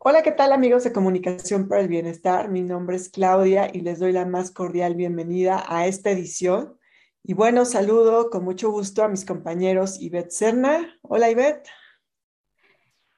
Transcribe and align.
Hola, 0.00 0.22
¿qué 0.22 0.30
tal 0.30 0.52
amigos 0.52 0.84
de 0.84 0.92
Comunicación 0.92 1.66
para 1.66 1.80
el 1.80 1.88
Bienestar? 1.88 2.50
Mi 2.50 2.62
nombre 2.62 2.94
es 2.94 3.08
Claudia 3.08 3.68
y 3.72 3.80
les 3.80 3.98
doy 3.98 4.12
la 4.12 4.24
más 4.26 4.52
cordial 4.52 4.94
bienvenida 4.94 5.64
a 5.66 5.88
esta 5.88 6.10
edición. 6.10 6.78
Y 7.24 7.34
bueno, 7.34 7.64
saludo 7.64 8.30
con 8.30 8.44
mucho 8.44 8.70
gusto 8.70 9.02
a 9.02 9.08
mis 9.08 9.24
compañeros 9.24 10.00
Ivette 10.00 10.30
Serna. 10.30 10.96
Hola, 11.02 11.30
Ivette. 11.30 11.68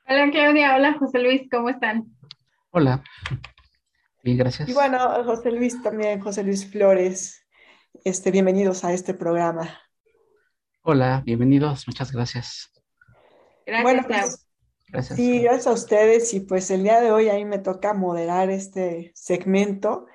Hola, 0.08 0.30
Claudia. 0.30 0.74
Hola, 0.74 0.96
José 0.98 1.18
Luis. 1.18 1.42
¿Cómo 1.50 1.68
están? 1.68 2.06
Hola. 2.70 3.04
Bien, 4.24 4.38
gracias. 4.38 4.66
Y 4.66 4.72
bueno, 4.72 4.98
José 5.24 5.50
Luis 5.50 5.82
también, 5.82 6.20
José 6.20 6.44
Luis 6.44 6.70
Flores. 6.70 7.46
Este, 8.04 8.30
bienvenidos 8.30 8.84
a 8.84 8.94
este 8.94 9.12
programa. 9.12 9.78
Hola, 10.80 11.22
bienvenidos. 11.26 11.86
Muchas 11.86 12.10
gracias. 12.10 12.72
Gracias, 13.66 13.82
Bueno, 13.82 14.02
pues, 14.08 14.49
Gracias. 14.92 15.16
Sí, 15.16 15.40
gracias 15.40 15.66
a 15.66 15.72
ustedes 15.72 16.34
y 16.34 16.40
pues 16.40 16.70
el 16.70 16.82
día 16.82 17.00
de 17.00 17.12
hoy 17.12 17.28
a 17.28 17.34
mí 17.34 17.44
me 17.44 17.58
toca 17.58 17.94
moderar 17.94 18.50
este 18.50 19.12
segmento 19.14 20.06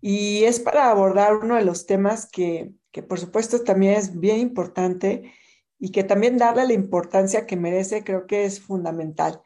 y 0.00 0.44
es 0.44 0.60
para 0.60 0.90
abordar 0.90 1.36
uno 1.36 1.56
de 1.56 1.64
los 1.64 1.86
temas 1.86 2.26
que, 2.30 2.72
que 2.92 3.02
por 3.02 3.18
supuesto 3.18 3.62
también 3.64 3.94
es 3.94 4.18
bien 4.18 4.38
importante 4.38 5.32
y 5.78 5.90
que 5.90 6.04
también 6.04 6.38
darle 6.38 6.66
la 6.66 6.72
importancia 6.72 7.46
que 7.46 7.56
merece 7.56 8.04
creo 8.04 8.26
que 8.26 8.44
es 8.44 8.60
fundamental. 8.60 9.42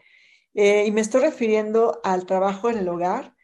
Eh, 0.54 0.84
y 0.86 0.92
me 0.92 1.00
estoy 1.00 1.22
refiriendo 1.22 2.00
al 2.04 2.26
trabajo 2.26 2.68
en 2.68 2.78
el 2.78 2.88
hogar, 2.88 3.34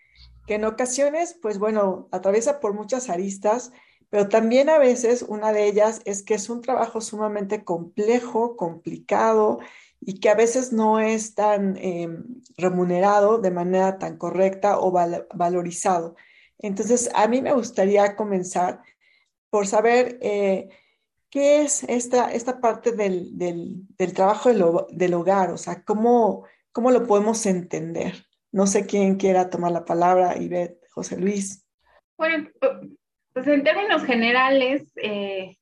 que 0.47 0.55
en 0.57 0.65
ocasiones 0.65 1.39
pues 1.41 1.59
bueno, 1.59 2.09
atraviesa 2.13 2.61
por 2.61 2.75
muchas 2.75 3.09
aristas, 3.09 3.73
pero 4.11 4.29
también 4.29 4.69
a 4.69 4.79
veces 4.79 5.23
una 5.23 5.53
de 5.53 5.67
ellas 5.67 6.03
es 6.05 6.23
que 6.23 6.35
es 6.35 6.51
un 6.51 6.61
trabajo 6.61 7.01
sumamente 7.01 7.65
complejo, 7.65 8.57
complicado 8.57 9.59
y 10.07 10.21
que 10.21 10.29
a 10.29 10.35
veces 10.35 10.73
no 10.73 11.01
es 11.01 11.35
tan 11.35 11.77
eh, 11.79 12.09
remunerado 12.57 13.39
de 13.39 13.51
manera 13.51 13.99
tan 13.99 14.19
correcta 14.19 14.79
o 14.79 14.91
val 14.91 15.27
valorizado. 15.35 16.15
Entonces, 16.59 17.11
a 17.15 17.27
mí 17.27 17.41
me 17.41 17.53
gustaría 17.53 18.15
comenzar 18.15 18.83
por 19.51 19.67
saber 19.67 20.19
eh, 20.21 20.69
qué 21.31 21.63
es 21.63 21.85
esta, 21.85 22.33
esta 22.33 22.61
parte 22.61 22.93
del, 22.93 23.39
del, 23.39 23.87
del 23.97 24.13
trabajo 24.13 24.51
del, 24.91 25.15
hogar, 25.15 25.51
o 25.51 25.57
sea, 25.57 25.83
cómo, 25.85 26.47
cómo 26.71 26.91
lo 26.91 27.07
podemos 27.07 27.45
entender. 27.47 28.27
No 28.53 28.67
sé 28.67 28.87
quién 28.87 29.17
quiera 29.17 29.51
tomar 29.51 29.73
la 29.73 29.85
palabra, 29.85 30.37
Ivette, 30.37 30.81
José 30.91 31.19
Luis. 31.19 31.67
Bueno, 32.17 32.49
pues 33.33 33.47
en 33.47 33.65
términos 33.65 34.05
generales, 34.05 34.93
eh, 34.97 35.57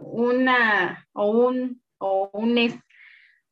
una 0.00 1.08
o 1.12 1.30
un 1.30 1.82
o 1.98 2.28
unes 2.32 2.74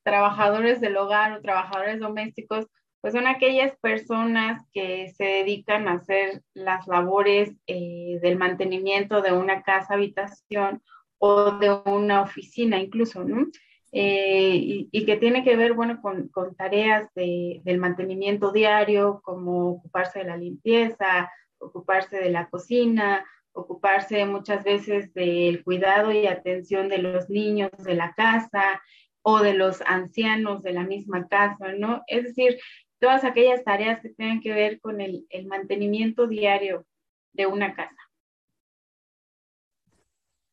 trabajadores 0.02 0.80
del 0.80 0.96
hogar 0.96 1.32
o 1.32 1.40
trabajadores 1.40 2.00
domésticos, 2.00 2.66
pues 3.00 3.14
son 3.14 3.26
aquellas 3.26 3.76
personas 3.78 4.62
que 4.72 5.08
se 5.16 5.24
dedican 5.24 5.88
a 5.88 5.94
hacer 5.94 6.42
las 6.54 6.86
labores 6.86 7.52
eh, 7.66 8.18
del 8.22 8.38
mantenimiento 8.38 9.22
de 9.22 9.32
una 9.32 9.62
casa, 9.62 9.94
habitación 9.94 10.82
o 11.18 11.52
de 11.58 11.70
una 11.86 12.22
oficina 12.22 12.78
incluso, 12.78 13.24
¿no? 13.24 13.46
Eh, 13.94 14.88
y, 14.90 15.04
que 15.04 15.16
tiene 15.16 15.44
que 15.44 15.54
ver, 15.54 15.74
bueno, 15.74 16.00
con, 16.00 16.30
tareas 16.56 17.12
de, 17.14 17.60
del 17.64 17.78
mantenimiento 17.78 18.50
diario, 18.50 19.20
como 19.22 19.68
ocuparse 19.72 20.20
de 20.20 20.24
la 20.24 20.36
limpieza, 20.38 21.30
ocuparse 21.58 22.18
de 22.18 22.30
la 22.30 22.48
cocina, 22.48 23.26
ocuparse 23.52 24.24
muchas 24.24 24.64
veces 24.64 25.12
del 25.12 25.62
cuidado 25.62 26.10
y 26.10 26.26
atención 26.26 26.88
de 26.88 26.98
los 26.98 27.28
niños 27.28 27.70
de 27.78 27.94
la 27.94 28.14
casa, 28.14 28.82
o 29.22 29.40
de 29.40 29.54
los 29.54 29.82
ancianos 29.82 30.62
de 30.62 30.72
la 30.72 30.84
misma 30.84 31.28
casa, 31.28 31.72
¿no? 31.78 32.02
Es 32.06 32.24
decir, 32.24 32.58
todas 32.98 33.24
aquellas 33.24 33.64
tareas 33.64 34.00
que 34.00 34.10
tienen 34.10 34.40
que 34.40 34.52
ver 34.52 34.80
con 34.80 35.00
el, 35.00 35.26
el 35.30 35.46
mantenimiento 35.46 36.26
diario 36.26 36.86
de 37.32 37.46
una 37.46 37.74
casa. 37.74 37.96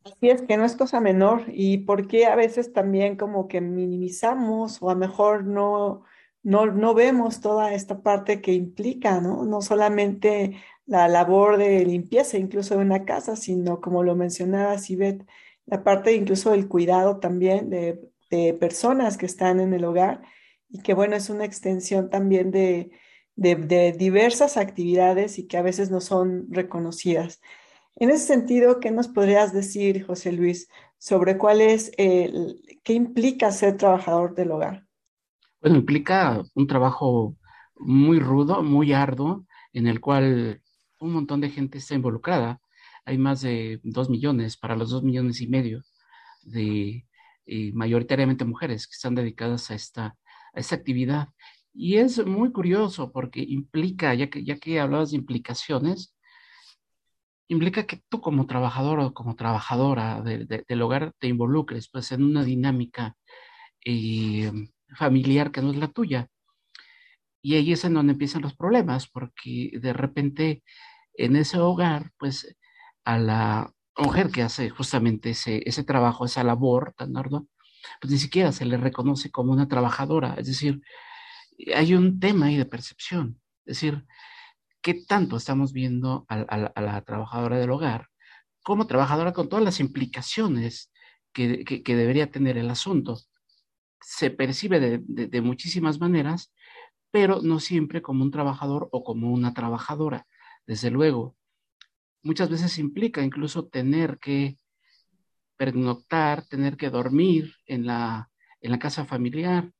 Así 0.03 0.29
es 0.29 0.41
que 0.41 0.57
no 0.57 0.65
es 0.65 0.75
cosa 0.75 0.99
menor 0.99 1.43
y 1.47 1.79
por 1.79 2.07
qué 2.07 2.25
a 2.25 2.35
veces 2.35 2.73
también 2.73 3.17
como 3.17 3.47
que 3.47 3.61
minimizamos 3.61 4.81
o 4.81 4.89
a 4.89 4.93
lo 4.93 4.99
mejor 4.99 5.43
no, 5.43 6.03
no, 6.41 6.65
no 6.67 6.93
vemos 6.93 7.41
toda 7.41 7.73
esta 7.73 8.01
parte 8.01 8.41
que 8.41 8.53
implica, 8.53 9.19
¿no? 9.19 9.43
No 9.45 9.61
solamente 9.61 10.57
la 10.85 11.07
labor 11.07 11.57
de 11.57 11.85
limpieza 11.85 12.37
incluso 12.37 12.75
de 12.75 12.81
una 12.81 13.05
casa, 13.05 13.35
sino 13.35 13.81
como 13.81 14.03
lo 14.03 14.15
mencionaba 14.15 14.77
Sibet, 14.77 15.27
la 15.65 15.83
parte 15.83 16.13
incluso 16.15 16.51
del 16.51 16.67
cuidado 16.67 17.19
también 17.19 17.69
de 17.69 18.09
de 18.29 18.53
personas 18.53 19.17
que 19.17 19.25
están 19.25 19.59
en 19.59 19.73
el 19.73 19.85
hogar 19.85 20.21
y 20.69 20.81
que 20.81 20.93
bueno, 20.93 21.15
es 21.15 21.29
una 21.29 21.45
extensión 21.45 22.09
también 22.09 22.51
de, 22.51 22.91
de, 23.35 23.93
diversas 23.93 24.57
actividades 24.57 25.39
y 25.39 25.47
que 25.47 25.57
a 25.57 25.61
veces 25.61 25.89
no 25.89 26.01
son 26.01 26.45
reconocidas. 26.49 27.41
En 27.95 28.09
ese 28.09 28.25
sentido, 28.25 28.79
¿qué 28.79 28.91
nos 28.91 29.07
podrías 29.07 29.53
decir, 29.53 30.05
José 30.05 30.31
Luis, 30.31 30.69
sobre 30.97 31.37
cuál 31.37 31.61
es, 31.61 31.91
el, 31.97 32.61
qué 32.83 32.93
implica 32.93 33.51
ser 33.51 33.77
trabajador 33.77 34.35
del 34.35 34.51
hogar? 34.51 34.85
Bueno, 35.61 35.77
implica 35.77 36.41
un 36.53 36.67
trabajo 36.67 37.35
muy 37.75 38.19
rudo, 38.19 38.63
muy 38.63 38.93
arduo, 38.93 39.45
en 39.73 39.87
el 39.87 39.99
cual 39.99 40.61
un 40.99 41.13
montón 41.13 41.41
de 41.41 41.49
gente 41.49 41.77
está 41.77 41.95
involucrada. 41.95 42.61
Hay 43.05 43.17
más 43.17 43.41
de 43.41 43.79
dos 43.83 44.09
millones, 44.09 44.57
para 44.57 44.75
los 44.75 44.91
dos 44.91 45.03
millones 45.03 45.41
y 45.41 45.47
medio 45.47 45.81
de, 46.43 47.05
y 47.49 47.71
mayoritariamente 47.73 48.45
mujeres 48.45 48.87
que 48.87 48.95
están 48.95 49.15
dedicadas 49.15 49.71
a 49.71 49.75
esta, 49.75 50.05
a 50.53 50.59
esta 50.59 50.75
actividad. 50.75 51.29
Y 51.73 51.97
es 51.97 52.25
muy 52.25 52.51
curioso 52.51 53.11
porque 53.11 53.41
implica, 53.41 54.13
ya 54.13 54.29
que, 54.29 54.43
ya 54.43 54.57
que 54.57 54.79
hablabas 54.79 55.11
de 55.11 55.17
implicaciones, 55.17 56.15
implica 57.47 57.85
que 57.85 58.01
tú 58.09 58.21
como 58.21 58.45
trabajador 58.45 58.99
o 58.99 59.13
como 59.13 59.35
trabajadora 59.35 60.21
de, 60.21 60.63
del 60.67 60.81
hogar 60.81 61.13
te 61.19 61.27
involucres 61.27 61.89
pues 61.89 62.11
en 62.11 62.23
una 62.23 62.43
dinámica 62.43 63.15
eh, 63.83 64.51
familiar 64.95 65.51
que 65.51 65.61
no 65.61 65.71
es 65.71 65.77
la 65.77 65.87
tuya. 65.87 66.27
Y 67.41 67.55
ahí 67.55 67.71
es 67.71 67.85
en 67.85 67.93
donde 67.93 68.13
empiezan 68.13 68.41
los 68.41 68.55
problemas, 68.55 69.07
porque 69.09 69.71
de 69.81 69.93
repente 69.93 70.63
en 71.13 71.35
ese 71.35 71.57
hogar, 71.59 72.11
pues 72.17 72.55
a 73.05 73.17
la, 73.17 73.73
mujer 73.99 74.31
que 74.31 74.41
hace 74.43 74.69
justamente 74.69 75.31
ese, 75.31 75.61
ese 75.65 75.83
trabajo, 75.83 76.25
esa 76.25 76.43
labor 76.43 76.93
tan 76.97 77.15
ardua, 77.17 77.43
pues 78.01 78.11
ni 78.11 78.17
siquiera 78.19 78.51
se 78.51 78.65
le 78.65 78.77
reconoce 78.77 79.31
como 79.31 79.51
una 79.51 79.67
trabajadora. 79.67 80.35
Es 80.37 80.47
decir, 80.47 80.81
hay 81.75 81.93
un 81.95 82.19
tema 82.19 82.47
ahí 82.47 82.57
de 82.57 82.65
percepción. 82.65 83.41
Es 83.65 83.77
decir, 83.77 84.05
¿qué 84.81 84.93
tanto 85.07 85.37
estamos 85.37 85.73
viendo 85.73 86.25
a, 86.29 86.35
a, 86.41 86.71
a 86.75 86.81
la 86.81 87.01
trabajadora 87.03 87.57
del 87.57 87.71
hogar 87.71 88.07
como 88.63 88.87
trabajadora 88.87 89.33
con 89.33 89.49
todas 89.49 89.65
las 89.65 89.79
implicaciones 89.79 90.91
que, 91.33 91.63
que, 91.65 91.83
que 91.83 91.95
debería 91.95 92.31
tener 92.31 92.57
el 92.57 92.69
asunto? 92.69 93.17
Se 94.01 94.29
percibe 94.31 94.79
de, 94.79 94.99
de, 95.03 95.27
de 95.27 95.41
muchísimas 95.41 95.99
maneras, 95.99 96.53
pero 97.11 97.41
no 97.41 97.59
siempre 97.59 98.01
como 98.01 98.23
un 98.23 98.31
trabajador 98.31 98.89
o 98.91 99.03
como 99.03 99.31
una 99.31 99.53
trabajadora. 99.53 100.27
Desde 100.65 100.91
luego, 100.91 101.35
muchas 102.23 102.49
veces 102.49 102.77
implica 102.77 103.21
incluso 103.21 103.67
tener 103.67 104.19
que 104.19 104.57
pernoctar, 105.57 106.45
tener 106.47 106.77
que 106.77 106.89
dormir 106.89 107.53
en 107.65 107.85
la, 107.85 108.29
en 108.61 108.71
la 108.71 108.79
casa 108.79 109.05
familiar 109.05 109.71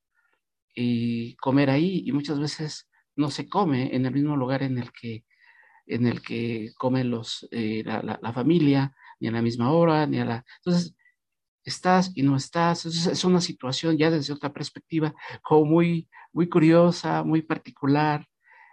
y 0.75 1.35
comer 1.37 1.69
ahí 1.69 2.03
y 2.05 2.11
muchas 2.11 2.39
veces 2.39 2.89
no 3.15 3.29
se 3.31 3.47
come 3.47 3.95
en 3.95 4.05
el 4.05 4.13
mismo 4.13 4.35
lugar 4.35 4.63
en 4.63 4.77
el 4.77 4.91
que, 4.91 5.25
en 5.85 6.05
el 6.05 6.21
que 6.21 6.71
comen 6.77 7.09
los, 7.09 7.47
eh, 7.51 7.83
la, 7.85 8.19
la, 8.21 8.33
familia, 8.33 8.93
ni 9.19 9.27
a 9.29 9.31
la 9.31 9.41
misma 9.41 9.71
hora, 9.71 10.05
ni 10.05 10.19
a 10.19 10.25
la... 10.25 10.45
Entonces, 10.57 10.95
estás 11.63 12.11
y 12.15 12.23
no 12.23 12.35
estás. 12.35 12.85
Entonces, 12.85 13.07
es 13.07 13.23
una 13.23 13.41
situación 13.41 13.97
ya 13.97 14.11
desde 14.11 14.33
otra 14.33 14.51
perspectiva 14.51 15.13
como 15.43 15.65
muy, 15.65 16.09
muy 16.33 16.49
curiosa, 16.49 17.23
muy 17.23 17.41
particular. 17.41 18.27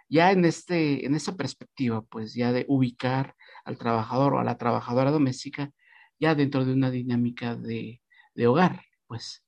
Ya 0.09 0.31
en, 0.31 0.45
este, 0.45 1.05
en 1.05 1.15
esta 1.15 1.35
perspectiva, 1.35 2.01
pues 2.03 2.33
ya 2.33 2.51
de 2.51 2.65
ubicar 2.67 3.35
al 3.67 3.77
trabajador 3.77 4.35
o 4.35 4.39
a 4.39 4.43
la 4.43 4.57
trabajadora 4.57 5.11
doméstica 5.11 5.71
ya 6.19 6.35
dentro 6.35 6.65
de 6.65 6.73
una 6.73 6.89
dinámica 6.89 7.55
de, 7.55 8.01
de 8.33 8.47
hogar, 8.47 8.81
pues. 9.07 9.43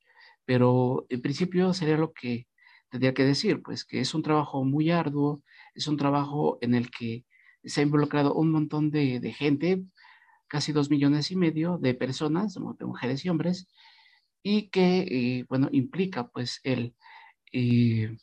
Pero 0.45 1.05
en 1.09 1.21
principio 1.21 1.73
sería 1.73 1.97
lo 1.97 2.13
que 2.13 2.47
tendría 2.89 3.13
que 3.13 3.23
decir, 3.23 3.61
pues 3.63 3.85
que 3.85 4.01
es 4.01 4.13
un 4.13 4.23
trabajo 4.23 4.63
muy 4.63 4.91
arduo, 4.91 5.43
es 5.73 5.87
un 5.87 5.97
trabajo 5.97 6.57
en 6.61 6.75
el 6.75 6.91
que 6.91 7.25
se 7.63 7.81
ha 7.81 7.83
involucrado 7.83 8.33
un 8.33 8.51
montón 8.51 8.91
de, 8.91 9.19
de 9.19 9.33
gente, 9.33 9.83
casi 10.47 10.71
dos 10.73 10.89
millones 10.89 11.31
y 11.31 11.35
medio 11.35 11.77
de 11.77 11.93
personas, 11.93 12.55
de 12.55 12.85
mujeres 12.85 13.23
y 13.25 13.29
hombres, 13.29 13.67
y 14.43 14.69
que, 14.69 14.99
eh, 15.39 15.45
bueno, 15.49 15.69
implica 15.71 16.27
pues 16.29 16.59
el 16.63 16.95
eh, 17.53 18.17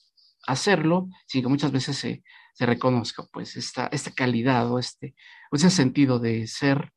hacerlo 0.47 1.09
sin 1.27 1.43
que 1.43 1.49
muchas 1.49 1.73
veces 1.73 1.97
se, 1.99 2.23
se 2.57 2.65
reconozca 2.65 3.23
pues 3.31 3.55
esta, 3.57 3.87
esta 3.93 4.11
calidad 4.13 4.73
o 4.73 4.79
este, 4.79 5.15
ese 5.53 5.69
sentido 5.69 6.19
de 6.19 6.47
ser 6.47 6.91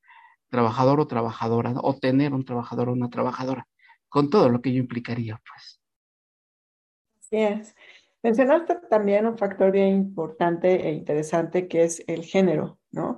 trabajador 0.50 1.02
o 1.02 1.08
trabajadora, 1.08 1.74
o 1.76 1.98
tener 2.00 2.34
un 2.34 2.46
trabajador 2.46 2.88
o 2.88 2.94
una 2.94 3.10
trabajadora, 3.10 3.68
con 4.08 4.30
todo 4.30 4.48
lo 4.48 4.62
que 4.62 4.70
ello 4.70 4.80
implicaría, 4.80 5.42
pues. 5.46 5.82
Así 7.20 7.38
es. 7.38 7.76
Mencionaste 8.24 8.76
también 8.90 9.28
un 9.28 9.38
factor 9.38 9.72
bien 9.72 9.90
importante 9.90 10.88
e 10.88 10.94
interesante 10.94 11.68
que 11.68 11.84
es 11.84 12.06
el 12.08 12.24
género, 12.24 12.80
¿no? 12.92 13.18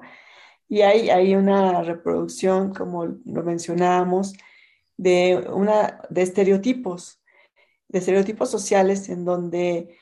Y 0.68 0.82
hay, 0.82 1.12
hay 1.12 1.36
una 1.36 1.84
reproducción, 1.84 2.74
como 2.74 3.06
lo 3.06 3.44
mencionábamos, 3.44 4.34
de, 4.98 5.48
una, 5.54 6.02
de 6.10 6.24
estereotipos, 6.24 7.22
de 7.88 8.00
estereotipos 8.00 8.50
sociales 8.50 9.10
en 9.10 9.26
donde 9.26 9.96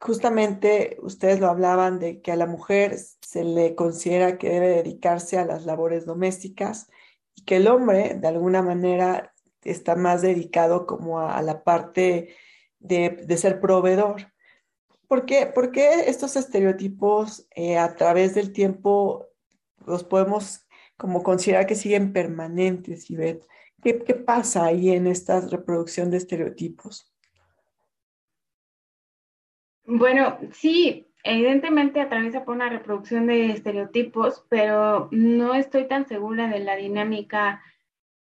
justamente 0.00 0.96
ustedes 1.00 1.40
lo 1.40 1.48
hablaban 1.48 1.98
de 1.98 2.20
que 2.20 2.32
a 2.32 2.36
la 2.36 2.46
mujer 2.46 2.96
se 2.98 3.44
le 3.44 3.74
considera 3.74 4.38
que 4.38 4.50
debe 4.50 4.68
dedicarse 4.68 5.38
a 5.38 5.44
las 5.44 5.64
labores 5.64 6.04
domésticas 6.04 6.88
y 7.34 7.44
que 7.44 7.56
el 7.56 7.68
hombre 7.68 8.14
de 8.14 8.28
alguna 8.28 8.62
manera 8.62 9.34
está 9.62 9.96
más 9.96 10.22
dedicado 10.22 10.86
como 10.86 11.20
a, 11.20 11.40
la 11.42 11.64
parte 11.64 12.34
de, 12.78 13.36
ser 13.36 13.60
proveedor. 13.60 14.32
¿Por 15.08 15.24
qué, 15.24 15.52
estos 16.06 16.36
estereotipos 16.36 17.46
eh, 17.54 17.78
a 17.78 17.94
través 17.94 18.34
del 18.34 18.52
tiempo 18.52 19.26
los 19.86 20.04
podemos 20.04 20.66
como 20.96 21.22
considerar 21.22 21.66
que 21.66 21.74
siguen 21.74 22.12
permanentes, 22.12 23.10
Ivette? 23.10 23.46
¿Qué, 23.82 24.02
¿Qué 24.02 24.14
pasa 24.14 24.64
ahí 24.66 24.90
en 24.90 25.06
esta 25.06 25.40
reproducción 25.40 26.10
de 26.10 26.16
estereotipos? 26.18 27.15
Bueno, 29.88 30.38
sí, 30.52 31.06
evidentemente 31.22 32.00
atraviesa 32.00 32.44
por 32.44 32.56
una 32.56 32.68
reproducción 32.68 33.28
de 33.28 33.52
estereotipos, 33.52 34.44
pero 34.48 35.08
no 35.12 35.54
estoy 35.54 35.86
tan 35.86 36.08
segura 36.08 36.48
de 36.48 36.58
la 36.58 36.74
dinámica 36.74 37.62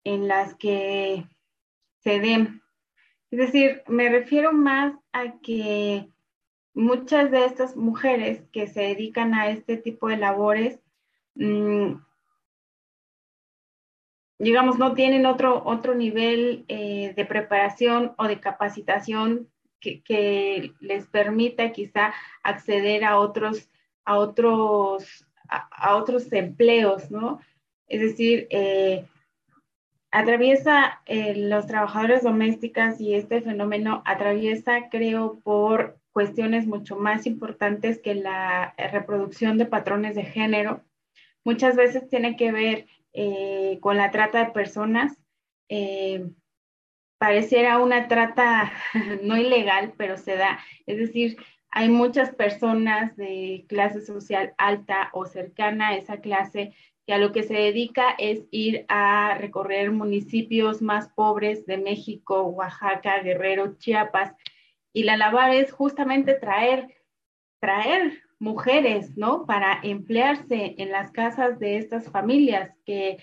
en 0.04 0.28
las 0.28 0.54
que 0.54 1.28
se 2.04 2.20
den. 2.20 2.62
Es 3.32 3.40
decir, 3.40 3.82
me 3.88 4.10
refiero 4.10 4.54
más 4.54 4.94
a 5.12 5.40
que 5.40 6.08
muchas 6.76 7.32
de 7.32 7.46
estas 7.46 7.76
mujeres 7.76 8.44
que 8.52 8.68
se 8.68 8.82
dedican 8.82 9.34
a 9.34 9.50
este 9.50 9.76
tipo 9.76 10.08
de 10.08 10.18
labores, 10.18 10.80
mm, 11.34 11.94
digamos, 14.38 14.78
no 14.78 14.94
tienen 14.94 15.26
otro, 15.26 15.64
otro 15.66 15.96
nivel 15.96 16.64
eh, 16.68 17.14
de 17.16 17.26
preparación 17.26 18.14
o 18.18 18.28
de 18.28 18.40
capacitación 18.40 19.50
que, 19.80 20.74
les 20.80 21.08
permita 21.08 21.72
quizá 21.72 22.14
acceder 22.44 23.04
a 23.04 23.20
otros, 23.20 23.70
a 24.06 24.18
otros, 24.18 25.26
a, 25.50 25.96
otros 25.96 26.32
empleos, 26.32 27.10
¿no? 27.12 27.40
Es 27.88 28.02
decir, 28.02 28.48
eh, 28.52 29.06
atraviesa 30.12 31.02
eh, 31.06 31.36
los 31.36 31.68
trabajadores 31.68 32.24
domésticas 32.24 33.00
y 33.00 33.16
este 33.16 33.42
fenómeno 33.42 34.02
atraviesa, 34.06 34.90
creo, 34.90 35.40
por 35.44 36.00
cuestiones 36.12 36.68
mucho 36.68 36.96
más 36.96 37.26
importantes 37.26 38.00
que 38.00 38.16
la 38.16 38.74
reproducción 38.78 39.58
de 39.58 39.66
patrones 39.66 40.16
de 40.16 40.24
género. 40.24 40.84
Muchas 41.44 41.76
veces 41.76 42.10
tiene 42.10 42.36
que 42.36 42.52
ver 42.52 42.88
eh, 43.14 43.80
con 43.82 43.98
la 43.98 44.12
trata 44.12 44.44
de 44.46 44.52
personas. 44.52 45.18
Eh, 45.70 46.28
pareciera 47.20 47.78
una 47.78 48.08
trata 48.08 48.72
no 49.22 49.38
ilegal, 49.38 49.94
pero 49.98 50.18
se 50.18 50.36
da. 50.36 50.60
Es 50.88 50.98
decir, 50.98 51.38
hay 51.70 51.90
muchas 51.90 52.34
personas 52.34 53.16
de 53.16 53.66
clase 53.70 54.02
social 54.02 54.56
alta 54.58 55.10
o 55.14 55.26
cercana 55.26 55.90
a 55.90 55.96
esa 55.96 56.20
clase 56.20 56.74
que 57.06 57.14
a 57.14 57.20
lo 57.20 57.32
que 57.32 57.44
se 57.44 57.54
dedica 57.54 58.16
es 58.18 58.46
ir 58.52 58.86
a 58.88 59.36
recorrer 59.38 59.92
municipios 59.92 60.82
más 60.82 61.10
pobres 61.10 61.66
de 61.66 61.78
México, 61.78 62.44
Oaxaca, 62.44 63.22
Guerrero, 63.22 63.78
Chiapas. 63.78 64.34
Y 64.94 65.04
la 65.04 65.18
labor 65.18 65.50
es 65.50 65.72
justamente 65.72 66.34
traer, 66.36 66.96
traer 67.60 68.24
mujeres, 68.40 69.18
¿no? 69.18 69.46
Para 69.46 69.80
emplearse 69.84 70.76
en 70.78 70.92
las 70.92 71.12
casas 71.12 71.60
de 71.60 71.78
estas 71.78 72.10
familias 72.10 72.72
que, 72.86 73.18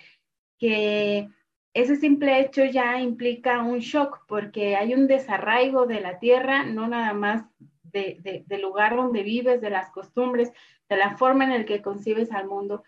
que 0.58 1.28
ese 1.76 1.96
simple 1.96 2.40
hecho 2.40 2.64
ya 2.64 2.99
implica 3.00 3.62
un 3.62 3.81
shock 3.81 4.25
porque 4.26 4.76
hay 4.76 4.94
un 4.94 5.06
desarraigo 5.06 5.87
de 5.87 6.00
la 6.00 6.19
tierra, 6.19 6.64
no 6.64 6.88
nada 6.88 7.12
más 7.12 7.44
del 7.93 8.62
lugar 8.62 8.96
donde 8.96 9.23
vives, 9.23 9.61
de 9.61 9.69
las 9.69 9.90
costumbres, 9.90 10.50
de 10.88 10.96
la 10.96 11.19
forma 11.19 11.44
en 11.44 11.50
la 11.50 11.64
que 11.67 11.82
concibes 11.82 12.32
al 12.32 12.46
mundo, 12.49 12.82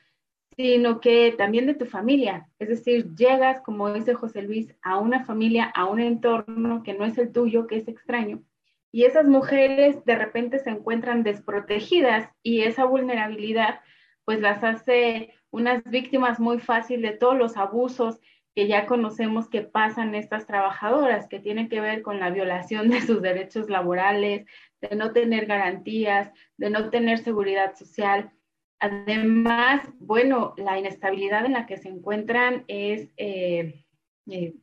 sino 0.56 1.00
que 1.00 1.34
también 1.36 1.66
de 1.66 1.74
tu 1.74 1.84
familia. 1.84 2.48
Es 2.58 2.68
decir, 2.68 3.14
llegas, 3.14 3.60
como 3.60 3.92
dice 3.92 4.14
José 4.14 4.40
Luis, 4.40 4.74
a 4.80 4.96
una 4.96 5.22
familia, 5.24 5.64
a 5.64 5.84
un 5.84 6.00
entorno 6.00 6.82
que 6.82 6.94
no 6.94 7.04
es 7.04 7.18
el 7.18 7.30
tuyo, 7.30 7.66
que 7.66 7.76
es 7.76 7.88
extraño. 7.88 8.42
Y 8.90 9.04
esas 9.04 9.26
mujeres 9.26 10.02
de 10.06 10.16
repente 10.16 10.60
se 10.60 10.70
encuentran 10.70 11.24
desprotegidas 11.24 12.30
y 12.42 12.62
esa 12.62 12.86
vulnerabilidad 12.86 13.80
pues 14.24 14.40
las 14.40 14.64
hace 14.64 15.34
unas 15.50 15.82
víctimas 15.84 16.40
muy 16.40 16.58
fácil 16.58 17.02
de 17.02 17.12
todos 17.12 17.36
los 17.36 17.58
abusos 17.58 18.18
que 18.58 18.66
ya 18.66 18.86
conocemos 18.86 19.48
que 19.48 19.60
pasan 19.60 20.16
estas 20.16 20.44
trabajadoras, 20.44 21.28
que 21.28 21.38
tienen 21.38 21.68
que 21.68 21.80
ver 21.80 22.02
con 22.02 22.18
la 22.18 22.30
violación 22.30 22.88
de 22.88 23.00
sus 23.02 23.22
derechos 23.22 23.70
laborales, 23.70 24.46
de 24.80 24.96
no 24.96 25.12
tener 25.12 25.46
garantías, 25.46 26.32
de 26.56 26.68
no 26.68 26.90
tener 26.90 27.18
seguridad 27.18 27.76
social. 27.76 28.32
Además, 28.80 29.88
bueno, 30.00 30.54
la 30.56 30.76
inestabilidad 30.76 31.46
en 31.46 31.52
la 31.52 31.66
que 31.66 31.76
se 31.76 31.88
encuentran 31.88 32.64
es, 32.66 33.08
eh, 33.16 33.84
eh, 34.28 34.54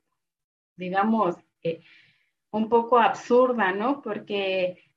digamos, 0.75 1.37
eh, 1.63 1.79
un 2.51 2.67
poco 2.67 2.99
absurda, 2.99 3.71
¿no? 3.71 4.01
Porque 4.01 4.91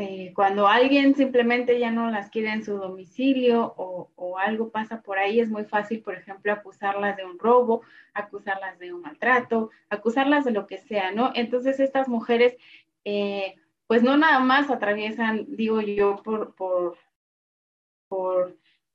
eh, 0.00 0.32
cuando 0.32 0.68
alguien 0.68 1.16
simplemente 1.16 1.76
ya 1.80 1.90
no 1.90 2.08
las 2.08 2.30
quiere 2.30 2.52
en 2.52 2.64
su 2.64 2.76
domicilio 2.76 3.74
o, 3.76 4.38
algo 4.38 4.70
pasa 4.70 5.02
por 5.02 5.18
ahí, 5.18 5.40
es 5.40 5.50
muy 5.50 5.64
fácil, 5.64 6.02
por 6.02 6.14
ejemplo, 6.14 6.52
acusarlas 6.52 7.16
de 7.16 7.24
un 7.24 7.36
robo, 7.40 7.82
acusarlas 8.14 8.78
de 8.78 8.94
un 8.94 9.00
maltrato, 9.00 9.70
acusarlas 9.90 10.44
de 10.44 10.52
lo 10.52 10.68
que 10.68 10.78
sea, 10.78 11.10
¿no? 11.10 11.32
Entonces 11.34 11.80
estas 11.80 12.06
mujeres, 12.06 12.56
eh, 13.04 13.56
pues 13.88 14.04
no 14.04 14.16
nada 14.16 14.38
más 14.38 14.70
atraviesan, 14.70 15.46
digo 15.48 15.80
yo, 15.80 16.22
por, 16.22 16.96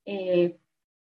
eh, 0.06 0.58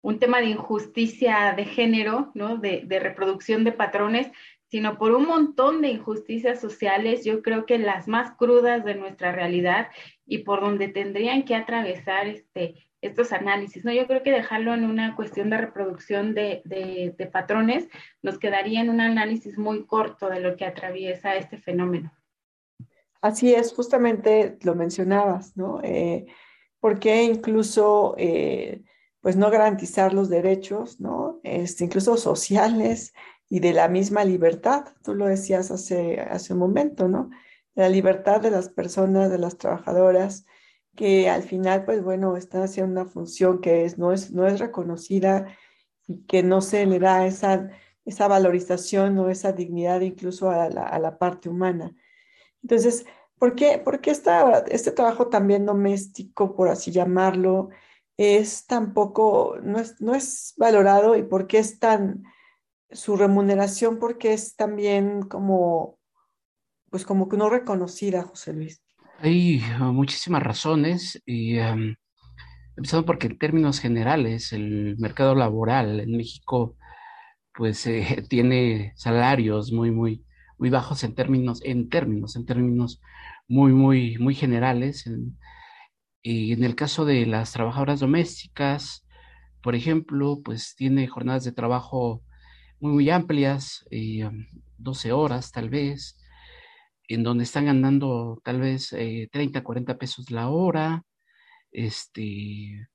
un 0.01 0.17
tema 0.17 0.39
de 0.39 0.47
injusticia 0.47 1.53
de 1.55 1.65
género, 1.65 2.31
¿no? 2.33 2.57
De 2.57 2.99
reproducción 2.99 3.63
de 3.63 3.71
patrones, 3.71 4.31
sino 4.73 4.97
por 4.97 5.11
un 5.11 5.27
montón 5.27 5.83
de 5.83 5.89
injusticias 5.89 6.59
sociales, 6.59 7.23
yo 7.23 7.43
creo 7.43 7.67
que 7.67 7.77
las 7.77 8.07
más 8.07 8.31
crudas 8.31 8.83
de 8.83 8.95
nuestra 8.95 9.31
realidad 9.31 9.89
y 10.25 10.39
por 10.39 10.61
donde 10.61 10.87
tendrían 10.87 11.45
que 11.45 11.53
atravesar 11.53 12.25
este, 12.25 12.87
estos 12.99 13.33
análisis. 13.33 13.85
¿no? 13.85 13.93
Yo 13.93 14.07
creo 14.07 14.23
que 14.23 14.31
dejarlo 14.31 14.73
en 14.73 14.85
una 14.85 15.15
cuestión 15.15 15.51
de 15.51 15.57
reproducción 15.57 16.33
de, 16.33 16.63
de, 16.65 17.25
patrones 17.27 17.87
nos 18.23 18.39
quedaría 18.39 18.81
en 18.81 18.89
un 18.89 18.99
análisis 18.99 19.59
muy 19.59 19.85
corto 19.85 20.27
de 20.27 20.39
lo 20.39 20.57
que 20.57 20.65
atraviesa 20.65 21.35
este 21.35 21.59
fenómeno. 21.59 22.11
Así 23.21 23.53
es, 23.53 23.73
justamente 23.73 24.57
lo 24.63 24.73
mencionabas, 24.73 25.55
¿no? 25.55 25.81
Eh, 25.83 26.25
¿Por 26.79 26.97
qué 26.97 27.21
incluso, 27.21 28.15
eh, 28.17 28.81
pues, 29.21 29.35
no 29.35 29.51
garantizar 29.51 30.15
los 30.15 30.29
derechos, 30.29 30.99
¿no? 30.99 31.39
Este, 31.43 31.83
incluso 31.83 32.17
sociales, 32.17 33.13
y 33.53 33.59
de 33.59 33.71
la 33.71 33.87
misma 33.87 34.25
libertad, 34.25 34.85
tú 35.03 35.13
lo 35.13 35.27
decías 35.27 35.69
hace, 35.69 36.19
hace 36.21 36.53
un 36.53 36.59
momento, 36.59 37.07
¿no? 37.07 37.29
la 37.75 37.87
libertad 37.87 38.41
de 38.41 38.49
las 38.49 38.67
personas, 38.67 39.29
de 39.29 39.37
las 39.37 39.59
trabajadoras, 39.59 40.47
que 40.95 41.29
al 41.29 41.43
final, 41.43 41.85
pues 41.85 42.03
bueno, 42.03 42.35
están 42.35 42.63
haciendo 42.63 42.99
una 42.99 43.07
función 43.07 43.61
que 43.61 43.85
es, 43.85 43.99
no, 43.99 44.11
es, 44.11 44.31
no 44.31 44.47
es 44.47 44.59
reconocida 44.59 45.55
y 46.07 46.23
que 46.25 46.41
no 46.41 46.61
se 46.61 46.87
le 46.87 46.97
da 46.97 47.27
esa, 47.27 47.69
esa 48.05 48.27
valorización 48.27 49.19
o 49.19 49.29
esa 49.29 49.51
dignidad 49.51 50.01
incluso 50.01 50.49
a 50.49 50.67
la, 50.71 50.87
a 50.87 50.97
la 50.97 51.19
parte 51.19 51.47
humana. 51.47 51.95
Entonces, 52.63 53.05
¿por 53.37 53.53
qué, 53.53 53.77
por 53.77 54.01
qué 54.01 54.09
este 54.71 54.91
trabajo 54.91 55.27
también 55.27 55.67
doméstico, 55.67 56.55
por 56.55 56.69
así 56.69 56.89
llamarlo, 56.89 57.69
es 58.17 58.65
tan 58.65 58.95
poco, 58.95 59.59
no 59.61 59.77
es, 59.77 60.01
no 60.01 60.15
es 60.15 60.55
valorado 60.57 61.15
y 61.15 61.21
por 61.21 61.45
qué 61.45 61.59
es 61.59 61.77
tan 61.77 62.23
su 62.93 63.15
remuneración 63.15 63.99
porque 63.99 64.33
es 64.33 64.55
también 64.55 65.23
como, 65.23 65.99
pues 66.89 67.05
como 67.05 67.27
que 67.27 67.37
no 67.37 67.49
reconocida, 67.49 68.23
José 68.23 68.53
Luis. 68.53 68.83
Hay 69.19 69.61
uh, 69.79 69.85
muchísimas 69.85 70.43
razones 70.43 71.21
y 71.25 71.57
empezando 72.75 73.05
porque 73.05 73.27
en 73.27 73.37
términos 73.37 73.79
generales 73.79 74.53
el 74.53 74.97
mercado 74.97 75.35
laboral 75.35 75.99
en 75.99 76.17
México 76.17 76.75
pues 77.53 77.85
eh, 77.87 78.25
tiene 78.29 78.93
salarios 78.95 79.71
muy, 79.71 79.91
muy, 79.91 80.23
muy 80.57 80.69
bajos 80.69 81.03
en 81.03 81.15
términos, 81.15 81.61
en 81.63 81.89
términos, 81.89 82.35
en 82.35 82.45
términos 82.45 83.01
muy, 83.47 83.73
muy, 83.73 84.17
muy 84.17 84.35
generales. 84.35 85.09
y 86.21 86.53
en 86.53 86.63
el 86.63 86.75
caso 86.75 87.05
de 87.05 87.25
las 87.25 87.51
trabajadoras 87.51 87.99
domésticas, 87.99 89.05
por 89.61 89.75
ejemplo, 89.75 90.41
pues 90.43 90.75
tiene 90.75 91.07
jornadas 91.07 91.43
de 91.43 91.51
trabajo 91.51 92.23
muy, 92.83 93.09
amplias, 93.09 93.85
12 94.77 95.07
eh, 95.09 95.11
horas 95.11 95.51
tal 95.51 95.69
vez, 95.69 96.17
en 97.07 97.23
donde 97.23 97.43
están 97.45 97.65
ganando 97.65 98.41
tal 98.43 98.59
vez 98.61 98.89
30, 98.89 99.59
eh, 99.59 99.63
40 99.63 99.97
pesos 99.97 100.31
la 100.31 100.49
hora, 100.49 101.03
este, 101.71 102.87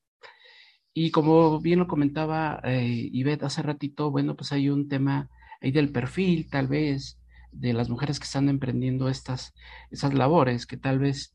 y 0.95 1.11
como 1.12 1.61
bien 1.61 1.78
lo 1.78 1.87
comentaba 1.87 2.61
eh, 2.64 3.09
Ivette 3.12 3.45
hace 3.45 3.62
ratito, 3.62 4.11
bueno, 4.11 4.37
pues 4.37 4.52
hay 4.52 4.68
un 4.68 4.88
tema 4.88 5.30
ahí 5.61 5.71
del 5.73 5.92
perfil, 5.92 6.49
tal 6.50 6.66
vez, 6.68 7.21
de 7.52 7.73
las 7.73 7.88
mujeres 7.88 8.18
que 8.18 8.25
están 8.25 8.49
emprendiendo 8.49 9.09
estas, 9.09 9.54
esas 9.90 10.14
labores, 10.14 10.66
que 10.66 10.76
tal 10.76 10.99
vez 10.99 11.35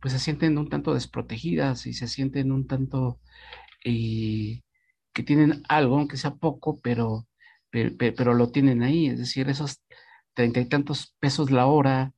pues 0.00 0.12
se 0.14 0.20
sienten 0.20 0.58
un 0.58 0.68
tanto 0.68 0.94
desprotegidas 0.94 1.86
y 1.86 1.92
se 1.92 2.08
sienten 2.08 2.52
un 2.52 2.66
tanto 2.66 3.20
eh, 3.84 4.62
que 5.12 5.22
tienen 5.22 5.62
algo, 5.68 5.98
aunque 5.98 6.16
sea 6.16 6.34
poco, 6.36 6.78
pero, 6.80 7.26
pero, 7.70 8.34
lo 8.34 8.50
tienen 8.50 8.82
ahí, 8.82 9.06
es 9.06 9.18
decir, 9.18 9.48
esos 9.48 9.82
treinta 10.34 10.60
y 10.60 10.66
tantos 10.66 11.14
pesos 11.20 11.50
la 11.50 11.66
hora, 11.66 12.12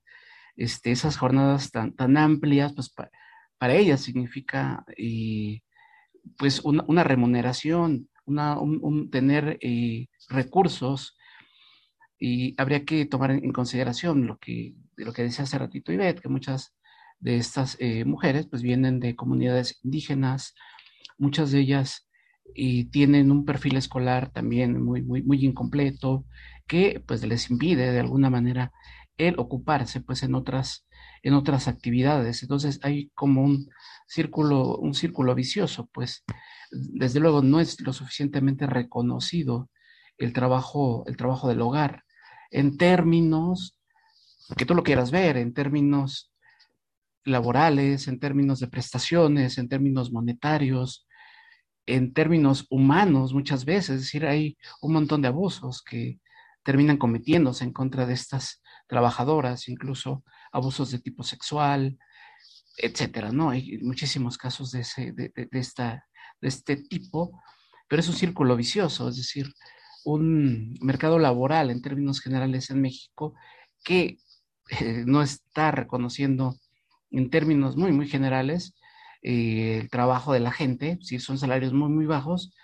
este, 0.56 0.92
esas 0.92 1.16
jornadas 1.16 1.70
tan, 1.70 1.94
tan 1.94 2.16
amplias, 2.16 2.72
pues 2.74 2.92
para 3.58 3.74
ellas 3.74 4.00
significa 4.00 4.84
eh, 4.96 5.60
pues 6.36 6.60
una, 6.64 7.04
remuneración, 7.04 8.08
una, 8.24 8.58
un, 8.58 9.10
tener 9.10 9.58
eh, 9.60 10.08
recursos 10.28 11.16
y 12.18 12.54
habría 12.60 12.84
que 12.84 13.06
tomar 13.06 13.32
en 13.32 13.52
consideración 13.52 14.26
lo 14.26 14.38
que, 14.38 14.74
lo 14.96 15.12
que 15.12 15.22
decía 15.22 15.44
hace 15.44 15.58
ratito 15.58 15.92
Ivette, 15.92 16.20
que 16.20 16.28
muchas 16.28 16.74
de 17.18 17.36
estas 17.36 17.76
eh, 17.80 18.04
mujeres 18.04 18.46
pues 18.48 18.62
vienen 18.62 19.00
de 19.00 19.16
comunidades 19.16 19.78
indígenas, 19.82 20.54
muchas 21.18 21.50
de 21.52 21.60
ellas 21.60 22.08
y 22.54 22.86
tienen 22.86 23.30
un 23.30 23.44
perfil 23.44 23.76
escolar 23.76 24.30
también 24.30 24.82
muy, 24.82 25.02
muy, 25.02 25.22
muy 25.22 25.44
incompleto, 25.44 26.24
que 26.66 27.02
pues 27.06 27.24
les 27.24 27.50
impide 27.50 27.90
de 27.92 28.00
alguna 28.00 28.30
manera 28.30 28.72
el 29.16 29.38
ocuparse 29.38 30.00
pues 30.00 30.22
en 30.22 30.34
otras, 30.34 30.86
en 31.22 31.34
otras 31.34 31.68
actividades. 31.68 32.42
Entonces 32.42 32.80
hay 32.82 33.10
como 33.14 33.42
un 33.42 33.68
círculo, 34.06 34.76
un 34.78 34.94
círculo 34.94 35.34
vicioso, 35.34 35.88
pues 35.92 36.24
desde 36.70 37.20
luego 37.20 37.42
no 37.42 37.60
es 37.60 37.80
lo 37.80 37.92
suficientemente 37.92 38.66
reconocido 38.66 39.70
el 40.18 40.32
trabajo, 40.32 41.04
el 41.06 41.16
trabajo 41.16 41.48
del 41.48 41.60
hogar 41.60 42.04
en 42.50 42.76
términos 42.76 43.78
que 44.56 44.66
tú 44.66 44.74
lo 44.74 44.82
quieras 44.82 45.10
ver, 45.10 45.36
en 45.36 45.54
términos 45.54 46.32
laborales, 47.24 48.08
en 48.08 48.18
términos 48.18 48.60
de 48.60 48.68
prestaciones, 48.68 49.58
en 49.58 49.68
términos 49.68 50.12
monetarios, 50.12 51.06
en 51.86 52.12
términos 52.12 52.66
humanos 52.70 53.34
muchas 53.34 53.64
veces, 53.64 53.90
es 53.90 54.00
decir, 54.02 54.26
hay 54.26 54.56
un 54.80 54.92
montón 54.92 55.22
de 55.22 55.28
abusos 55.28 55.82
que 55.82 56.20
terminan 56.62 56.96
cometiéndose 56.96 57.64
en 57.64 57.72
contra 57.72 58.06
de 58.06 58.14
estas 58.14 58.62
trabajadoras, 58.86 59.68
incluso 59.68 60.24
abusos 60.52 60.90
de 60.90 61.00
tipo 61.00 61.22
sexual, 61.22 61.98
etcétera, 62.76 63.32
¿no? 63.32 63.50
Hay 63.50 63.78
muchísimos 63.82 64.38
casos 64.38 64.70
de, 64.70 64.80
ese, 64.80 65.12
de, 65.12 65.32
de 65.34 66.48
este 66.48 66.76
tipo, 66.76 67.42
pero 67.88 68.00
es 68.00 68.08
un 68.08 68.14
círculo 68.14 68.56
vicioso, 68.56 69.08
es 69.08 69.16
decir, 69.16 69.52
un 70.04 70.74
mercado 70.80 71.18
laboral 71.18 71.70
en 71.70 71.82
términos 71.82 72.20
generales 72.20 72.70
en 72.70 72.80
México 72.80 73.34
que 73.84 74.18
eh, 74.80 75.04
no 75.06 75.22
está 75.22 75.70
reconociendo 75.70 76.56
en 77.10 77.30
términos 77.30 77.76
muy, 77.76 77.92
muy 77.92 78.08
generales 78.08 78.74
eh, 79.22 79.78
el 79.82 79.90
trabajo 79.90 80.32
de 80.32 80.40
la 80.40 80.52
gente, 80.52 80.98
si 81.02 81.18
son 81.18 81.38
salarios 81.38 81.72
muy, 81.72 81.88
muy 81.88 82.06
bajos 82.06 82.54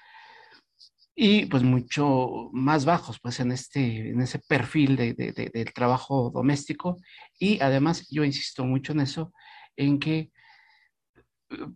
y 1.21 1.47
pues 1.47 1.65
mucho 1.65 2.49
más 2.53 2.85
bajos 2.85 3.19
pues 3.21 3.41
en, 3.41 3.51
este, 3.51 4.11
en 4.11 4.21
ese 4.21 4.39
perfil 4.39 4.95
de, 4.97 5.15
del 5.15 5.73
trabajo 5.73 6.31
doméstico. 6.33 6.97
Y 7.39 7.61
además 7.61 8.07
yo 8.09 8.25
insisto 8.25 8.65
mucho 8.65 8.93
en 8.93 9.01
eso, 9.01 9.33
en 9.77 9.99
que 9.99 10.31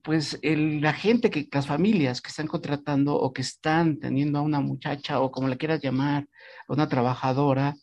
pues 0.03 0.39
la 0.43 0.93
gente 0.93 1.31
que, 1.31 1.49
las 1.51 1.67
familias 1.67 2.21
que 2.21 2.29
están 2.29 2.47
contratando 2.47 3.17
o 3.17 3.33
que 3.33 3.43
están 3.43 3.99
teniendo 3.99 4.39
a 4.39 4.43
una 4.43 4.61
muchacha 4.61 5.21
o 5.21 5.33
como 5.33 5.49
la 5.49 5.57
quieras 5.57 5.81
llamar, 5.83 6.29
a 6.69 6.73
una 6.73 6.89
trabajadora, 6.89 7.75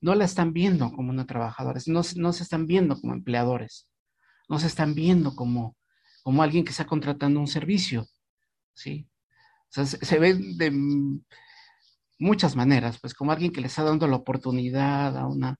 no 0.00 0.14
la 0.14 0.24
están 0.26 0.52
viendo 0.52 0.92
como 0.92 1.10
una 1.10 1.26
trabajadora, 1.26 1.80
no, 1.86 2.02
no 2.16 2.32
se 2.32 2.42
están 2.42 2.66
viendo 2.66 3.00
como 3.00 3.14
empleadores, 3.14 3.88
no 4.48 4.58
se 4.58 4.66
están 4.66 4.94
viendo 4.94 5.34
como, 5.34 5.76
como 6.28 6.42
alguien 6.42 6.62
que 6.62 6.72
está 6.72 6.84
contratando 6.84 7.40
un 7.40 7.46
servicio, 7.46 8.06
¿sí? 8.74 9.08
O 9.70 9.72
sea, 9.72 9.86
se, 9.86 10.18
ve 10.18 10.34
de 10.34 10.70
muchas 12.18 12.54
maneras, 12.54 12.98
pues 13.00 13.14
como 13.14 13.32
alguien 13.32 13.50
que 13.50 13.62
le 13.62 13.68
está 13.68 13.82
dando 13.82 14.06
la 14.06 14.16
oportunidad 14.16 15.16
a 15.16 15.26
una, 15.26 15.56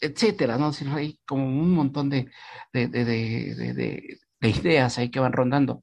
etcétera, 0.00 0.56
¿no? 0.56 0.70
hay 0.94 1.18
como 1.26 1.46
un 1.46 1.72
montón 1.72 2.10
de, 2.10 2.30
de, 2.72 4.20
ideas 4.42 4.98
ahí 4.98 5.10
que 5.10 5.18
van 5.18 5.32
rondando, 5.32 5.82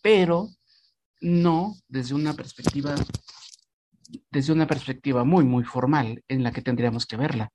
pero 0.00 0.50
no 1.20 1.74
desde 1.88 2.14
una 2.14 2.34
perspectiva, 2.34 2.94
desde 4.30 4.52
una 4.52 4.68
perspectiva 4.68 5.24
muy, 5.24 5.44
muy 5.44 5.64
formal 5.64 6.22
en 6.28 6.44
la 6.44 6.52
que 6.52 6.62
tendríamos 6.62 7.04
que 7.04 7.16
verla. 7.16 7.50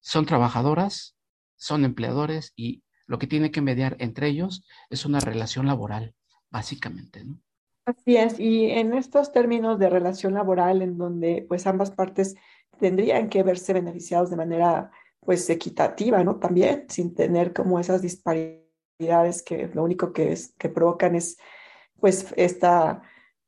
Son 0.00 0.26
trabajadoras, 0.26 1.14
son 1.54 1.84
empleadores 1.84 2.52
y 2.56 2.82
lo 3.12 3.18
que 3.18 3.26
tiene 3.26 3.50
que 3.50 3.60
mediar 3.60 3.94
entre 3.98 4.26
ellos 4.28 4.64
es 4.88 5.04
una 5.04 5.20
relación 5.20 5.66
laboral, 5.66 6.14
básicamente, 6.50 7.22
¿no? 7.22 7.38
Así 7.84 8.16
es, 8.16 8.40
y 8.40 8.70
en 8.70 8.94
estos 8.94 9.32
términos 9.32 9.78
de 9.78 9.90
relación 9.90 10.32
laboral 10.32 10.80
en 10.80 10.96
donde 10.96 11.44
pues 11.46 11.66
ambas 11.66 11.90
partes 11.90 12.36
tendrían 12.80 13.28
que 13.28 13.42
verse 13.42 13.74
beneficiados 13.74 14.30
de 14.30 14.36
manera 14.36 14.90
pues 15.20 15.50
equitativa, 15.50 16.24
¿no? 16.24 16.36
También, 16.36 16.86
sin 16.88 17.14
tener 17.14 17.52
como 17.52 17.78
esas 17.78 18.00
disparidades 18.00 19.42
que 19.44 19.68
lo 19.74 19.84
único 19.84 20.14
que, 20.14 20.32
es, 20.32 20.54
que 20.56 20.70
provocan 20.70 21.14
es 21.14 21.36
pues 22.00 22.32
esta 22.38 23.02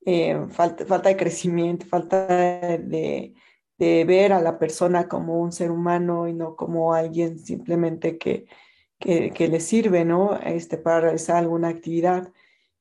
eh, 0.05 0.47
falta, 0.51 0.85
falta 0.85 1.09
de 1.09 1.17
crecimiento, 1.17 1.87
falta 1.87 2.27
de, 2.27 3.33
de, 3.79 4.05
ver 4.05 4.35
a 4.35 4.43
la 4.43 4.59
persona 4.59 5.09
como 5.09 5.41
un 5.41 5.53
ser 5.53 5.71
humano 5.71 6.29
y 6.29 6.35
no 6.35 6.55
como 6.55 6.93
alguien 6.93 7.39
simplemente 7.39 8.19
que, 8.19 8.45
que, 9.05 9.49
le 9.49 9.61
sirve, 9.61 10.05
¿no? 10.05 10.39
Este, 10.41 10.79
para 10.79 11.01
realizar 11.01 11.37
alguna 11.37 11.69
actividad. 11.69 12.33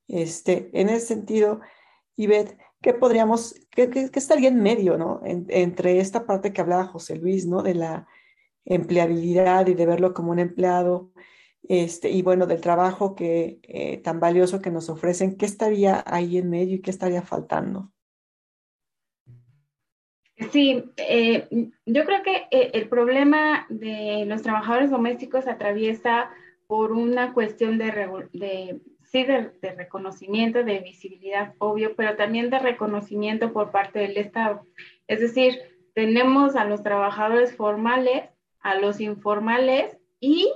Este, 0.08 0.70
en 0.72 0.88
ese 0.88 1.06
sentido, 1.06 1.60
Ivette, 2.16 2.58
¿qué 2.80 2.94
podríamos, 2.94 3.54
qué, 3.70 3.90
qué, 3.90 4.10
estaría 4.14 4.48
en 4.48 4.62
medio, 4.62 4.98
¿no? 4.98 5.20
entre 5.24 6.00
esta 6.00 6.26
parte 6.26 6.52
que 6.52 6.60
hablaba 6.60 6.86
José 6.86 7.16
Luis, 7.16 7.46
¿no? 7.46 7.62
De 7.62 7.74
la 7.74 8.06
empleabilidad 8.64 9.66
y 9.66 9.74
de 9.74 9.86
verlo 9.86 10.14
como 10.14 10.32
un 10.32 10.38
empleado, 10.38 11.12
este, 11.68 12.10
y 12.10 12.22
bueno, 12.22 12.46
del 12.46 12.60
trabajo 12.60 13.14
que, 13.14 13.60
eh, 13.62 13.98
tan 13.98 14.20
valioso 14.20 14.60
que 14.60 14.70
nos 14.70 14.90
ofrecen, 14.90 15.36
¿qué 15.36 15.46
estaría 15.46 16.02
ahí 16.06 16.38
en 16.38 16.50
medio 16.50 16.76
y 16.76 16.80
qué 16.82 16.90
estaría 16.90 17.22
faltando? 17.22 17.93
Sí, 20.54 20.84
eh, 20.98 21.48
yo 21.84 22.04
creo 22.04 22.22
que 22.22 22.46
eh, 22.52 22.70
el 22.74 22.88
problema 22.88 23.66
de 23.70 24.24
los 24.24 24.42
trabajadores 24.42 24.88
domésticos 24.88 25.48
atraviesa 25.48 26.30
por 26.68 26.92
una 26.92 27.32
cuestión 27.32 27.76
de, 27.76 28.80
sí, 29.02 29.24
de, 29.24 29.50
reconocimiento, 29.76 30.62
de 30.62 30.78
visibilidad, 30.78 31.54
obvio, 31.58 31.96
pero 31.96 32.14
también 32.14 32.50
de 32.50 32.60
reconocimiento 32.60 33.52
por 33.52 33.72
parte 33.72 33.98
del 33.98 34.16
Estado. 34.16 34.64
Es 35.08 35.18
decir, 35.18 35.58
tenemos 35.92 36.54
a 36.54 36.64
los 36.64 36.84
trabajadores 36.84 37.56
formales, 37.56 38.22
a 38.60 38.76
los 38.76 39.00
informales 39.00 39.98
y 40.20 40.52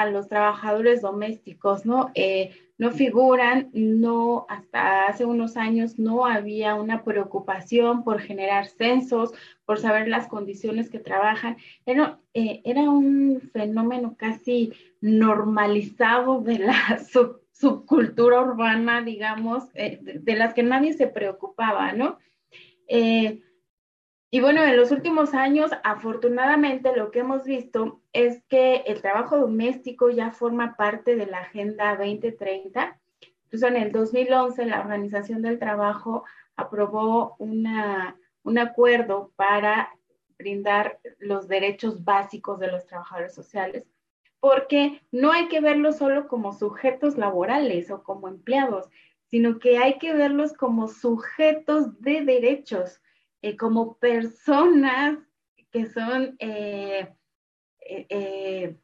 a 0.00 0.10
los 0.10 0.28
trabajadores 0.28 1.02
domésticos, 1.02 1.84
¿no? 1.84 2.10
Eh, 2.14 2.50
no 2.78 2.92
figuran, 2.92 3.70
no, 3.72 4.46
hasta 4.48 5.06
hace 5.06 5.24
unos 5.24 5.56
años 5.56 5.98
no 5.98 6.26
había 6.26 6.76
una 6.76 7.02
preocupación 7.02 8.04
por 8.04 8.20
generar 8.20 8.66
censos, 8.66 9.32
por 9.64 9.80
saber 9.80 10.06
las 10.06 10.28
condiciones 10.28 10.88
que 10.88 11.00
trabajan. 11.00 11.56
Era, 11.84 12.20
eh, 12.34 12.62
era 12.64 12.82
un 12.82 13.50
fenómeno 13.52 14.14
casi 14.16 14.72
normalizado 15.00 16.40
de 16.40 16.60
la 16.60 17.00
subcultura 17.52 18.42
urbana, 18.42 19.02
digamos, 19.02 19.64
eh, 19.74 19.98
de, 20.00 20.36
las 20.36 20.54
que 20.54 20.62
nadie 20.62 20.92
se 20.92 21.08
preocupaba, 21.08 21.92
¿no? 21.92 22.18
Eh, 22.86 23.40
y 24.30 24.40
bueno, 24.40 24.62
en 24.62 24.76
los 24.76 24.90
últimos 24.90 25.32
años, 25.32 25.70
afortunadamente, 25.84 26.94
lo 26.94 27.10
que 27.10 27.20
hemos 27.20 27.44
visto 27.44 28.02
es 28.12 28.42
que 28.48 28.82
el 28.86 29.00
trabajo 29.00 29.38
doméstico 29.38 30.10
ya 30.10 30.32
forma 30.32 30.76
parte 30.76 31.16
de 31.16 31.24
la 31.24 31.38
Agenda 31.38 31.96
2030. 31.96 32.98
Incluso 33.44 33.66
en 33.68 33.76
el 33.76 33.90
2011, 33.90 34.66
la 34.66 34.80
Organización 34.80 35.40
del 35.40 35.58
Trabajo 35.58 36.24
aprobó 36.56 37.36
una, 37.38 38.18
un 38.42 38.58
acuerdo 38.58 39.32
para 39.36 39.94
brindar 40.38 41.00
los 41.18 41.48
derechos 41.48 42.04
básicos 42.04 42.60
de 42.60 42.70
los 42.70 42.84
trabajadores 42.86 43.34
sociales, 43.34 43.86
porque 44.40 45.00
no 45.10 45.32
hay 45.32 45.48
que 45.48 45.60
verlos 45.60 45.96
solo 45.96 46.28
como 46.28 46.52
sujetos 46.52 47.16
laborales 47.16 47.90
o 47.90 48.02
como 48.02 48.28
empleados, 48.28 48.90
sino 49.24 49.58
que 49.58 49.78
hay 49.78 49.98
que 49.98 50.12
verlos 50.12 50.52
como 50.52 50.86
sujetos 50.86 52.00
de 52.02 52.22
derechos 52.26 53.00
eh, 53.42 53.56
como 53.56 53.98
personas 53.98 55.18
que 55.70 55.86
son, 55.86 56.36
eh, 56.38 57.14
eh, 57.80 58.76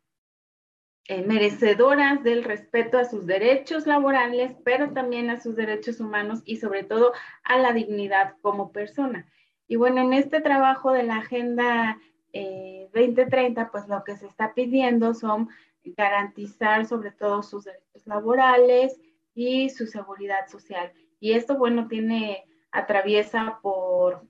merecedoras 1.26 2.22
del 2.22 2.44
respeto 2.44 2.98
a 2.98 3.04
sus 3.04 3.26
derechos 3.26 3.86
laborales, 3.86 4.52
pero 4.64 4.92
también 4.92 5.28
a 5.28 5.40
sus 5.40 5.56
derechos 5.56 6.00
humanos 6.00 6.42
y 6.44 6.56
sobre 6.56 6.84
todo 6.84 7.12
a 7.42 7.58
la 7.58 7.72
dignidad 7.72 8.36
como 8.40 8.72
persona. 8.72 9.26
Y 9.66 9.76
bueno, 9.76 10.00
en 10.00 10.12
este 10.12 10.40
trabajo 10.40 10.92
de 10.92 11.02
la 11.02 11.18
Agenda 11.18 11.98
2030, 12.32 13.70
pues 13.70 13.86
lo 13.86 14.02
que 14.02 14.16
se 14.16 14.26
está 14.26 14.54
pidiendo 14.54 15.14
son 15.14 15.48
garantizar 15.84 16.86
sobre 16.86 17.12
todo 17.12 17.42
sus 17.42 17.64
derechos 17.64 18.06
laborales 18.06 18.98
y 19.34 19.70
su 19.70 19.86
seguridad 19.86 20.48
social. 20.48 20.92
Y 21.20 21.32
esto, 21.32 21.56
bueno, 21.56 21.86
tiene, 21.88 22.44
atraviesa 22.70 23.58
por, 23.62 24.26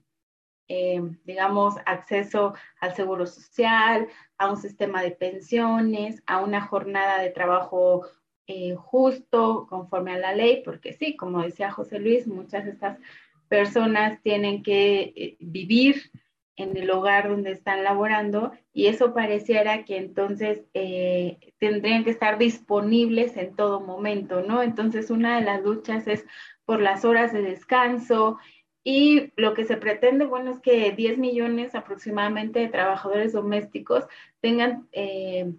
eh, 0.67 1.01
digamos, 1.25 1.75
acceso 1.85 2.53
al 2.79 2.95
seguro 2.95 3.25
social, 3.25 4.07
a 4.37 4.49
un 4.49 4.57
sistema 4.57 5.01
de 5.01 5.11
pensiones, 5.11 6.21
a 6.25 6.41
una 6.41 6.61
jornada 6.61 7.19
de 7.19 7.29
trabajo 7.29 8.05
eh, 8.47 8.75
justo, 8.75 9.65
conforme 9.67 10.13
a 10.13 10.19
la 10.19 10.35
ley, 10.35 10.61
porque 10.63 10.93
sí, 10.93 11.15
como 11.15 11.41
decía 11.41 11.71
José 11.71 11.99
Luis, 11.99 12.27
muchas 12.27 12.65
de 12.65 12.71
estas 12.71 12.99
personas 13.47 14.21
tienen 14.21 14.63
que 14.63 15.13
eh, 15.15 15.37
vivir 15.39 16.11
en 16.57 16.77
el 16.77 16.89
hogar 16.89 17.29
donde 17.29 17.51
están 17.51 17.83
laborando 17.83 18.51
y 18.71 18.87
eso 18.87 19.13
pareciera 19.13 19.83
que 19.83 19.97
entonces 19.97 20.63
eh, 20.73 21.37
tendrían 21.57 22.03
que 22.03 22.11
estar 22.11 22.37
disponibles 22.37 23.35
en 23.35 23.55
todo 23.55 23.81
momento, 23.81 24.41
¿no? 24.41 24.63
Entonces 24.63 25.09
una 25.09 25.37
de 25.37 25.45
las 25.45 25.63
luchas 25.63 26.07
es 26.07 26.25
por 26.65 26.81
las 26.81 27.03
horas 27.03 27.33
de 27.33 27.41
descanso 27.41 28.37
y 28.85 29.33
lo 29.35 29.55
que 29.55 29.65
se 29.65 29.77
pretende, 29.77 30.25
bueno, 30.25 30.51
es 30.51 30.59
que 30.59 30.91
10 30.91 31.17
millones 31.17 31.75
aproximadamente 31.75 32.59
de 32.59 32.67
trabajadores 32.69 33.33
domésticos 33.33 34.05
tengan 34.39 34.87
eh, 34.91 35.51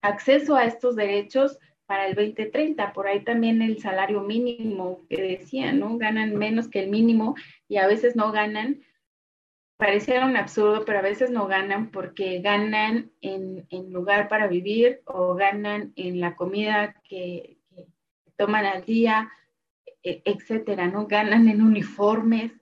acceso 0.00 0.54
a 0.56 0.64
estos 0.64 0.96
derechos 0.96 1.58
para 1.84 2.06
el 2.06 2.14
2030. 2.14 2.92
Por 2.92 3.08
ahí 3.08 3.24
también 3.24 3.60
el 3.60 3.80
salario 3.80 4.20
mínimo 4.22 5.00
que 5.10 5.20
decían, 5.20 5.80
¿no? 5.80 5.98
Ganan 5.98 6.36
menos 6.36 6.68
que 6.68 6.80
el 6.80 6.90
mínimo 6.90 7.34
y 7.68 7.78
a 7.78 7.88
veces 7.88 8.14
no 8.14 8.30
ganan 8.30 8.82
pareciera 9.78 10.26
un 10.26 10.36
absurdo, 10.36 10.84
pero 10.84 10.98
a 10.98 11.02
veces 11.02 11.30
no 11.30 11.46
ganan 11.46 11.90
porque 11.90 12.40
ganan 12.40 13.12
en, 13.20 13.66
lugar 13.92 14.28
para 14.28 14.48
vivir 14.48 15.02
o 15.06 15.34
ganan 15.34 15.92
en 15.96 16.20
la 16.20 16.36
comida 16.36 16.94
que, 17.08 17.56
toman 18.36 18.66
al 18.66 18.84
día, 18.84 19.32
etcétera, 20.02 20.88
¿no? 20.88 21.06
Ganan 21.06 21.48
en 21.48 21.62
uniformes. 21.62 22.52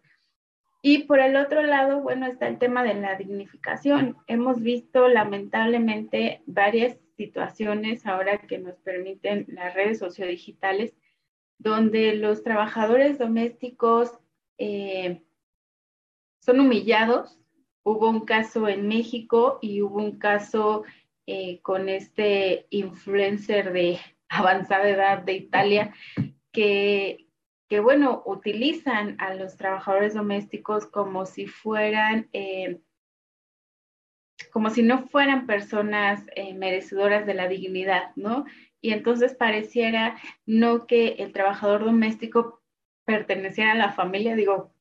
Y 0.83 1.05
por 1.05 1.19
el 1.19 1.37
otro 1.37 1.63
lado, 1.63 2.01
bueno, 2.01 2.27
está 2.27 2.47
el 2.47 2.59
tema 2.59 2.85
de 2.85 2.95
la 2.95 3.17
dignificación. 3.17 4.17
Hemos 4.27 4.63
visto 4.63 5.09
lamentablemente 5.09 6.43
varias 6.47 6.99
situaciones 7.17 8.07
ahora 8.07 8.39
que 8.39 8.59
nos 8.59 8.77
permiten 8.79 9.47
las 9.49 9.75
redes 9.75 9.99
sociodigitales, 9.99 10.95
donde 11.59 12.15
los 12.15 12.43
trabajadores 12.43 13.19
domésticos 13.19 14.19
eh, 14.59 15.23
son 16.41 16.61
humillados. 16.61 17.39
Hubo 17.83 18.09
un 18.09 18.25
caso 18.25 18.69
en 18.69 18.87
México 18.87 19.59
y 19.63 19.83
hubo 19.83 19.97
un 19.97 20.19
caso 20.19 20.85
eh, 21.27 21.61
con 21.63 21.89
este 21.89 22.67
influencer 22.71 23.73
de 23.73 23.99
avanzada 24.29 24.89
edad 24.89 25.23
de 25.23 25.33
Italia 25.33 25.95
que, 26.53 27.26
que 27.69 27.81
bueno, 27.81 28.23
utilizan 28.27 29.17
a 29.21 29.35
los 29.35 29.57
trabajadores 29.57 30.15
domésticos 30.15 30.87
como 30.87 31.27
si 31.27 31.47
fueran, 31.47 32.29
eh, 32.33 32.81
como 34.53 34.71
si 34.71 34.83
no 34.83 35.07
fueran 35.09 35.47
personas 35.47 36.25
eh, 36.37 36.55
merecedoras 36.55 37.27
de 37.27 37.35
la 37.35 37.49
dignidad, 37.49 38.15
¿no? 38.15 38.45
Y 38.81 38.93
entonces 38.93 39.35
pareciera 39.35 40.17
no 40.45 40.87
que 40.87 41.17
el 41.19 41.33
trabajador 41.33 41.85
doméstico 41.85 42.63
perteneciera 43.05 43.73
a 43.73 43.77
la 43.77 43.93
familia, 43.93 44.37
digo, 44.37 44.73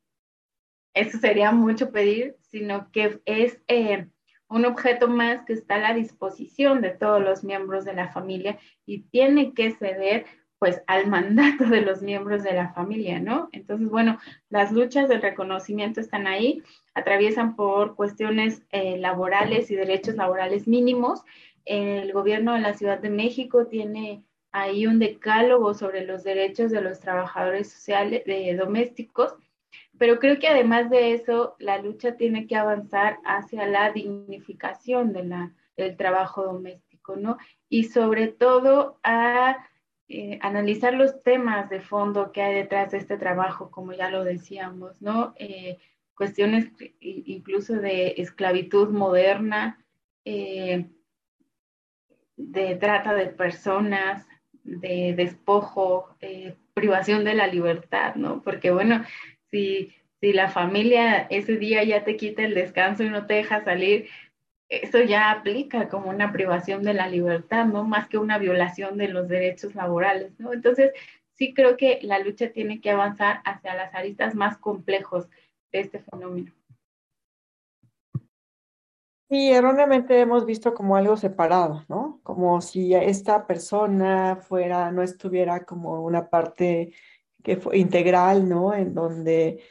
eso 0.94 1.18
sería 1.18 1.52
mucho 1.52 1.92
pedir, 1.92 2.38
sino 2.40 2.92
que 2.92 3.22
es 3.26 3.62
eh, 3.68 4.08
un 4.48 4.66
objeto 4.66 5.08
más 5.08 5.44
que 5.46 5.54
está 5.54 5.76
a 5.76 5.80
la 5.80 5.94
disposición 5.94 6.82
de 6.82 6.92
todos 6.92 7.22
los 7.22 7.44
miembros 7.44 7.84
de 7.84 7.94
la 7.94 8.12
familia 8.12 8.60
y 8.86 9.04
tiene 9.10 9.54
que 9.54 9.72
ceder 9.72 10.26
pues 10.66 10.82
al 10.88 11.06
mandato 11.06 11.66
de 11.66 11.82
los 11.82 12.02
miembros 12.02 12.42
de 12.42 12.54
la 12.54 12.74
familia, 12.74 13.20
¿no? 13.20 13.50
Entonces, 13.52 13.88
bueno, 13.88 14.18
las 14.50 14.72
luchas 14.72 15.08
del 15.08 15.22
reconocimiento 15.22 16.02
están 16.02 16.26
ahí, 16.26 16.64
atraviesan 16.96 17.56
por 17.56 17.94
cuestiones 17.94 18.64
eh, 18.72 18.98
laborales 18.98 19.70
y 19.70 19.76
derechos 19.76 20.16
laborales 20.16 20.68
mínimos. 20.68 21.22
El 21.66 22.12
gobierno 22.14 22.56
de 22.56 22.62
la 22.62 22.74
Ciudad 22.74 22.98
de 22.98 23.12
México 23.12 23.68
tiene 23.68 24.24
ahí 24.52 24.88
un 24.88 24.98
decálogo 24.98 25.76
sobre 25.76 26.04
los 26.04 26.24
derechos 26.24 26.72
de 26.72 26.82
los 26.82 27.00
trabajadores 27.00 27.72
sociales, 27.72 28.24
de 28.26 28.56
domésticos, 28.56 29.36
pero 30.00 30.18
creo 30.18 30.40
que 30.40 30.48
además 30.48 30.90
de 30.90 31.14
eso, 31.14 31.56
la 31.60 31.78
lucha 31.78 32.18
tiene 32.18 32.48
que 32.48 32.56
avanzar 32.56 33.20
hacia 33.24 33.68
la 33.68 33.92
dignificación 33.92 35.14
de 35.14 35.26
la, 35.26 35.54
del 35.78 35.96
trabajo 35.96 36.44
doméstico, 36.44 37.18
¿no? 37.18 37.38
Y 37.70 37.84
sobre 37.84 38.30
todo 38.30 38.98
a 39.04 39.58
eh, 40.08 40.38
analizar 40.42 40.94
los 40.94 41.24
temas 41.24 41.68
de 41.70 41.82
fondo 41.82 42.32
que 42.32 42.44
hay 42.44 42.54
detrás 42.54 42.92
de 42.92 43.00
este 43.00 43.18
trabajo, 43.18 43.72
como 43.72 43.92
ya 43.94 44.12
lo 44.12 44.24
decíamos, 44.24 45.02
¿no? 45.02 45.34
Eh, 45.38 45.80
cuestiones 46.16 46.72
incluso 47.00 47.74
de 47.74 48.14
esclavitud 48.18 48.90
moderna, 48.90 49.84
eh, 50.24 50.86
de 52.38 52.76
trata 52.76 53.16
de 53.16 53.28
personas, 53.28 54.28
de 54.64 55.14
despojo, 55.16 56.16
privación 56.74 57.24
de 57.24 57.34
la 57.34 57.48
libertad, 57.48 58.16
¿no? 58.16 58.44
Porque 58.44 58.72
bueno, 58.72 59.04
si, 59.50 59.94
si 60.22 60.34
la 60.34 60.50
familia 60.50 61.28
ese 61.30 61.58
día 61.58 61.84
ya 61.84 62.04
te 62.04 62.16
quita 62.16 62.44
el 62.44 62.54
descanso 62.54 63.04
y 63.04 63.10
no 63.10 63.26
te 63.26 63.36
deja 63.36 63.64
salir, 63.64 64.08
eso 64.70 65.02
ya 65.02 65.32
aplica 65.32 65.90
como 65.90 66.10
una 66.10 66.32
privación 66.32 66.84
de 66.84 66.94
la 66.94 67.08
libertad, 67.08 67.66
¿no? 67.66 67.84
Más 67.84 68.08
que 68.08 68.18
una 68.18 68.38
violación 68.38 68.98
de 68.98 69.08
los 69.08 69.28
derechos 69.28 69.76
laborales, 69.76 70.40
¿no? 70.40 70.54
Entonces, 70.54 70.92
sí 71.34 71.54
creo 71.54 71.78
que 71.78 72.00
la 72.02 72.20
lucha 72.20 72.52
tiene 72.52 72.82
que 72.82 72.92
avanzar 72.92 73.42
hacia 73.46 73.76
las 73.76 73.94
aristas 73.94 74.36
más 74.36 74.58
complejos 74.58 75.28
de 75.72 75.82
este 75.82 76.00
fenómeno. 76.00 76.52
Sí, 79.28 79.52
erróneamente 79.52 80.20
hemos 80.20 80.46
visto 80.46 80.74
como 80.76 80.96
algo 80.96 81.18
separado, 81.18 81.84
¿no? 81.90 82.20
Como 82.22 82.62
si 82.62 82.94
esta 82.94 83.48
persona 83.48 84.36
fuera, 84.36 84.92
no 84.92 85.02
estuviera 85.02 85.66
como 85.66 86.04
una 86.04 86.30
parte 86.30 86.94
que 87.44 87.58
fue 87.58 87.80
integral, 87.80 88.48
¿no? 88.48 88.74
En 88.74 88.94
donde, 88.94 89.64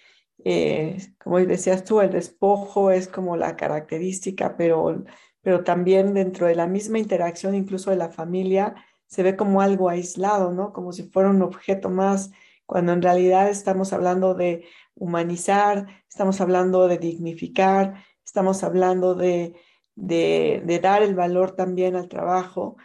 eh, 0.44 0.98
como 1.18 1.38
decías 1.38 1.85
tú, 1.85 2.00
el 2.00 2.11
despojo 2.11 2.90
es 2.90 3.09
como 3.09 3.37
la 3.37 3.57
característica, 3.57 4.57
pero, 4.57 5.04
pero 5.42 5.64
también 5.64 6.14
dentro 6.14 6.46
de 6.46 6.54
la 6.54 6.66
misma 6.66 6.98
interacción, 6.98 7.54
incluso 7.54 7.90
de 7.90 7.96
la 7.96 8.11
familia, 8.11 8.74
se 9.07 9.22
ve 9.22 9.37
como 9.37 9.61
algo 9.61 9.88
aislado, 9.88 10.52
¿no? 10.52 10.72
Como 10.72 10.92
si 10.92 11.04
fuera 11.04 11.30
un 11.30 11.42
objeto 11.42 11.88
más, 11.90 12.30
cuando 12.66 12.92
en 12.92 13.02
realidad 13.02 13.48
estamos 13.48 13.92
hablando 13.92 14.35
de 14.35 14.66
humanizar, 14.94 15.87
estamos 16.09 16.40
hablando 16.40 16.88
de 16.88 16.98
dignificar, 16.98 18.04
estamos 18.24 18.64
hablando 18.64 19.14
de, 19.14 19.54
de, 19.94 20.80
dar 20.83 21.02
el 21.02 21.14
valor 21.14 21.52
también 21.52 21.96
al 21.96 22.09
trabajo, 22.09 22.76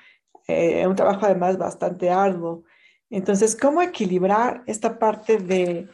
eh, 0.47 0.85
un 0.87 0.95
trabajo 0.95 1.25
además 1.25 1.57
bastante 1.57 2.09
arduo. 2.09 2.63
Entonces, 3.09 3.55
¿cómo 3.55 3.81
equilibrar 3.81 4.63
esta 4.67 4.99
parte 4.99 5.37
de, 5.37 5.89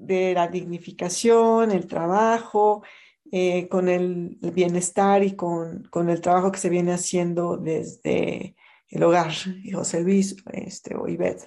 la 0.00 0.48
dignificación, 0.48 1.70
el 1.70 1.86
trabajo, 1.86 2.82
eh, 3.30 3.68
con 3.68 3.88
el, 3.88 4.38
bienestar 4.54 5.22
y 5.22 5.36
con, 5.36 5.88
el 6.08 6.20
trabajo 6.20 6.50
que 6.50 6.58
se 6.58 6.70
viene 6.70 6.92
haciendo 6.92 7.58
desde 7.58 8.56
el 8.88 9.02
hogar, 9.02 9.32
José 9.72 10.02
Luis 10.02 10.36
este, 10.52 10.96
o 10.96 11.06
Ivette? 11.08 11.46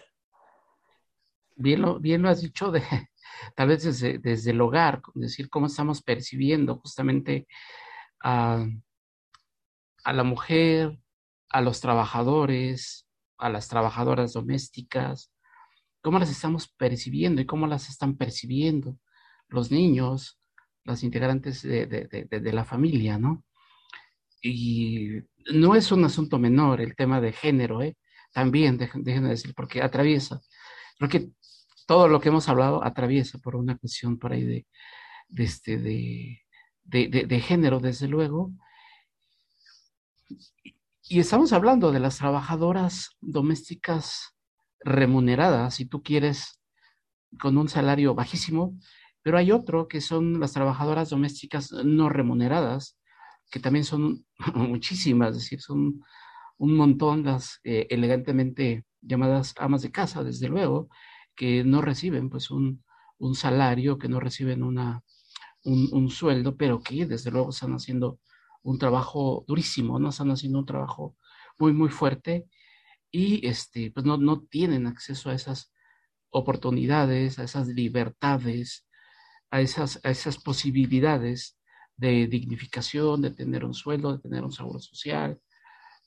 Bien 1.56 1.82
lo, 1.82 2.00
bien 2.00 2.22
lo 2.22 2.30
has 2.30 2.42
dicho, 2.42 2.72
de, 2.72 2.82
tal 3.56 3.70
vez 3.70 3.84
desde, 3.84 4.20
desde 4.20 4.52
el 4.52 4.62
hogar, 4.62 5.02
es 5.16 5.22
decir, 5.22 5.50
cómo 5.50 5.66
estamos 5.66 6.04
percibiendo 6.04 6.78
justamente 6.78 7.48
a, 8.24 8.66
a 10.04 10.14
la 10.14 10.24
mujer, 10.24 11.00
a 11.50 11.62
los 11.62 11.82
trabajadores, 11.82 13.08
a 13.40 13.50
las 13.50 13.68
trabajadoras 13.68 14.34
domésticas, 14.34 15.31
cómo 16.02 16.20
las 16.20 16.32
estamos 16.32 16.68
percibiendo 16.68 17.42
y 17.42 17.46
cómo 17.46 17.68
las 17.68 17.90
están 17.90 18.18
percibiendo 18.18 18.98
los 19.48 19.72
niños, 19.72 20.40
las 20.84 21.04
integrantes 21.04 21.62
de, 21.62 22.52
la 22.54 22.66
familia, 22.66 23.18
¿no? 23.18 23.44
Y 24.42 25.20
no 25.54 25.76
es 25.76 25.92
un 25.92 26.04
asunto 26.06 26.40
menor 26.40 26.82
el 26.82 26.96
tema 26.96 27.22
de 27.22 27.34
género, 27.34 27.82
¿eh? 27.82 27.98
También, 28.34 28.78
déjenme 28.78 29.30
decir, 29.30 29.54
porque 29.54 29.82
atraviesa, 29.82 30.42
creo 30.98 31.10
que 31.10 31.32
todo 31.86 32.08
lo 32.08 32.22
que 32.22 32.30
hemos 32.30 32.48
hablado 32.50 32.84
atraviesa 32.84 33.38
por 33.40 33.56
una 33.56 33.78
cuestión 33.78 34.18
por 34.18 34.32
ahí 34.32 34.44
de, 34.44 34.68
de, 35.28 35.44
este, 35.44 35.78
de, 35.78 36.40
de 36.84 37.40
género, 37.42 37.80
desde 37.80 38.08
luego, 38.08 38.52
Y 41.04 41.20
estamos 41.20 41.52
hablando 41.52 41.92
de 41.92 42.00
las 42.00 42.18
trabajadoras 42.18 43.10
domésticas 43.20 44.34
remuneradas, 44.84 45.76
si 45.76 45.86
tú 45.86 46.04
quieres, 46.04 46.60
con 47.40 47.58
un 47.58 47.70
salario 47.70 48.14
bajísimo, 48.16 48.78
pero 49.24 49.38
hay 49.38 49.52
otro 49.52 49.88
que 49.88 50.02
son 50.02 50.40
las 50.40 50.54
trabajadoras 50.54 51.10
domésticas 51.10 51.72
no 51.72 52.10
remuneradas, 52.10 52.98
que 53.52 53.60
también 53.60 53.86
son 53.86 54.26
muchísimas, 54.56 55.32
es 55.32 55.44
decir, 55.44 55.62
son 55.62 56.02
un 56.58 56.76
montón 56.76 57.24
las 57.24 57.60
eh, 57.64 57.88
elegantemente 57.90 58.86
llamadas 59.02 59.54
amas 59.58 59.82
de 59.82 59.92
casa, 59.92 60.24
desde 60.24 60.48
luego, 60.48 60.90
que 61.36 61.64
no 61.64 61.82
reciben 61.82 62.30
pues 62.30 62.52
un, 62.52 62.84
un 63.18 63.36
salario, 63.36 63.98
que 63.98 64.10
no 64.10 64.20
reciben 64.20 64.64
una, 64.64 65.04
un, 65.64 65.90
un, 65.92 66.10
sueldo, 66.10 66.58
pero 66.58 66.82
que 66.82 67.06
desde 67.06 67.32
luego 67.32 67.50
están 67.50 67.74
haciendo 67.74 68.20
un 68.64 68.78
trabajo 68.78 69.44
durísimo, 69.48 70.00
¿no? 70.00 70.10
Están 70.10 70.32
haciendo 70.32 70.60
un 70.60 70.66
trabajo 70.66 71.16
muy, 71.58 71.74
muy 71.74 71.90
fuerte 71.90 72.48
y 73.12 73.46
este, 73.48 73.92
pues 73.92 74.06
no, 74.06 74.18
no 74.18 74.42
tienen 74.44 74.88
acceso 74.88 75.30
a 75.30 75.34
esas 75.34 75.74
oportunidades, 76.30 77.40
a 77.40 77.44
esas 77.44 77.68
libertades, 77.68 78.88
a 79.50 79.62
esas, 79.62 80.00
a 80.04 80.10
esas 80.10 80.38
posibilidades 80.38 81.58
de 81.98 82.28
dignificación, 82.28 83.22
de 83.22 83.32
tener 83.32 83.66
un 83.66 83.74
sueldo, 83.74 84.14
de 84.14 84.20
tener 84.20 84.44
un 84.44 84.52
seguro 84.52 84.80
social, 84.80 85.40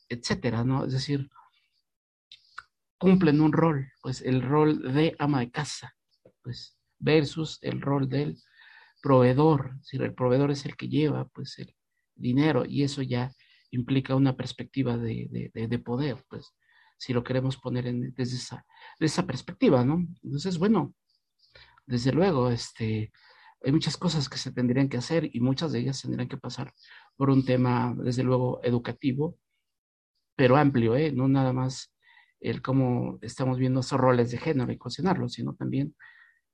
etcétera, 0.08 0.64
¿no? 0.64 0.86
Es 0.86 0.92
decir, 0.92 1.28
cumplen 2.98 3.40
un 3.40 3.52
rol, 3.52 3.92
pues 4.02 4.22
el 4.22 4.42
rol 4.42 4.94
de 4.94 5.14
ama 5.18 5.40
de 5.40 5.50
casa, 5.50 5.94
pues 6.42 6.78
versus 6.98 7.58
el 7.62 7.80
rol 7.80 8.08
del 8.08 8.38
proveedor, 9.02 9.72
es 9.74 9.80
decir, 9.82 10.02
el 10.02 10.14
proveedor 10.14 10.50
es 10.50 10.64
el 10.64 10.76
que 10.76 10.88
lleva, 10.88 11.28
pues 11.28 11.58
el, 11.58 11.74
dinero 12.16 12.64
y 12.64 12.82
eso 12.82 13.02
ya 13.02 13.32
implica 13.70 14.14
una 14.14 14.36
perspectiva 14.36 14.96
de, 14.96 15.50
de, 15.52 15.78
poder, 15.78 16.24
pues 16.28 16.54
si 17.04 17.12
lo 17.12 17.22
queremos 17.22 17.58
poner 17.58 17.86
en, 17.86 18.14
desde 18.14 18.36
esa, 18.36 18.64
esa 18.98 19.26
perspectiva, 19.26 19.84
¿no? 19.84 20.06
Entonces, 20.22 20.56
bueno, 20.58 20.94
desde 21.84 22.12
luego, 22.12 22.50
este, 22.50 23.12
hay 23.62 23.72
muchas 23.72 23.98
cosas 23.98 24.30
que 24.30 24.38
se 24.38 24.52
tendrían 24.52 24.88
que 24.88 24.96
hacer 24.96 25.28
y 25.30 25.40
muchas 25.40 25.72
de 25.72 25.80
ellas 25.80 26.00
tendrían 26.00 26.28
que 26.28 26.38
pasar 26.38 26.72
por 27.14 27.28
un 27.28 27.44
tema, 27.44 27.94
desde 27.98 28.22
luego, 28.22 28.58
educativo, 28.64 29.36
pero 30.34 30.56
amplio, 30.56 30.96
¿eh? 30.96 31.12
No 31.12 31.28
nada 31.28 31.52
más 31.52 31.94
el 32.40 32.62
cómo 32.62 33.18
estamos 33.20 33.58
viendo 33.58 33.80
esos 33.80 34.00
roles 34.00 34.30
de 34.30 34.38
género 34.38 34.72
y 34.72 34.78
cuestionarlos, 34.78 35.34
sino 35.34 35.54
también 35.54 35.94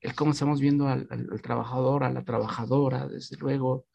el 0.00 0.16
cómo 0.16 0.32
estamos 0.32 0.60
viendo 0.60 0.88
al, 0.88 1.06
al 1.10 1.42
trabajador, 1.42 2.02
a 2.02 2.12
la 2.12 2.24
trabajadora, 2.24 3.06
desde 3.06 3.36
luego, 3.36 3.86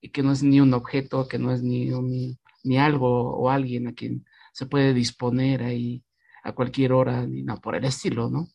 y 0.00 0.08
que 0.08 0.22
no 0.22 0.32
es 0.32 0.42
ni 0.42 0.60
un 0.62 0.72
objeto, 0.72 1.28
que 1.28 1.38
no 1.38 1.52
es 1.52 1.62
ni, 1.62 1.92
un, 1.92 2.38
ni 2.62 2.78
algo 2.78 3.36
o 3.36 3.50
alguien 3.50 3.88
a 3.88 3.92
quien 3.92 4.24
se 4.54 4.66
puede 4.66 4.94
disponer 4.94 5.64
ahí 5.64 6.04
a 6.44 6.52
cualquier 6.52 6.92
hora, 6.92 7.26
ni 7.26 7.42
nada 7.42 7.60
por 7.60 7.74
el 7.74 7.84
estilo, 7.84 8.30
¿no? 8.30 8.46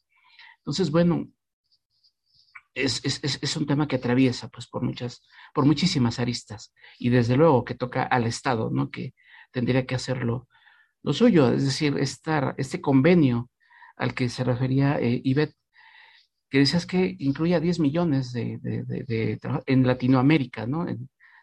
Entonces, 0.60 0.92
bueno, 0.92 1.28
es, 2.74 3.04
es, 3.04 3.22
es, 3.22 3.58
un 3.58 3.68
tema 3.68 3.88
que 3.88 3.98
atraviesa 3.98 4.48
pues 4.48 4.68
por 4.68 4.82
muchas, 4.82 5.22
por 5.54 5.66
muchísimas 5.66 6.20
aristas 6.20 6.74
y 6.98 7.10
desde 7.10 7.36
luego 7.36 7.66
que 7.66 7.76
toca 7.76 8.04
al 8.04 8.26
Estado, 8.26 8.70
¿no? 8.72 8.90
Que 8.90 9.14
tendría 9.52 9.86
que 9.86 9.96
hacerlo 9.96 10.48
lo 11.04 11.12
suyo, 11.12 11.52
es 11.52 11.66
decir, 11.66 11.98
estar, 11.98 12.56
este 12.58 12.80
convenio 12.80 13.50
al 13.98 14.14
que 14.14 14.30
se 14.30 14.44
refería 14.46 15.00
eh, 15.00 15.22
Ivette, 15.24 15.56
que 16.50 16.60
decías 16.60 16.86
que 16.86 17.16
incluía 17.20 17.60
10 17.60 17.80
millones 17.80 18.32
de, 18.32 18.58
de, 18.62 18.84
de, 18.84 19.40
en 19.66 19.86
Latinoamérica, 19.86 20.66
¿no? 20.66 20.86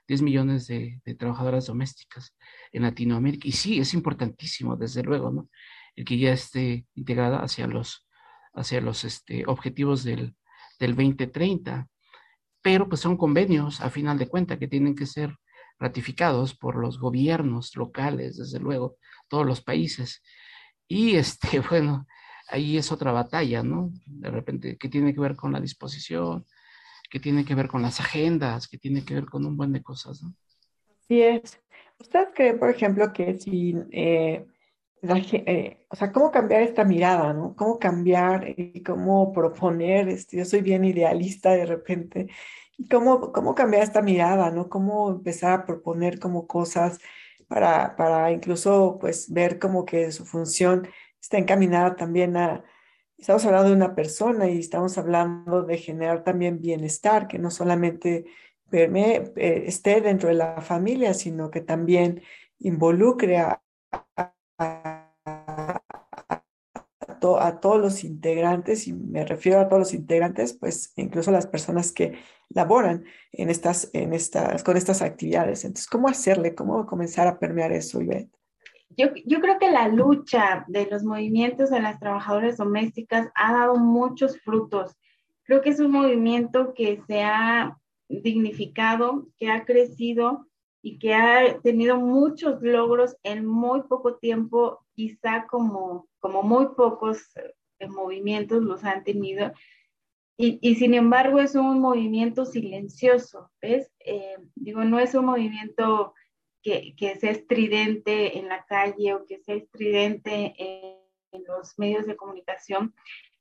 10 0.09 0.23
millones 0.23 0.67
de, 0.67 1.01
trabajadoras 1.19 1.67
domésticas 1.67 2.35
en 2.73 2.83
Latinoamérica. 2.83 3.49
Y 3.49 3.53
sí, 3.53 3.79
es 3.79 3.95
importantísimo, 3.95 4.77
desde 4.77 5.03
luego, 5.03 5.31
¿no? 5.31 5.49
El 5.95 6.05
que 6.05 6.19
ya 6.19 6.33
esté 6.33 6.87
integrada 6.95 7.39
hacia 7.39 7.67
los, 7.67 8.07
hacia 8.55 8.81
los 8.81 9.05
este, 9.05 9.45
objetivos 9.47 10.05
del, 10.05 10.37
del 10.79 10.95
2030. 10.95 11.89
Pero 12.63 12.89
pues 12.89 13.01
son 13.01 13.17
convenios, 13.17 13.81
a 13.81 13.91
final 13.91 14.19
de 14.19 14.29
cuentas, 14.29 14.59
que 14.59 14.69
tienen 14.69 14.95
que 14.95 15.07
ser 15.07 15.37
ratificados 15.79 16.55
por 16.57 16.77
los 16.77 16.99
gobiernos 16.99 17.77
locales, 17.77 18.37
desde 18.37 18.59
luego, 18.59 18.97
todos 19.29 19.47
los 19.47 19.63
países. 19.63 20.23
Y 20.89 21.17
este, 21.17 21.61
bueno, 21.71 22.07
ahí 22.49 22.77
es 22.77 22.93
otra 22.93 23.13
batalla, 23.13 23.63
¿no? 23.63 23.91
De 24.07 24.31
repente, 24.31 24.77
que 24.77 24.89
tiene 24.89 25.15
que 25.15 25.21
ver 25.21 25.37
con 25.37 25.53
la 25.53 25.61
disposición, 25.61 26.45
que 27.09 27.21
tiene 27.21 27.45
que 27.45 27.55
ver 27.55 27.69
con 27.69 27.83
las 27.83 28.01
agendas, 28.01 28.69
que 28.69 28.79
tiene 28.79 29.05
que 29.05 29.15
ver 29.15 29.27
con 29.27 29.45
un 29.45 29.57
buen 29.57 29.73
de 29.73 29.83
cosas, 29.83 30.23
¿no? 30.23 30.35
Así 31.03 31.23
es. 31.23 31.61
¿Usted 31.99 32.29
cree, 32.35 32.55
por 32.55 32.71
ejemplo, 32.71 33.13
que 33.13 33.39
si, 33.39 33.75
eh, 33.91 34.45
eh, 35.03 35.87
o 35.89 35.97
sea, 35.97 36.13
cómo 36.13 36.31
cambiar 36.31 36.63
esta 36.63 36.85
mirada, 36.85 37.33
¿no? 37.33 37.55
¿Cómo 37.55 37.79
cambiar 37.79 38.49
y 38.49 38.83
cómo 38.83 39.33
proponer, 39.33 40.09
este, 40.09 40.39
yo 40.39 40.45
soy 40.45 40.61
bien 40.61 40.85
idealista 40.85 41.53
de 41.53 41.67
repente, 41.67 42.29
y 42.77 42.89
cómo, 42.89 43.33
cómo 43.33 43.55
cambiar 43.55 43.83
esta 43.83 44.03
mirada, 44.03 44.51
¿no? 44.51 44.69
Cómo 44.69 45.11
empezar 45.11 45.53
a 45.53 45.67
proponer 45.67 46.19
como 46.19 46.47
cosas 46.47 46.99
para, 47.49 47.97
para 47.97 48.33
incluso, 48.33 48.99
pues, 49.01 49.33
ver 49.33 49.59
como 49.59 49.85
que 49.87 50.13
su 50.13 50.27
función 50.27 50.89
está 51.21 51.39
encaminada 51.39 51.97
también 51.97 52.37
a, 52.37 52.65
estamos 53.19 53.45
hablando 53.47 53.71
de 53.71 53.77
una 53.77 53.95
persona 53.95 54.49
y 54.49 54.59
estamos 54.59 54.99
hablando 54.99 55.63
de 55.63 55.79
generar 55.79 56.23
también 56.25 56.61
bienestar, 56.61 57.29
que 57.29 57.39
no 57.39 57.51
solamente 57.51 58.27
eh, 58.73 59.65
esté 59.67 60.01
dentro 60.01 60.29
de 60.29 60.35
la 60.35 60.61
familia, 60.61 61.15
sino 61.15 61.51
que 61.51 61.61
también 61.61 62.23
involucre 62.59 63.39
a, 63.39 63.63
todos 67.61 67.81
los 67.81 68.05
integrantes, 68.05 68.87
y 68.87 68.93
me 68.93 69.25
refiero 69.25 69.61
a 69.61 69.69
todos 69.69 69.81
los 69.81 69.95
integrantes, 69.95 70.53
pues 70.53 70.93
incluso 70.97 71.33
las 71.33 71.47
personas 71.47 71.91
que 71.91 72.19
laboran 72.51 73.05
en 73.33 73.51
estas, 73.51 73.91
en 73.93 74.13
estas, 74.13 74.63
con 74.63 74.77
estas 74.77 75.03
actividades. 75.03 75.65
Entonces, 75.65 75.89
¿cómo 75.89 76.09
hacerle? 76.09 76.55
¿Cómo 76.55 76.87
comenzar 76.87 77.27
a 77.27 77.39
permear 77.39 77.73
eso, 77.73 78.01
Ivette? 78.01 78.31
Yo, 78.91 79.09
yo, 79.27 79.41
creo 79.41 79.59
que 79.59 79.71
la 79.71 79.89
lucha 79.89 80.65
de 80.69 80.87
los 80.87 81.03
movimientos 81.03 81.71
de 81.71 81.81
las 81.81 81.99
trabajadoras 81.99 82.57
domésticas 82.57 83.31
ha 83.35 83.53
dado 83.53 83.77
muchos 83.77 84.41
frutos. 84.41 84.97
Creo 85.43 85.61
que 85.61 85.71
es 85.71 85.81
un 85.81 85.93
movimiento 85.93 86.73
que 86.75 87.03
se 87.07 87.23
ha 87.23 87.77
dignificado, 88.09 89.27
que 89.37 89.51
ha 89.51 89.65
crecido 89.65 90.47
y 90.83 90.99
que 90.99 91.15
ha 91.15 91.61
tenido 91.61 91.97
muchos 91.97 92.63
logros 92.63 93.17
en 93.23 93.45
muy 93.45 93.83
poco 93.83 94.17
tiempo, 94.17 94.87
quizá 94.95 95.47
como, 95.49 96.09
como 96.21 96.43
muy 96.43 96.69
pocos 96.77 97.23
eh, 97.79 97.89
movimientos 97.89 98.63
los 98.63 98.85
han 98.85 99.03
tenido. 99.03 99.53
Y, 100.39 100.59
y, 100.61 100.77
sin 100.77 100.95
embargo 100.95 101.41
es 101.41 101.55
un 101.55 101.81
movimiento 101.81 102.45
silencioso, 102.45 103.51
¿ves? 103.61 103.91
Eh, 104.01 104.37
digo, 104.55 104.85
no 104.85 104.99
es 105.01 105.15
un 105.15 105.25
movimiento 105.25 106.15
que, 106.97 107.17
sea 107.21 107.31
estridente 107.31 108.39
en 108.39 108.49
la 108.49 108.65
calle 108.65 109.15
o 109.15 109.25
que 109.25 109.39
sea 109.39 109.55
estridente 109.55 110.55
en, 110.59 110.97
los 111.47 111.79
medios 111.79 112.07
de 112.07 112.17
comunicación, 112.17 112.95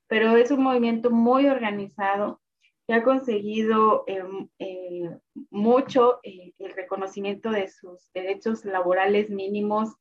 pero 0.07 0.35
es 0.35 0.51
un 0.51 0.61
movimiento 0.61 1.11
muy 1.11 1.47
organizado 1.47 2.41
que 2.85 2.93
ha 2.93 3.03
conseguido 3.03 4.03
em, 4.05 4.49
eh, 4.59 5.17
mucho 5.49 6.19
eh, 6.23 6.51
el 6.59 6.73
reconocimiento 6.73 7.51
de 7.51 7.69
sus 7.69 8.11
derechos 8.13 8.65
laborales 8.65 9.29
mínimos. 9.29 9.95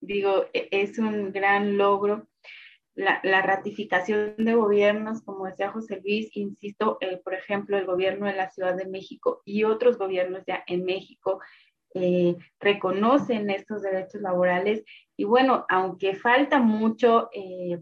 Digo, 0.00 0.44
e, 0.52 0.68
es 0.70 1.00
un 1.00 1.32
gran 1.32 1.76
logro. 1.76 2.28
La, 2.94 3.42
ratificación 3.42 4.36
de 4.38 4.54
gobiernos, 4.54 5.22
como 5.22 5.46
decía 5.46 5.72
José 5.72 6.00
Luis, 6.00 6.30
insisto, 6.36 6.98
eh, 7.00 7.20
por 7.24 7.34
ejemplo, 7.34 7.76
el 7.76 7.86
gobierno 7.86 8.26
de 8.26 8.34
la 8.34 8.50
Ciudad 8.50 8.76
de 8.76 8.86
México 8.86 9.42
y 9.44 9.64
otros 9.64 9.98
gobiernos 9.98 10.44
ya 10.46 10.62
en 10.68 10.84
México 10.84 11.40
eh, 11.94 12.36
reconocen 12.60 13.50
estos 13.50 13.82
derechos 13.82 14.20
laborales. 14.20 14.84
Y 15.16 15.24
bueno, 15.24 15.64
aunque 15.68 16.14
falta 16.14 16.58
mucho, 16.58 17.28
eh, 17.32 17.80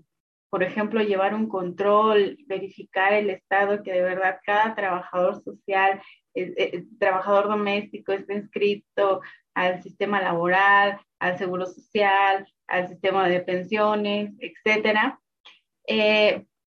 por 0.51 0.63
ejemplo, 0.63 1.03
llevar 1.03 1.35
un 1.35 1.49
control, 1.49 2.39
verificar 2.47 3.13
el 3.13 3.31
estado 3.31 3.83
que 3.83 3.93
de 3.93 4.03
verdad 4.03 4.39
cada 4.45 4.75
trabajador 4.75 5.43
social, 5.43 6.01
eh, 6.35 6.85
trabajador 6.99 7.49
doméstico 7.49 8.13
esté 8.13 8.35
inscrito 8.35 9.21
al 9.55 9.83
sistema 9.83 10.21
laboral, 10.21 11.01
al 11.19 11.39
seguro 11.39 11.67
social, 11.67 12.47
al 12.67 12.89
sistema 12.89 13.29
de 13.29 13.41
pensiones, 13.41 14.35
etcétera. 14.39 15.21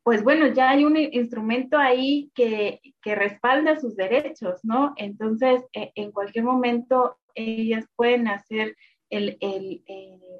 Pues 0.03 0.23
bueno, 0.23 0.47
ya 0.47 0.71
hay 0.71 0.85
un 0.85 0.97
instrumento 0.97 1.77
ahí 1.77 2.31
que, 2.33 2.81
respalda 3.03 3.79
sus 3.79 3.95
derechos, 3.95 4.59
¿no? 4.63 4.93
Entonces, 4.97 5.63
en 5.73 6.11
cualquier 6.11 6.45
momento 6.45 7.17
ellas 7.35 7.85
pueden 7.95 8.27
hacer 8.27 8.75
el, 9.09 9.37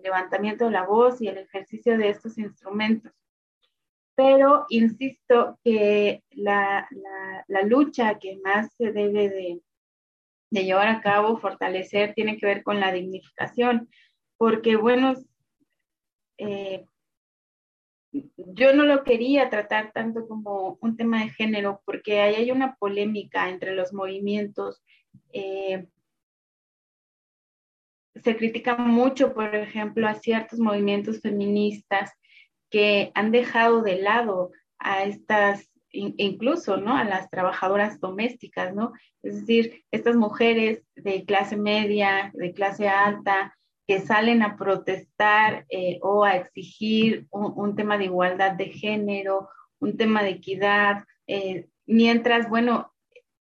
levantamiento 0.04 0.65
de 0.65 0.72
la 0.72 0.86
voz 0.86 1.22
y 1.22 1.28
el 1.28 1.38
ejercicio 1.39 1.98
de 1.98 2.10
estos 2.10 2.38
instrumentos. 2.38 3.12
Pero 4.15 4.65
insisto 4.69 5.60
que 5.63 6.24
la, 6.32 6.88
lucha 7.65 8.19
que 8.19 8.39
más 8.43 8.74
se 8.78 8.91
debe 8.91 9.30
de, 9.30 9.62
de 10.52 10.63
llevar 10.63 10.88
a 10.88 11.02
cabo, 11.02 11.38
fortalecer, 11.38 12.13
tiene 12.13 12.38
que 12.38 12.45
ver 12.45 12.63
con 12.63 12.80
la 12.80 12.91
dignificación, 12.91 13.89
porque 14.38 14.76
bueno, 14.76 15.13
eh, 16.38 16.86
yo 18.12 18.74
no 18.74 18.86
lo 18.86 19.04
quería 19.04 19.50
tratar 19.50 19.91
tanto 19.91 20.28
como 20.28 20.78
un 20.82 20.98
tema 20.98 21.24
de 21.24 21.30
género, 21.30 21.82
porque 21.86 22.19
ahí 22.19 22.36
hay 22.36 22.52
una 22.52 22.76
polémica 22.76 23.50
entre 23.50 23.76
los 23.76 23.93
movimientos. 23.93 24.82
Eh, 25.32 25.88
se 28.15 28.36
critica 28.36 28.76
mucho, 28.76 29.34
por 29.34 29.56
ejemplo, 29.56 30.08
a 30.08 30.15
ciertos 30.15 30.60
movimientos 30.60 31.22
feministas 31.22 32.12
que 32.69 33.12
han 33.15 33.32
dejado 33.32 33.82
de 33.82 34.02
lado 34.02 34.52
a 34.78 35.04
estas, 35.04 35.69
incluso, 35.91 36.78
¿no? 36.78 36.98
A 36.98 37.04
las 37.04 37.30
trabajadoras 37.30 38.00
domésticas, 38.00 38.74
¿no? 38.76 38.93
Es 39.24 39.41
decir, 39.41 39.84
estas 39.91 40.15
mujeres 40.15 40.84
de 40.95 41.26
clase 41.26 41.58
media, 41.58 42.32
de 42.34 42.54
clase 42.54 42.88
alta, 42.88 43.58
que 43.89 44.02
salen 44.02 44.43
a 44.43 44.56
protestar 44.56 45.65
eh, 45.67 45.97
o 46.04 46.23
a 46.23 46.36
exigir 46.36 47.25
un, 47.32 47.75
tema 47.75 47.97
de 47.97 48.06
igualdad 48.06 48.52
de 48.52 48.65
género, 48.65 49.49
un 49.80 49.97
tema 49.97 50.21
de 50.21 50.30
equidad, 50.30 51.06
eh, 51.25 51.65
mientras, 51.88 52.47
bueno, 52.47 52.93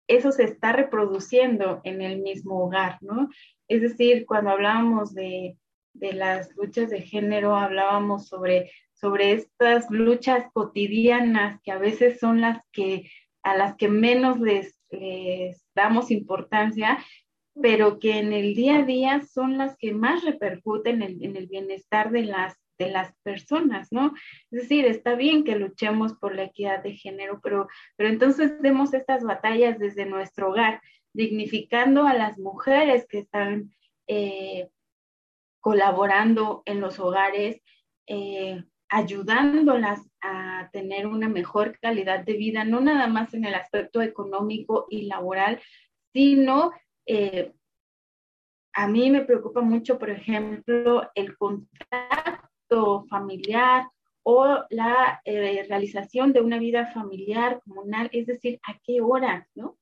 eso 0.06 0.32
se 0.32 0.44
está 0.44 0.72
reproduciendo 0.72 1.82
en 1.84 2.00
el 2.00 2.22
mismo 2.22 2.64
hogar, 2.64 2.96
¿no? 3.02 3.28
Es 3.68 3.82
decir, 3.82 4.24
cuando 4.24 4.48
hablábamos 4.48 5.12
de, 5.12 5.58
de 5.92 6.14
las 6.14 6.56
luchas 6.56 6.88
de 6.88 7.02
género, 7.02 7.54
hablábamos 7.54 8.28
sobre, 8.28 8.72
sobre 8.94 9.32
estas 9.32 9.90
luchas 9.90 10.46
cotidianas 10.54 11.61
que 11.62 11.72
a 11.72 11.78
veces 11.78 12.20
son 12.20 12.40
las 12.40 12.62
que 12.72 13.11
a 13.42 13.54
las 13.54 13.76
que 13.76 13.88
menos 13.88 14.40
les, 14.40 14.80
les 14.88 15.62
damos 15.74 16.11
importancia 16.11 17.04
pero 17.61 17.99
que 17.99 18.18
en 18.18 18.33
el 18.33 18.55
día 18.55 18.79
a 18.79 18.83
día 18.85 19.23
son 19.23 19.59
las 19.59 19.77
que 19.77 19.92
más 19.92 20.25
repercuten 20.25 21.03
en, 21.03 21.37
el 21.37 21.47
bienestar 21.47 22.11
de 22.11 22.25
las, 22.25 22.57
de 22.79 22.90
las 22.90 23.14
personas, 23.23 23.88
¿no? 23.90 24.14
Es 24.51 24.62
decir, 24.62 24.85
está 24.87 25.14
bien 25.14 25.44
que 25.44 25.57
luchemos 25.57 26.14
por 26.14 26.35
la 26.35 26.44
equidad 26.44 26.83
de 26.83 26.94
género, 26.94 27.40
pero, 27.42 27.68
pero 27.97 28.11
entonces 28.11 28.61
demos 28.62 28.94
estas 28.94 29.25
batallas 29.25 29.79
desde 29.79 30.07
nuestro 30.07 30.51
hogar, 30.51 30.81
dignificando 31.12 32.07
a 32.07 32.14
las 32.14 32.38
mujeres 32.38 33.07
que 33.09 33.18
están 33.18 33.73
eh, 34.07 34.68
colaborando 35.61 36.62
en 36.64 36.81
los 36.81 37.01
hogares, 37.01 37.61
eh, 38.07 38.62
ayudándolas 38.88 40.01
a 40.21 40.71
tener 40.73 41.07
una 41.07 41.29
mejor 41.29 41.79
calidad 41.81 42.25
de 42.25 42.35
vida, 42.35 42.64
no 42.64 42.81
nada 42.81 43.07
más 43.07 43.35
en 43.35 43.44
el 43.44 43.55
aspecto 43.55 44.01
económico 44.01 44.87
y 44.88 45.03
laboral, 45.03 45.61
sino 46.12 46.73
eh, 47.09 47.53
a 48.75 48.87
mí 48.87 49.11
me 49.11 49.25
preocupa 49.25 49.62
mucho, 49.62 49.99
por 49.99 50.11
ejemplo, 50.11 51.11
el 51.14 51.37
contacto 51.37 53.07
familiar 53.09 53.88
o 54.23 54.64
la 54.68 55.21
eh, 55.25 55.64
realización 55.68 56.33
de 56.33 56.42
una 56.42 56.59
vida 56.59 56.92
familiar 56.92 57.61
comunal, 57.64 58.11
es 58.12 58.27
decir, 58.27 58.61
a 58.62 58.79
qué 58.85 59.01
hora, 59.01 59.49
¿no? 59.55 59.79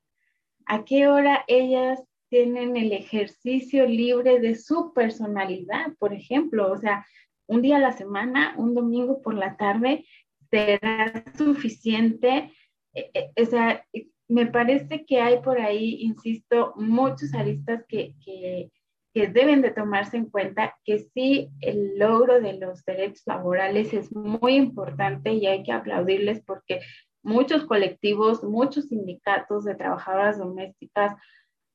A 0.67 0.85
qué 0.85 1.09
hora 1.09 1.45
ellas 1.49 2.01
tienen 2.29 2.77
el 2.77 2.93
ejercicio 2.93 3.87
libre 3.87 4.39
de 4.39 4.55
su 4.55 4.93
personalidad, 4.95 5.93
por 5.99 6.15
ejemplo, 6.15 6.71
o 6.71 6.77
sea, 6.77 7.05
un 7.49 7.62
día 7.62 7.77
a 7.77 7.81
la 7.81 7.93
semana, 7.93 8.55
un 8.57 8.75
domingo 8.75 9.21
por 9.21 9.35
la 9.35 9.57
tarde, 9.57 10.07
será 10.51 11.25
suficiente. 11.37 12.53
Eh, 12.95 13.33
o 13.37 13.45
sea, 13.45 13.85
me 14.29 14.47
parece 14.47 15.05
que 15.05 15.21
hay 15.21 15.41
por 15.41 15.61
ahí, 15.61 16.03
insisto, 16.03 16.73
muchos 16.77 17.35
aristas 17.35 17.85
que, 17.89 18.15
que, 18.25 18.71
deben 19.15 19.62
de 19.62 19.71
tomarse 19.71 20.19
en 20.19 20.27
cuenta, 20.27 20.77
que 20.85 20.99
sí, 21.15 21.49
el 21.62 21.99
logro 21.99 22.39
de 22.39 22.53
los 22.59 22.85
derechos 22.85 23.23
laborales 23.25 23.95
es 23.95 24.15
muy 24.15 24.57
importante 24.57 25.33
y 25.33 25.47
hay 25.47 25.62
que 25.62 25.73
aplaudirles 25.73 26.43
porque 26.43 26.81
muchos 27.23 27.65
colectivos, 27.65 28.45
muchos 28.45 28.89
sindicatos 28.89 29.65
de 29.65 29.75
trabajadoras 29.75 30.37
domésticas 30.39 31.17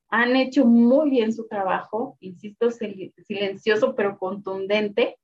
han 0.09 0.35
hecho 0.35 0.65
muy 0.67 1.09
bien 1.09 1.33
su 1.33 1.47
trabajo, 1.47 2.15
insisto, 2.19 2.69
silencioso 2.69 3.95
pero 3.95 4.19
contundente, 4.19 5.17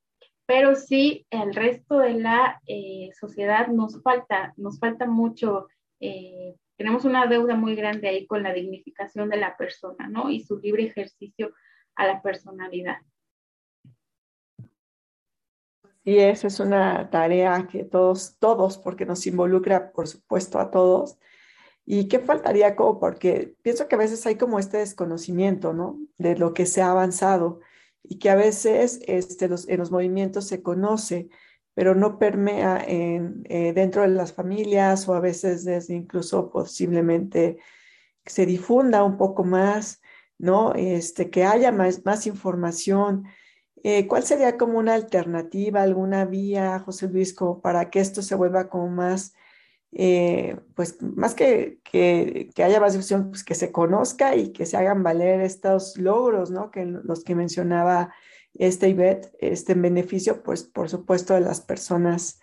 pero 0.48 0.76
sí 0.76 1.28
el 1.30 1.54
resto 1.54 2.00
de 2.00 2.14
la 2.16 2.60
eh, 2.66 3.10
sociedad 3.20 3.68
nos 3.68 4.02
falta, 4.02 4.54
nos 4.58 4.80
falta 4.80 5.06
mucho 5.06 5.68
eh, 6.00 6.56
tenemos 6.78 7.06
una 7.06 7.26
deuda 7.26 7.56
muy 7.56 7.76
grande 7.76 8.08
ahí 8.08 8.28
con 8.28 8.44
la 8.44 8.54
dignificación 8.54 9.30
de 9.30 9.38
la 9.38 9.58
persona, 9.58 10.08
¿no? 10.08 10.30
Y 10.30 10.42
su 10.42 10.60
libre 10.60 10.84
ejercicio 10.86 11.54
a 11.96 12.06
la 12.06 12.22
personalidad. 12.22 12.98
Y 16.04 16.20
esa 16.20 16.48
es 16.48 16.60
una 16.62 17.10
tarea 17.10 17.68
que 17.70 17.84
todos, 17.84 18.38
todos, 18.40 18.78
porque 18.78 19.06
nos 19.06 19.28
involucra, 19.28 19.92
por 19.92 20.08
supuesto, 20.08 20.60
a 20.60 20.72
todos. 20.72 21.18
¿Y 21.86 22.08
qué 22.08 22.20
faltaría 22.20 22.76
como? 22.76 23.00
Porque 23.00 23.56
pienso 23.62 23.88
que 23.88 23.96
a 23.96 23.98
veces 23.98 24.26
hay 24.26 24.36
como 24.36 24.60
este 24.60 24.78
desconocimiento, 24.78 25.74
¿no? 25.74 26.00
De 26.18 26.38
lo 26.38 26.54
que 26.54 26.66
se 26.66 26.82
ha 26.82 26.92
avanzado 26.92 27.60
y 28.04 28.20
que 28.20 28.30
a 28.30 28.36
veces 28.36 29.02
este, 29.08 29.50
los, 29.50 29.68
en 29.68 29.80
los 29.80 29.92
movimientos 29.92 30.48
se 30.48 30.62
conoce, 30.62 31.28
pero 31.78 31.94
no 31.94 32.18
permea 32.18 32.84
en, 32.88 33.44
eh, 33.50 33.72
dentro 33.72 34.02
de 34.02 34.08
las 34.08 34.34
familias 34.34 35.08
o 35.08 35.14
a 35.14 35.20
veces 35.20 35.64
desde 35.64 35.94
incluso 35.94 36.50
posiblemente 36.50 37.60
se 38.26 38.48
difunda 38.48 39.04
un 39.04 39.16
poco 39.16 39.44
más, 39.44 40.02
¿no? 40.40 40.74
Este, 40.74 41.30
que 41.30 41.44
haya 41.44 41.72
más, 41.72 42.04
más 42.04 42.26
información. 42.26 43.26
Eh, 43.84 44.08
¿Cuál 44.08 44.24
sería 44.24 44.58
como 44.58 44.80
una 44.80 44.96
alternativa, 44.96 45.84
alguna 45.84 46.26
vía, 46.26 46.80
José 46.80 47.10
Luis, 47.10 47.36
para 47.62 47.92
que 47.92 48.00
esto 48.00 48.24
se 48.24 48.34
vuelva 48.34 48.70
como 48.70 48.88
más, 48.88 49.36
eh, 49.92 50.58
pues 50.74 51.00
más 51.04 51.36
que, 51.36 51.78
que, 51.84 52.50
que, 52.56 52.64
haya 52.64 52.80
más 52.80 52.94
difusión, 52.94 53.30
pues 53.30 53.44
que 53.44 53.54
se 53.54 53.72
conozca 53.72 54.36
y 54.36 54.52
que 54.52 54.66
se 54.66 54.78
hagan 54.78 55.04
valer 55.04 55.42
estos 55.42 55.96
logros, 55.96 56.50
¿no? 56.50 56.72
Que 56.72 56.88
los 56.88 57.24
que 57.24 57.36
mencionaba 57.36 58.16
este 58.60 58.90
IBET, 58.90 59.36
este 59.40 59.74
beneficio, 59.74 60.44
pues 60.44 60.64
por 60.64 60.90
supuesto 60.90 61.34
de 61.34 61.42
las 61.42 61.62
personas 61.62 62.40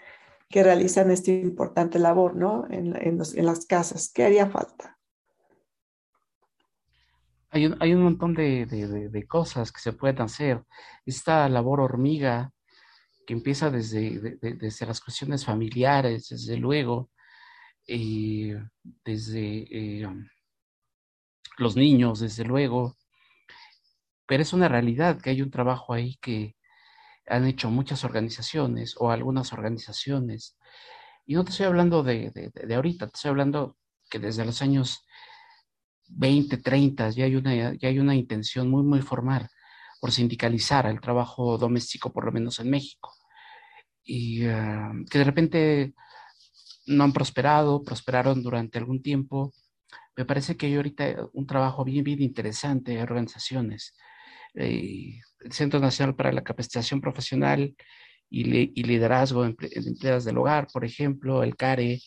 que 0.48 0.62
realizan 0.62 1.11
esta 1.11 1.31
importante 1.33 1.98
labor, 1.98 2.37
¿no? 2.37 2.66
En, 2.70 2.94
en, 2.96 3.46
las 3.46 3.66
casas. 3.66 4.11
¿Qué 4.14 4.24
haría 4.24 4.46
falta? 4.46 4.98
Hay 7.50 7.66
un, 7.66 7.77
hay 7.81 7.94
un 7.94 8.03
montón 8.03 8.35
de, 8.35 8.66
de, 8.66 9.27
cosas 9.27 9.72
que 9.72 9.81
se 9.81 9.92
pueden 9.92 10.22
hacer. 10.22 10.62
Esta 11.07 11.48
labor 11.48 11.81
hormiga 11.81 12.53
que 13.27 13.33
empieza 13.33 13.70
desde, 13.70 14.38
desde 14.40 14.87
las 14.87 15.00
cuestiones 15.00 15.44
familiares, 15.44 16.29
desde 16.29 16.57
luego, 16.57 17.11
y 17.87 18.53
desde 19.05 20.03
eh, 20.03 20.09
los 21.59 21.77
niños, 21.77 22.20
desde 22.20 22.44
luego, 22.44 22.96
pero 24.26 24.42
es 24.42 24.52
una 24.52 24.68
realidad 24.68 25.20
que 25.20 25.30
hay 25.30 25.42
un 25.42 25.50
trabajo 25.50 25.92
ahí 25.92 26.16
que 26.20 26.56
han 27.26 27.46
hecho 27.46 27.70
muchas 27.70 28.04
organizaciones 28.04 28.94
o 28.98 29.10
algunas 29.10 29.52
organizaciones. 29.52 30.56
Y 31.26 31.34
no 31.34 31.44
te 31.44 31.50
estoy 31.50 31.66
hablando 31.66 32.02
de, 32.02 32.30
de, 32.30 32.74
ahorita, 32.74 33.06
te 33.08 33.14
estoy 33.14 33.30
hablando 33.30 33.76
que 34.10 34.18
desde 34.18 34.44
los 34.44 34.62
años 34.62 35.06
20, 36.08 36.58
30 36.58 37.10
ya 37.10 37.24
hay 37.24 37.37
una, 37.37 37.74
ya 37.74 37.88
hay 37.88 37.98
una 37.98 38.14
intención 38.14 38.70
muy, 38.70 38.82
muy 38.82 39.00
formal 39.02 39.48
por 40.00 40.12
sindicalizar 40.12 40.87
el 40.87 41.00
trabajo 41.00 41.56
doméstico, 41.58 42.12
por 42.12 42.26
lo 42.26 42.32
menos 42.32 42.58
en 42.60 42.70
México. 42.70 43.12
Y 44.04 44.44
ah, 44.46 44.92
que 45.10 45.18
de 45.18 45.24
repente 45.24 45.94
no 46.87 47.04
han 47.04 47.12
prosperado, 47.12 47.82
prosperaron 47.82 48.42
durante 48.42 48.78
algún 48.78 49.02
tiempo. 49.02 49.52
Me 50.16 50.26
parece 50.26 50.56
que 50.56 50.66
hay 50.66 50.76
ahorita 50.76 51.28
un 51.32 51.46
trabajo 51.46 51.84
bien, 51.84 52.04
bien 52.04 52.22
interesante 52.22 52.92
de 52.92 53.02
organizaciones 53.02 53.94
eh, 54.54 55.20
el 55.40 55.52
Centro 55.52 55.80
Nacional 55.80 56.14
para 56.14 56.32
la 56.32 56.44
Capacitación 56.44 57.00
Profesional 57.00 57.74
y, 58.30 58.82
Liderazgo 58.82 59.44
en, 59.44 59.56
Empleadas 59.60 60.24
del 60.24 60.38
Hogar, 60.38 60.68
por 60.72 60.84
ejemplo, 60.84 61.42
el 61.42 61.56
CARE, 61.56 62.00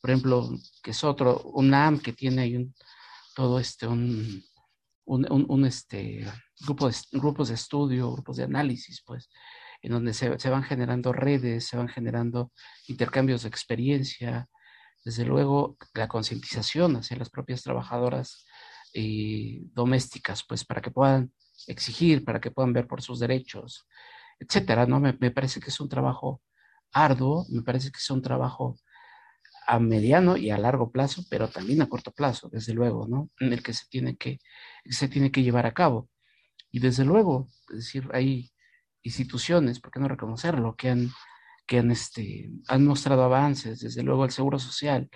por 0.00 0.10
ejemplo, 0.10 0.50
que 0.82 0.92
es 0.92 1.04
otro, 1.04 1.42
UNAM, 1.54 2.00
que 2.00 2.12
tiene 2.12 2.42
ahí 2.42 2.56
un, 2.56 2.74
todo 3.34 3.58
este, 3.58 3.86
un, 3.86 4.44
un, 5.04 5.64
este, 5.64 6.26
grupo 6.60 6.88
de, 6.88 6.94
grupos 7.12 7.48
de 7.48 7.54
estudio, 7.54 8.12
grupos 8.12 8.36
de 8.36 8.44
análisis, 8.44 9.02
pues, 9.04 9.30
en 9.80 9.92
donde 9.92 10.14
se, 10.14 10.38
se, 10.38 10.50
van 10.50 10.62
generando 10.62 11.12
redes, 11.12 11.66
se 11.66 11.76
van 11.76 11.88
generando 11.88 12.52
intercambios 12.86 13.42
de 13.42 13.48
experiencia, 13.48 14.48
desde 15.04 15.24
luego 15.24 15.76
la 15.94 16.08
concientización 16.08 16.96
hacia 16.96 17.16
las 17.16 17.30
propias 17.30 17.62
trabajadoras 17.62 18.44
eh, 18.94 19.60
domésticas, 19.72 20.44
pues 20.46 20.64
para 20.64 20.80
que 20.80 20.90
puedan 20.90 21.32
exigir 21.66 22.24
para 22.24 22.40
que 22.40 22.50
puedan 22.50 22.72
ver 22.72 22.86
por 22.86 23.02
sus 23.02 23.20
derechos, 23.20 23.86
etcétera, 24.38 24.86
¿no? 24.86 25.00
Me, 25.00 25.12
parece 25.30 25.60
que 25.60 25.70
es 25.70 25.80
un 25.80 25.88
trabajo 25.88 26.42
arduo, 26.92 27.46
me 27.50 27.62
parece 27.62 27.90
que 27.90 27.98
es 27.98 28.10
un 28.10 28.22
trabajo 28.22 28.76
a 29.66 29.78
mediano 29.78 30.36
y 30.36 30.50
a 30.50 30.58
largo 30.58 30.90
plazo, 30.90 31.24
pero 31.30 31.48
también 31.48 31.82
a 31.82 31.88
corto 31.88 32.12
plazo, 32.12 32.48
desde 32.50 32.74
luego, 32.74 33.06
¿no? 33.08 33.30
En 33.38 33.52
el 33.52 33.62
que 33.62 33.72
se 33.72 33.86
tiene 33.88 34.16
que, 34.16 34.38
se 34.86 35.08
tiene 35.08 35.30
que 35.30 35.42
llevar 35.42 35.66
a 35.66 35.74
cabo. 35.74 36.08
Y 36.70 36.80
desde 36.80 37.04
luego, 37.04 37.48
es 37.70 37.76
decir, 37.76 38.08
hay 38.12 38.50
instituciones, 39.02 39.80
¿por 39.80 39.92
qué 39.92 40.00
no 40.00 40.08
reconocerlo?, 40.08 40.76
que 40.76 40.90
han, 40.90 41.10
que 41.66 41.78
han, 41.78 41.90
este, 41.90 42.50
han 42.68 42.84
mostrado 42.86 43.22
avances, 43.24 43.80
desde 43.80 44.02
luego 44.02 44.24
el 44.24 44.32
Seguro 44.32 44.58
Social 44.58 45.08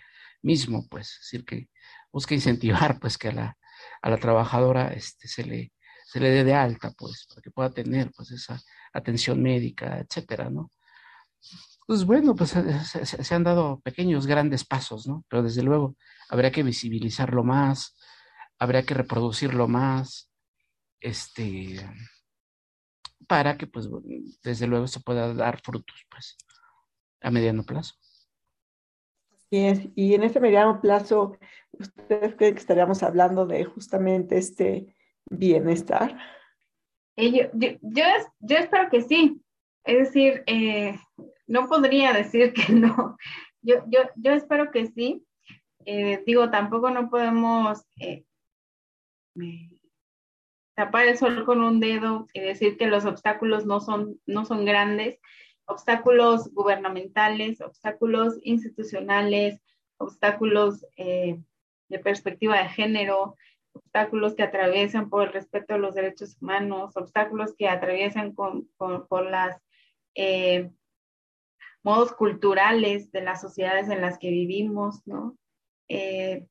mismo, 0.43 0.87
pues, 0.89 1.13
es 1.13 1.19
decir, 1.21 1.45
que 1.45 1.69
busca 2.13 2.35
incentivar, 2.35 3.01
pues, 3.01 3.19
que 3.19 3.29
a 3.29 3.33
la, 3.33 3.59
a 4.03 4.11
la 4.11 4.19
trabajadora 4.19 4.93
este, 4.93 5.29
se, 5.29 5.45
le, 5.45 5.73
se 6.07 6.21
le 6.21 6.31
dé 6.31 6.45
de 6.45 6.55
alta, 6.55 6.93
pues, 6.97 7.27
para 7.29 7.43
que 7.43 7.51
pueda 7.51 7.71
tener, 7.71 8.13
pues, 8.17 8.31
esa 8.31 8.63
atención 8.93 9.43
médica, 9.43 9.99
etcétera, 9.99 10.49
¿no? 10.49 10.71
Pues 11.85 12.05
bueno, 12.05 12.35
pues 12.35 12.51
se, 12.51 13.35
han 13.35 13.43
dado 13.43 13.81
pequeños, 13.81 14.27
grandes 14.27 14.65
pasos, 14.65 15.07
¿no? 15.09 15.25
Pero 15.29 15.43
desde 15.43 15.65
luego 15.65 15.97
habría 16.29 16.53
que 16.53 16.63
visibilizarlo 16.63 17.43
más, 17.43 17.97
habría 18.59 18.85
que 18.85 18.95
reproducirlo 18.95 19.67
más, 19.67 20.31
este, 21.01 21.85
para 23.27 23.57
que, 23.57 23.67
pues, 23.67 23.89
desde 24.45 24.69
luego 24.69 24.87
se 24.87 25.01
pueda 25.01 25.35
dar 25.35 25.61
frutos, 25.61 26.07
pues, 26.09 26.37
a 27.21 27.33
mediano 27.33 27.65
plazo. 27.65 27.95
Así 29.35 29.67
es. 29.67 29.89
Y 29.97 30.15
en 30.15 30.23
ese 30.23 30.39
mediano 30.39 30.81
plazo, 30.81 31.37
¿ustedes 31.73 32.37
creen 32.37 32.55
que 32.55 32.61
estaríamos 32.61 33.03
hablando 33.03 33.47
de 33.47 33.65
justamente 33.65 34.39
este 34.39 34.96
bienestar? 35.31 36.19
Eh, 37.17 37.51
yo, 37.53 37.79
yo, 37.83 38.57
espero 38.57 38.91
que 38.91 39.03
sí. 39.03 39.41
Es 39.85 39.99
decir, 39.99 40.43
eh, 40.47 40.99
no 41.47 41.69
podría 41.69 42.13
decir 42.13 42.53
que 42.53 42.73
no. 42.73 43.17
Yo, 43.63 43.77
yo, 43.89 44.01
yo 44.17 44.33
espero 44.33 44.71
que 44.71 44.87
sí. 44.87 45.25
Eh, 45.85 46.23
digo, 46.27 46.51
tampoco 46.51 46.91
no 46.91 47.09
podemos 47.09 47.85
tapar 50.75 51.07
el 51.07 51.17
sol 51.17 51.45
con 51.45 51.63
un 51.63 51.81
dedo 51.81 52.29
y 52.33 52.41
decir 52.41 52.77
que 52.77 52.87
los 52.87 53.05
obstáculos 53.07 53.65
no 53.65 53.81
son, 53.81 54.21
no 54.27 54.45
son 54.45 54.65
grandes, 54.65 55.19
obstáculos 55.65 56.53
gubernamentales, 56.53 57.61
obstáculos 57.61 58.39
institucionales, 58.43 59.61
obstáculos 59.99 60.87
eh, 60.97 61.41
de 61.89 61.99
perspectiva 61.99 62.59
de 62.59 62.69
género, 62.69 63.37
obstáculos 63.77 64.35
que 64.35 64.43
atraviesan 64.43 65.09
por 65.09 65.27
el 65.27 65.33
respeto 65.33 65.75
a 65.75 65.79
los 65.79 65.95
derechos 65.95 66.37
humanos, 66.41 66.97
obstáculos 66.97 67.55
que 67.57 67.69
atraviesan 67.69 68.35
con, 68.35 68.69
por 68.77 69.31
las 69.31 69.61
eh, 70.15 70.71
modos 71.83 72.13
culturales 72.13 73.13
de 73.13 73.21
las 73.21 73.41
sociedades 73.41 73.89
en 73.89 74.01
las 74.01 74.19
que 74.19 74.31
vivimos, 74.31 75.07
¿no? 75.07 75.37
Eh, 75.89 76.47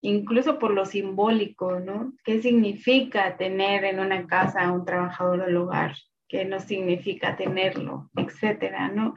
incluso 0.00 0.58
por 0.58 0.72
lo 0.72 0.84
simbólico, 0.84 1.78
¿no? 1.78 2.12
¿Qué 2.24 2.42
significa 2.42 3.36
tener 3.36 3.84
en 3.84 4.00
una 4.00 4.26
casa 4.26 4.62
a 4.62 4.72
un 4.72 4.84
trabajador 4.84 5.46
del 5.46 5.56
hogar? 5.56 5.94
¿Qué 6.28 6.44
no 6.44 6.58
significa 6.58 7.36
tenerlo? 7.36 8.10
Etcétera, 8.16 8.88
¿no? 8.88 9.14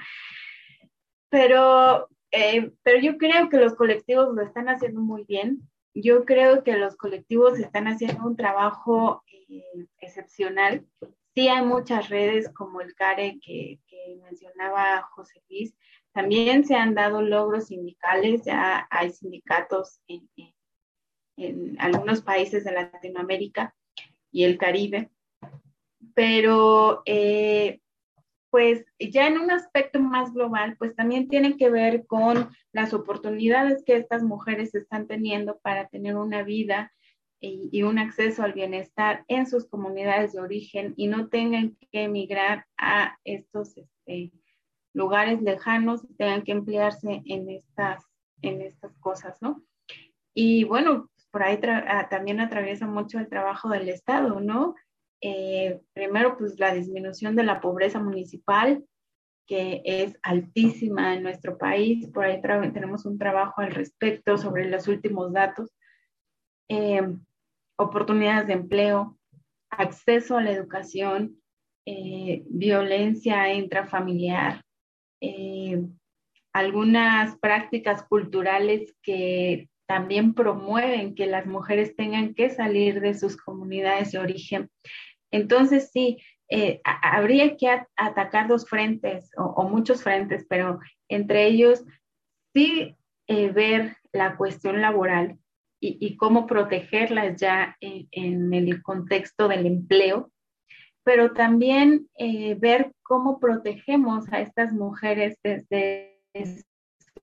Pero, 1.30 2.08
eh, 2.32 2.72
pero 2.84 3.00
yo 3.00 3.18
creo 3.18 3.50
que 3.50 3.58
los 3.58 3.74
colectivos 3.76 4.36
lo 4.36 4.44
están 4.44 4.70
haciendo 4.70 5.02
muy 5.02 5.24
bien. 5.24 5.68
Yo 6.00 6.26
creo 6.26 6.64
que 6.64 6.78
los 6.78 6.96
colectivos 6.96 7.58
están 7.58 7.88
haciendo 7.88 8.24
un 8.24 8.36
trabajo 8.36 9.24
eh, 9.50 9.64
excepcional. 10.00 10.86
Sí 11.34 11.48
hay 11.48 11.66
muchas 11.66 12.10
redes 12.10 12.52
como 12.54 12.82
el 12.82 12.94
CARE 12.94 13.40
que, 13.44 13.80
mencionaba 14.22 15.02
José 15.14 15.42
Luis. 15.50 15.76
También 16.14 16.66
se 16.66 16.76
han 16.76 16.94
dado 16.94 17.22
logros 17.22 17.68
sindicales, 17.68 18.44
ya 18.46 18.88
hay 18.92 19.12
sindicatos 19.12 20.02
en, 20.08 20.30
en 21.38 21.80
algunos 21.80 22.22
países 22.22 22.64
de 22.64 22.74
Latinoamérica 22.74 23.76
y 24.32 24.44
el 24.44 24.58
Caribe, 24.58 25.10
pero 26.14 27.02
eh, 27.06 27.80
pues 28.50 28.86
ya 29.00 29.28
en 29.28 29.38
un 29.40 29.52
aspecto 29.52 30.00
más 30.00 30.34
global, 30.34 30.76
pues 30.78 30.96
también 30.96 31.28
tiene 31.28 31.58
que 31.58 31.70
ver 31.70 32.06
con 32.06 32.50
las 32.72 32.94
oportunidades 32.94 33.84
que 33.84 33.98
estas 33.98 34.24
mujeres 34.24 34.74
están 34.76 35.08
teniendo 35.08 35.60
para 35.60 35.88
tener 35.88 36.16
una 36.16 36.44
vida 36.44 36.92
y, 37.40 37.84
un 37.84 38.00
acceso 38.00 38.44
al 38.44 38.54
bienestar 38.54 39.24
en 39.28 39.46
sus 39.46 39.68
comunidades 39.68 40.34
de 40.34 40.40
origen 40.40 40.94
y 40.98 41.08
no 41.08 41.28
tengan 41.28 41.78
que 41.92 42.04
emigrar 42.04 42.66
a 42.78 43.18
estos 43.24 43.78
este, 43.78 44.32
lugares 44.94 45.42
lejanos 45.42 46.06
tengan 46.18 46.42
que 46.44 46.54
emplearse 46.54 47.22
en 47.26 47.50
estas, 47.50 48.04
en 48.42 48.62
estas 48.62 48.98
cosas, 48.98 49.38
¿no? 49.42 49.64
Y 50.34 50.64
bueno, 50.64 51.10
por 51.32 51.44
ahí 51.44 51.60
ah, 51.64 52.08
también 52.10 52.40
atraviesa 52.40 52.88
mucho 52.88 53.20
el 53.20 53.30
trabajo 53.30 53.70
del 53.70 53.90
Estado, 53.90 54.40
¿no? 54.40 54.76
Eh, 55.22 55.82
primero, 55.94 56.38
pues 56.38 56.60
la 56.60 56.74
disminución 56.74 57.36
de 57.36 57.44
la 57.44 57.60
pobreza 57.60 58.00
municipal, 58.00 58.84
que 59.48 59.82
es 59.86 60.18
altísima 60.22 61.16
en 61.16 61.24
nuestro 61.24 61.58
país. 61.58 62.08
Por 62.12 62.26
ahí 62.26 62.42
tenemos 62.42 63.06
un 63.06 63.18
trabajo 63.18 63.62
al 63.62 63.72
respecto 63.72 64.38
sobre 64.38 64.70
los 64.70 64.88
últimos 64.88 65.34
datos. 65.34 65.72
Eh, 66.70 67.02
oportunidades 67.78 68.48
de 68.48 68.54
empleo, 68.54 69.18
acceso 69.70 70.38
a 70.38 70.44
la 70.44 70.52
educación, 70.52 71.42
eh, 71.86 72.44
violencia 72.48 73.54
intrafamiliar, 73.54 74.62
algunas 76.54 77.38
prácticas 77.38 78.04
culturales 78.04 78.96
que 79.02 79.70
también 79.88 80.34
promueven 80.34 81.16
que 81.16 81.26
las 81.28 81.46
mujeres 81.46 81.96
tengan 81.96 82.36
que 82.36 82.50
salir 82.50 83.00
de 83.00 83.14
sus 83.14 83.38
comunidades 83.38 84.12
de 84.12 84.20
origen. 84.20 84.70
Entonces, 85.32 85.92
sí, 85.92 86.18
eh, 86.50 86.80
habría 86.84 87.58
que 87.58 87.68
atacar 87.98 88.48
dos 88.48 88.68
frentes 88.70 89.30
o, 89.38 89.68
muchos 89.68 90.04
frentes, 90.04 90.46
pero 90.50 90.80
entre 91.10 91.46
ellos 91.48 91.84
sí 92.54 92.96
eh, 93.28 93.52
ver 93.52 93.98
la 94.14 94.38
cuestión 94.38 94.82
laboral 94.82 95.38
y, 95.80 96.18
cómo 96.18 96.48
protegerlas 96.48 97.40
ya 97.40 97.78
en, 97.82 98.52
el 98.54 98.82
contexto 98.82 99.48
del 99.48 99.68
empleo, 99.68 100.32
pero 101.04 101.34
también 101.34 102.08
eh, 102.18 102.56
ver 102.56 102.94
cómo 103.04 103.40
protegemos 103.40 104.32
a 104.34 104.40
estas 104.40 104.74
mujeres 104.74 105.38
desde 105.44 106.20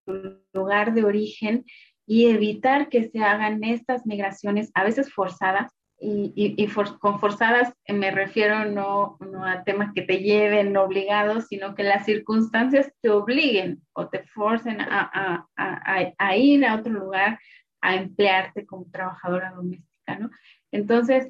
su 0.04 0.38
lugar 0.52 0.94
de 0.94 1.04
origen 1.04 1.64
y 2.06 2.26
evitar 2.26 2.88
que 2.90 3.08
se 3.08 3.20
hagan 3.20 3.64
estas 3.64 4.06
migraciones 4.06 4.70
a 4.74 4.84
veces 4.84 5.12
forzadas. 5.12 5.72
Y, 5.98 6.33
y, 6.37 6.66
con 6.98 7.20
forzadas 7.20 7.72
me 7.88 8.11
refiero 8.11 8.64
no, 8.66 9.16
no, 9.20 9.44
a 9.44 9.62
temas 9.64 9.92
que 9.94 10.02
te 10.02 10.18
lleven 10.18 10.76
obligados, 10.76 11.46
sino 11.46 11.74
que 11.74 11.83
las 11.83 12.04
circunstancias 12.04 12.92
te 13.00 13.11
obliguen 13.11 13.80
o 13.92 14.09
te 14.09 14.24
forcen 14.24 14.80
a, 14.80 15.11
a, 15.12 15.46
a, 15.57 16.12
a 16.18 16.37
ir 16.37 16.66
a 16.66 16.74
otro 16.74 16.92
lugar 16.92 17.38
a 17.80 17.94
emplearte 17.94 18.66
como 18.66 18.90
trabajadora 18.90 19.52
doméstica, 19.52 20.18
¿no? 20.18 20.30
Entonces, 20.72 21.28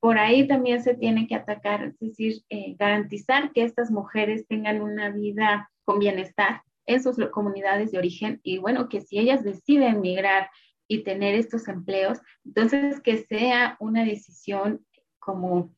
por 0.00 0.18
ahí 0.18 0.46
también 0.46 0.82
se 0.82 0.94
tiene 0.94 1.26
que 1.26 1.34
atacar, 1.34 1.84
es 1.84 1.98
decir, 1.98 2.42
eh, 2.50 2.76
garantizar 2.78 3.52
que 3.52 3.64
estas 3.64 3.90
mujeres 3.90 4.46
tengan 4.46 4.82
una 4.82 5.08
vida 5.08 5.70
con 5.84 5.98
bienestar, 5.98 6.60
en 6.86 7.02
sus 7.02 7.16
comunidades 7.30 7.92
de 7.92 7.98
origen 7.98 8.40
y 8.42 8.58
bueno, 8.58 8.88
que 8.88 9.00
si 9.00 9.18
ellas 9.18 9.42
deciden 9.42 10.00
migrar 10.00 10.50
y 10.88 11.02
tener 11.02 11.34
estos 11.34 11.68
empleos, 11.68 12.20
entonces 12.44 13.00
que 13.00 13.18
sea 13.18 13.76
una 13.80 14.04
decisión 14.04 14.84
como 15.18 15.74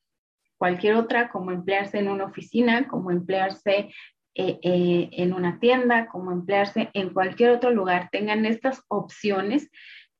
cualquier 0.58 0.96
otra, 0.96 1.28
como 1.28 1.52
emplearse 1.52 1.98
en 1.98 2.08
una 2.08 2.24
oficina, 2.24 2.88
como 2.88 3.10
emplearse 3.10 3.90
eh, 4.34 4.58
eh, 4.62 5.08
en 5.12 5.32
una 5.32 5.58
tienda, 5.60 6.08
como 6.08 6.32
emplearse 6.32 6.90
en 6.94 7.10
cualquier 7.10 7.50
otro 7.50 7.70
lugar, 7.70 8.08
tengan 8.10 8.44
estas 8.44 8.82
opciones 8.88 9.70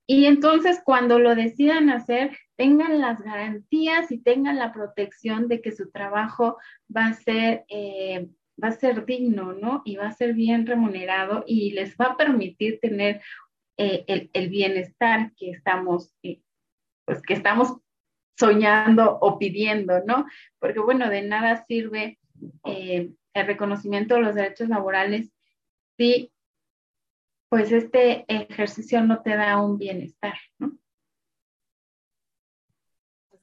y 0.06 0.26
entonces 0.26 0.80
cuando 0.84 1.18
lo 1.18 1.34
decidan 1.34 1.90
hacer, 1.90 2.36
tengan 2.56 3.00
las 3.00 3.20
garantías 3.20 4.12
y 4.12 4.18
tengan 4.18 4.56
la 4.56 4.72
protección 4.72 5.48
de 5.48 5.60
que 5.60 5.72
su 5.72 5.90
trabajo 5.90 6.58
va 6.94 7.06
a 7.06 7.14
ser 7.14 7.64
eh, 7.68 8.28
va 8.62 8.68
a 8.68 8.72
ser 8.72 9.04
digno, 9.04 9.52
¿no? 9.52 9.82
Y 9.84 9.96
va 9.96 10.08
a 10.08 10.12
ser 10.12 10.32
bien 10.32 10.66
remunerado 10.66 11.44
y 11.46 11.72
les 11.72 11.96
va 11.96 12.06
a 12.06 12.16
permitir 12.16 12.78
tener 12.80 13.20
eh, 13.78 14.30
el, 14.32 14.48
bienestar 14.48 15.32
que 15.36 15.50
estamos, 15.50 16.14
eh, 16.22 16.40
pues 17.04 17.22
que 17.22 17.34
estamos 17.34 17.76
soñando 18.38 19.18
o 19.20 19.38
pidiendo, 19.38 20.02
¿no? 20.04 20.26
Porque 20.58 20.80
bueno, 20.80 21.08
de 21.08 21.22
nada 21.22 21.64
sirve 21.66 22.18
eh, 22.64 23.10
el 23.34 23.46
reconocimiento 23.46 24.14
de 24.14 24.20
los 24.22 24.34
derechos 24.34 24.68
laborales 24.68 25.32
si 25.96 26.32
pues 27.48 27.72
este 27.72 28.24
ejercicio 28.28 29.02
no 29.02 29.22
te 29.22 29.36
da 29.36 29.60
un 29.60 29.78
bienestar, 29.78 30.34
¿no? 30.58 30.76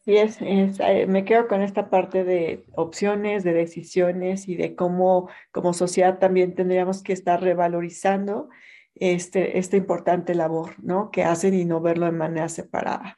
Sí, 0.06 0.18
es, 0.18 0.42
eh, 0.42 1.08
me 1.08 1.24
quedo 1.24 1.48
con 1.48 1.62
esta 1.62 1.90
parte 1.90 2.26
de 2.26 2.66
opciones, 2.74 3.46
de 3.46 3.54
decisiones 3.54 4.50
y 4.50 4.56
de 4.58 4.76
cómo 4.76 5.30
como 5.52 5.74
sociedad 5.74 6.20
también 6.20 6.56
tendríamos 6.56 7.04
que 7.04 7.14
estar 7.14 7.42
revalorizando 7.42 8.50
este, 8.96 9.58
esta 9.60 9.78
importante 9.78 10.36
labor, 10.36 10.76
¿no? 10.84 11.12
Que 11.12 11.24
hacen 11.24 11.54
y 11.54 11.66
no 11.66 11.82
verlo 11.82 12.06
de 12.06 12.12
manera 12.12 12.50
separada. 12.50 13.18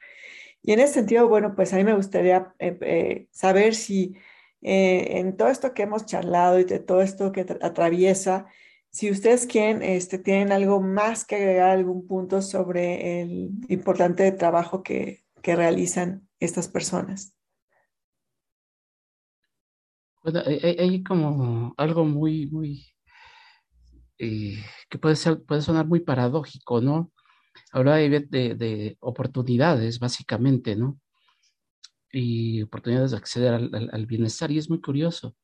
Y 0.62 0.74
en 0.74 0.80
ese 0.80 0.96
sentido, 0.96 1.28
bueno, 1.28 1.56
pues 1.56 1.74
a 1.74 1.78
mí 1.78 1.84
me 1.84 1.96
gustaría 1.96 2.54
eh, 2.60 2.78
eh, 2.82 3.28
saber 3.32 3.76
si 3.76 4.16
eh, 4.62 5.20
en 5.20 5.38
todo 5.38 5.50
esto 5.50 5.74
que 5.74 5.84
hemos 5.84 6.06
charlado 6.06 6.60
y 6.60 6.64
de 6.64 6.80
todo 6.80 7.02
esto 7.02 7.32
que 7.32 7.42
atraviesa, 7.62 8.48
si 8.90 9.12
ustedes 9.12 9.46
quieren, 9.46 9.84
este, 9.84 10.18
tienen 10.18 10.52
algo 10.52 10.82
más 10.82 11.26
que 11.26 11.36
agregar, 11.36 11.72
algún 11.72 12.08
punto 12.08 12.42
sobre 12.42 13.22
el 13.22 13.52
importante 13.68 14.32
trabajo 14.32 14.82
que, 14.84 15.24
que 15.42 15.56
realizan 15.56 16.28
estas 16.40 16.68
personas. 16.68 17.36
Bueno, 20.24 20.42
hay, 20.46 21.04
como 21.04 21.76
algo 21.78 22.06
muy, 22.06 22.48
muy, 22.48 22.88
eh, 24.18 24.64
que 24.90 24.98
puede, 24.98 25.16
ser, 25.16 25.44
puede 25.44 25.62
sonar 25.62 25.86
muy 25.88 26.00
paradójico, 26.00 26.82
¿no? 26.82 27.12
Hablaba 27.72 27.98
de, 27.98 28.20
de, 28.20 28.98
oportunidades, 29.00 30.00
básicamente, 30.00 30.76
¿no? 30.76 31.00
Y 32.12 32.62
oportunidades 32.62 33.12
de 33.12 33.18
acceder 33.18 33.54
al, 33.54 34.06
bienestar. 34.06 34.52
Y 34.52 34.58
es 34.58 34.70
muy 34.70 34.82
curioso 34.82 35.36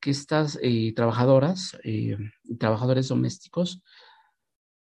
que 0.00 0.10
estas 0.10 0.58
eh, 0.62 0.92
trabajadoras 0.94 1.78
y 1.84 2.12
eh, 2.12 2.18
trabajadores 2.58 3.08
domésticos, 3.08 3.82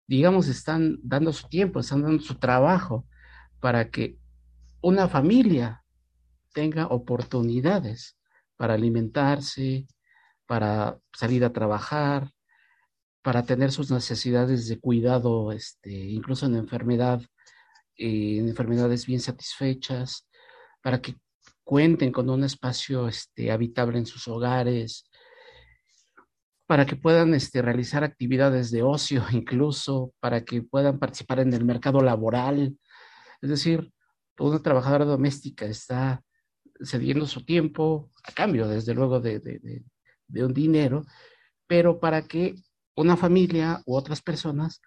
digamos, 0.07 0.47
están 0.47 0.97
dando 1.03 1.33
su 1.33 1.47
tiempo, 1.49 1.79
están 1.79 2.03
dando 2.03 2.23
su 2.23 2.35
trabajo 2.35 3.05
para 3.59 3.89
que 3.89 4.17
una 4.81 5.09
familia 5.09 5.83
tenga 6.53 6.87
oportunidades 6.87 8.17
para 8.55 8.75
alimentarse, 8.75 9.87
para 10.45 10.97
salir 11.13 11.43
a 11.43 11.51
trabajar, 11.51 12.31
para 13.27 13.43
tener 13.43 13.73
sus 13.73 13.91
necesidades 13.91 14.69
de 14.69 14.79
cuidado, 14.79 15.51
este, 15.51 15.91
incluso 15.91 16.45
en 16.45 16.55
enfermedad, 16.55 17.21
eh, 17.97 18.37
en 18.39 18.47
enfermedades 18.47 19.05
bien 19.05 19.19
satisfechas, 19.19 20.29
para 20.81 21.01
que 21.01 21.17
cuenten 21.61 22.13
con 22.13 22.29
un 22.29 22.45
espacio 22.45 23.05
este, 23.09 23.51
habitable 23.51 23.97
en 23.97 24.05
sus 24.05 24.29
hogares, 24.29 25.09
para 26.67 26.85
que 26.85 26.95
puedan 26.95 27.33
este, 27.33 27.61
realizar 27.61 28.05
actividades 28.05 28.71
de 28.71 28.83
ocio 28.83 29.25
incluso, 29.33 30.13
para 30.21 30.45
que 30.45 30.61
puedan 30.61 30.97
participar 30.97 31.41
en 31.41 31.51
el 31.51 31.65
mercado 31.65 31.99
laboral. 31.99 32.77
Es 33.41 33.49
decir, 33.49 33.91
una 34.39 34.59
trabajadora 34.59 35.03
doméstica 35.03 35.65
está 35.65 36.23
cediendo 36.81 37.25
su 37.25 37.43
tiempo 37.43 38.09
a 38.23 38.31
cambio, 38.31 38.69
desde 38.69 38.93
luego, 38.93 39.19
de, 39.19 39.83
un 40.29 40.53
dinero, 40.53 41.05
pero 41.67 41.99
para 41.99 42.21
que 42.21 42.55
una 42.97 43.15
familia 43.15 43.81
u 43.85 43.95
otras 43.95 44.21
personas 44.21 44.81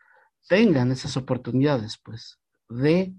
tengan 0.49 0.91
esas 0.91 1.17
oportunidades, 1.17 1.99
pues, 2.05 2.39
de 2.69 3.15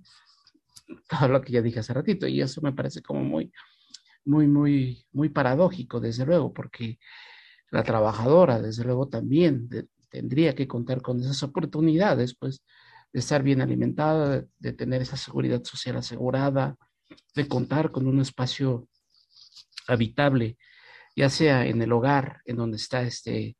todo 1.10 1.30
lo 1.30 1.42
que 1.42 1.54
ya 1.54 1.62
dije 1.62 1.80
hace 1.80 1.94
ratito. 1.94 2.28
Y 2.28 2.42
eso 2.42 2.62
me 2.62 2.74
parece 2.74 3.02
como 3.02 3.24
muy, 3.24 3.52
muy, 4.26 4.48
muy, 4.48 5.06
muy 5.14 5.30
paradójico, 5.30 6.00
desde 6.00 6.26
luego, 6.26 6.54
porque 6.54 7.00
la 7.72 7.84
trabajadora, 7.84 8.62
desde 8.62 8.84
luego, 8.84 9.08
también 9.08 9.70
tendría 10.10 10.54
que 10.56 10.68
contar 10.68 11.02
con 11.02 11.22
esas 11.22 11.42
oportunidades, 11.42 12.36
pues, 12.36 12.64
de 13.14 13.20
estar 13.20 13.44
bien 13.44 13.62
alimentada, 13.62 14.46
de 14.60 14.74
tener 14.74 15.02
esa 15.02 15.18
seguridad 15.18 15.64
social 15.64 15.98
asegurada, 15.98 16.76
de 17.34 17.48
contar 17.48 17.92
con 17.92 18.08
un 18.08 18.20
espacio 18.20 18.88
habitable, 19.88 20.58
ya 21.16 21.30
sea 21.30 21.66
en 21.66 21.82
el 21.82 21.92
hogar 21.94 22.42
en 22.46 22.58
donde 22.58 22.78
está 22.78 23.04
este, 23.04 23.56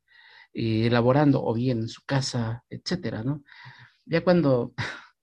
eh, 0.54 0.86
elaborando 0.86 1.42
o 1.44 1.54
bien 1.54 1.80
en 1.80 1.88
su 1.88 2.02
casa, 2.04 2.64
etcétera, 2.70 3.22
¿no? 3.22 3.42
Ya 4.06 4.22
cuando, 4.22 4.74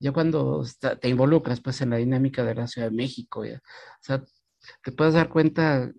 ya 0.00 0.12
cuando 0.12 0.64
te 1.00 1.08
involucras 1.08 1.60
pues 1.60 1.80
en 1.80 1.90
la 1.90 1.96
dinámica 1.96 2.44
de 2.44 2.54
la 2.54 2.66
Ciudad 2.66 2.90
de 2.90 2.96
México, 2.96 3.40
o 3.40 3.44
sea, 4.00 4.24
te 4.82 4.92
puedes 4.92 5.14
dar 5.14 5.28
cuenta 5.28 5.90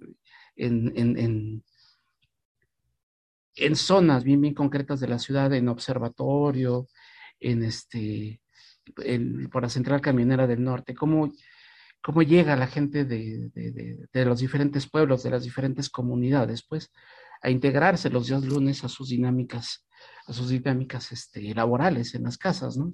en, 0.55 0.93
en, 0.95 1.18
en, 1.18 1.63
en 3.55 3.76
zonas 3.76 4.24
bien, 4.24 4.41
bien 4.41 4.53
concretas 4.53 4.99
de 4.99 5.07
la 5.07 5.20
ciudad, 5.20 5.53
en 5.53 5.70
observatorio, 5.70 6.88
en 7.39 7.63
este, 7.63 8.41
por 9.51 9.63
la 9.63 9.70
central 9.70 10.01
camionera 10.01 10.47
del 10.47 10.63
norte, 10.63 10.95
cómo, 10.95 11.32
cómo 12.01 12.22
llega 12.22 12.55
la 12.55 12.68
gente 12.68 13.05
de, 13.05 13.49
de, 13.53 14.26
los 14.26 14.39
diferentes 14.39 14.89
pueblos, 14.89 15.24
de 15.24 15.32
las 15.32 15.43
diferentes 15.43 15.89
comunidades, 15.89 16.66
pues, 16.68 16.91
a 17.45 17.51
integrarse 17.51 18.09
los 18.09 18.25
días 18.25 18.43
lunes 18.43 18.83
a 18.83 18.89
sus 18.89 19.09
dinámicas, 19.09 19.85
a 20.25 20.33
sus 20.33 20.49
dinámicas 20.49 21.11
este, 21.11 21.53
laborales 21.53 22.15
en 22.15 22.23
las 22.23 22.39
casas, 22.39 22.75
¿no? 22.75 22.91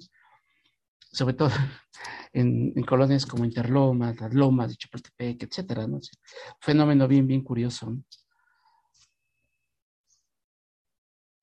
Sobre 1.10 1.32
todo 1.32 1.48
en, 2.34 2.74
en 2.76 2.84
colonias 2.84 3.24
como 3.24 3.46
Interlomas, 3.46 4.20
Las 4.20 4.34
Lomas 4.34 4.68
de 4.68 4.76
Chapultepec, 4.76 5.42
etcétera, 5.44 5.86
¿no? 5.86 6.00
Fenómeno 6.60 7.08
bien, 7.08 7.26
bien 7.26 7.42
curioso. 7.42 7.90
¿no? 7.90 8.02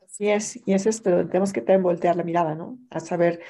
Sí 0.07 0.29
es, 0.29 0.59
y 0.67 0.73
es 0.73 0.85
esto, 0.85 1.25
tenemos 1.27 1.51
que 1.51 1.61
también 1.61 1.81
voltear 1.81 2.15
la 2.15 2.23
mirada, 2.23 2.53
¿no? 2.53 2.77
A 2.91 2.99
saber, 2.99 3.41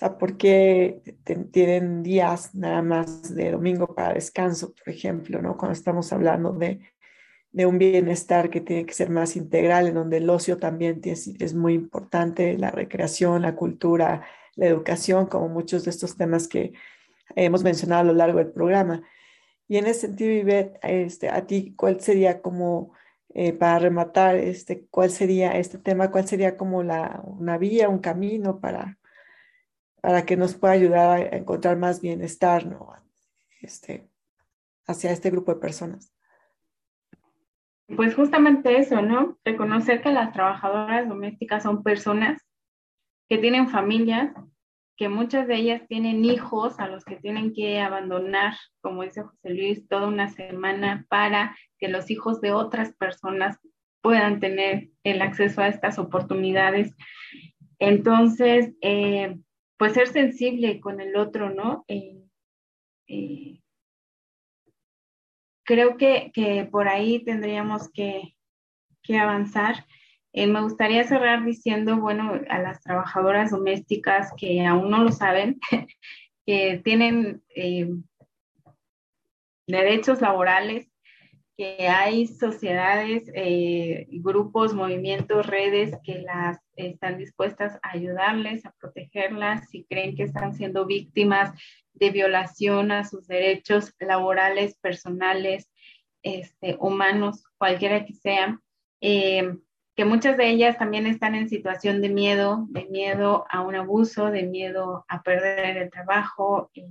o 0.00 0.18
por 0.18 0.36
qué 0.36 1.02
tienen 1.50 2.04
días 2.04 2.54
nada 2.54 2.82
más 2.82 3.34
de 3.34 3.50
domingo 3.50 3.96
para 3.96 4.14
descanso, 4.14 4.72
por 4.74 4.94
ejemplo, 4.94 5.42
¿no? 5.42 5.56
Cuando 5.56 5.72
estamos 5.72 6.12
hablando 6.12 6.52
de, 6.52 6.78
de 7.52 7.66
un 7.66 7.78
bienestar 7.78 8.50
que 8.50 8.60
tiene 8.60 8.86
que 8.86 8.94
ser 8.94 9.10
más 9.10 9.36
integral, 9.36 9.88
en 9.88 9.94
donde 9.94 10.18
el 10.18 10.30
ocio 10.30 10.58
también 10.58 11.00
es, 11.04 11.28
es 11.40 11.54
muy 11.54 11.74
importante, 11.74 12.56
la 12.58 12.70
recreación, 12.70 13.42
la 13.42 13.56
cultura, 13.56 14.22
la 14.56 14.66
educación, 14.66 15.26
como 15.26 15.48
muchos 15.48 15.84
de 15.84 15.90
estos 15.90 16.16
temas 16.16 16.48
que 16.48 16.72
hemos 17.36 17.62
mencionado 17.64 18.02
a 18.02 18.04
lo 18.04 18.14
largo 18.14 18.38
del 18.38 18.52
programa. 18.52 19.02
Y 19.66 19.76
en 19.76 19.86
ese 19.86 20.00
sentido, 20.00 20.32
Ivette, 20.32 20.78
este, 20.82 21.28
a 21.28 21.46
ti, 21.46 21.74
¿cuál 21.76 22.00
sería 22.00 22.40
como 22.40 22.92
eh, 23.34 23.52
para 23.52 23.78
rematar, 23.78 24.36
este, 24.36 24.86
¿cuál 24.86 25.10
sería 25.10 25.58
este 25.58 25.78
tema? 25.78 26.10
¿Cuál 26.10 26.26
sería 26.26 26.56
como 26.56 26.82
la, 26.82 27.20
una 27.24 27.58
vía, 27.58 27.88
un 27.88 27.98
camino 27.98 28.60
para, 28.60 28.98
para 30.00 30.24
que 30.24 30.36
nos 30.36 30.54
pueda 30.54 30.74
ayudar 30.74 31.20
a 31.20 31.36
encontrar 31.36 31.76
más 31.76 32.00
bienestar 32.00 32.66
¿no? 32.66 32.92
este, 33.60 34.08
hacia 34.86 35.12
este 35.12 35.30
grupo 35.30 35.54
de 35.54 35.60
personas? 35.60 36.10
Pues 37.96 38.14
justamente 38.14 38.78
eso, 38.78 39.00
¿no? 39.00 39.38
Reconocer 39.44 40.02
que 40.02 40.12
las 40.12 40.32
trabajadoras 40.32 41.08
domésticas 41.08 41.62
son 41.62 41.82
personas 41.82 42.42
que 43.28 43.38
tienen 43.38 43.68
familias, 43.68 44.32
que 44.96 45.08
muchas 45.08 45.46
de 45.46 45.56
ellas 45.56 45.82
tienen 45.88 46.24
hijos 46.24 46.78
a 46.80 46.88
los 46.88 47.04
que 47.04 47.16
tienen 47.16 47.54
que 47.54 47.80
abandonar, 47.80 48.54
como 48.82 49.04
dice 49.04 49.22
José 49.22 49.50
Luis, 49.50 49.88
toda 49.88 50.06
una 50.06 50.28
semana 50.28 51.06
para 51.08 51.56
que 51.78 51.88
los 51.88 52.10
hijos 52.10 52.40
de 52.40 52.52
otras 52.52 52.94
personas 52.94 53.58
puedan 54.02 54.40
tener 54.40 54.88
el 55.04 55.22
acceso 55.22 55.62
a 55.62 55.68
estas 55.68 55.98
oportunidades. 55.98 56.94
Entonces, 57.78 58.74
eh, 58.82 59.38
pues 59.78 59.94
ser 59.94 60.08
sensible 60.08 60.80
con 60.80 61.00
el 61.00 61.16
otro, 61.16 61.50
¿no? 61.50 61.84
Eh, 61.88 62.20
eh, 63.06 63.60
creo 65.68 65.98
que, 65.98 66.32
que, 66.32 66.64
por 66.64 66.88
ahí 66.88 67.22
tendríamos 67.22 67.90
que, 67.92 68.34
que 69.02 69.18
avanzar. 69.18 69.84
Eh, 70.32 70.46
me 70.46 70.62
gustaría 70.62 71.04
cerrar 71.04 71.44
diciendo, 71.44 71.98
bueno, 71.98 72.40
a 72.48 72.58
las 72.58 72.80
trabajadoras 72.80 73.50
domésticas 73.50 74.32
que 74.38 74.64
aún 74.64 74.90
no 74.90 75.04
lo 75.04 75.12
saben, 75.12 75.60
que 76.46 76.80
tienen 76.82 77.42
eh, 77.54 77.86
derechos 79.66 80.22
laborales, 80.22 80.88
que 81.58 81.88
hay 81.88 82.28
sociedades, 82.28 83.28
eh, 83.34 84.06
grupos, 84.10 84.74
movimientos, 84.74 85.44
redes 85.44 85.98
que 86.04 86.20
las 86.20 86.60
están 86.76 87.18
dispuestas 87.18 87.80
a 87.82 87.90
ayudarles, 87.90 88.64
a 88.64 88.72
protegerlas 88.80 89.68
si 89.68 89.84
creen 89.84 90.14
que 90.14 90.22
están 90.22 90.54
siendo 90.54 90.86
víctimas 90.86 91.50
de 91.94 92.10
violación 92.10 92.92
a 92.92 93.04
sus 93.04 93.26
derechos 93.26 93.92
laborales, 93.98 94.78
personales, 94.78 95.68
este, 96.22 96.76
humanos, 96.78 97.42
cualquiera 97.58 98.04
que 98.04 98.14
sean 98.14 98.62
que 99.98 100.04
muchas 100.04 100.36
de 100.36 100.48
ellas 100.48 100.78
también 100.78 101.08
están 101.08 101.34
en 101.34 101.48
situación 101.48 102.00
de 102.00 102.08
miedo, 102.08 102.66
de 102.68 102.84
miedo 102.84 103.46
a 103.50 103.62
un 103.62 103.74
abuso, 103.74 104.30
de 104.30 104.44
miedo 104.44 105.04
a 105.08 105.24
perder 105.24 105.76
el 105.76 105.90
trabajo, 105.90 106.70
eh, 106.74 106.86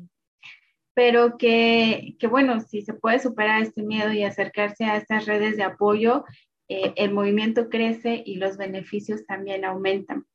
pero 0.97 1.37
que, 1.37 2.15
que, 2.17 2.25
bueno, 2.25 2.59
si 2.59 2.81
se 2.81 2.95
puede 2.95 3.19
superar 3.19 3.61
este 3.61 3.83
miedo 3.83 4.11
y 4.11 4.23
acercarse 4.23 4.85
a 4.85 4.97
estas 4.97 5.27
redes 5.27 5.55
de 5.55 5.61
apoyo, 5.61 6.25
eh, 6.69 6.91
el 6.95 7.13
movimiento 7.13 7.69
crece 7.69 8.23
y 8.25 8.37
los 8.37 8.57
beneficios 8.57 9.23
también 9.27 9.63
aumentan. 9.63 10.25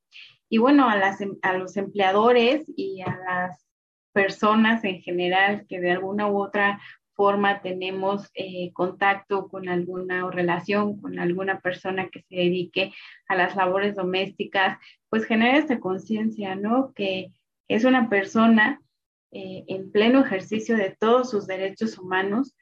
Y 0.47 0.59
bueno, 0.59 0.87
a, 0.87 0.95
las, 0.95 1.19
em, 1.19 1.35
a 1.41 1.57
los 1.57 1.75
empleadores 1.75 2.63
y 2.77 3.01
a 3.01 3.19
las 3.27 3.67
personas 4.13 4.85
en 4.85 5.01
general 5.01 5.65
que 5.67 5.81
de 5.81 5.91
alguna 5.91 6.27
u 6.27 6.41
otra 6.41 6.79
forma 7.11 7.61
tenemos 7.61 8.31
eh, 8.33 8.71
contacto 8.71 9.49
con 9.49 9.67
alguna 9.67 10.31
relación 10.31 11.01
con 11.01 11.19
alguna 11.19 11.59
persona 11.59 12.07
que 12.07 12.21
se 12.21 12.35
dedique 12.35 12.93
a 13.27 13.35
las 13.35 13.57
labores 13.57 13.95
domésticas, 13.95 14.77
pues 15.09 15.25
genera 15.25 15.57
esta 15.57 15.81
conciencia, 15.81 16.55
¿no? 16.55 16.93
Que 16.93 17.33
es 17.67 17.83
una 17.83 18.07
persona 18.07 18.79
eh, 19.35 19.63
en 19.67 19.91
pleno 19.91 20.23
ejercicio 20.23 20.77
de 20.77 20.95
todos 20.99 21.31
sus 21.31 21.47
derechos 21.47 21.97
humanos 21.97 22.55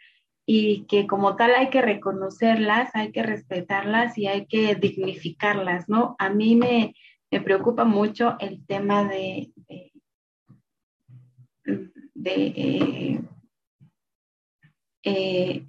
y 0.45 0.86
que 0.86 1.05
como 1.05 1.36
tal 1.36 1.53
hay 1.53 1.69
que 1.69 1.82
reconocerlas, 1.82 2.95
hay 2.95 3.11
que 3.11 3.24
respetarlas 3.24 4.17
y 4.17 4.28
hay 4.28 4.45
que 4.45 4.76
dignificarlas, 4.76 5.89
¿no? 5.89 6.15
A 6.17 6.30
mí 6.30 6.55
me, 6.55 6.95
preocupa 7.43 7.84
mucho 7.84 8.38
el 8.39 8.65
tema 8.65 9.03
de, 9.03 9.51
de, 12.13 12.45
eh, 12.47 13.22
eh, 15.03 15.65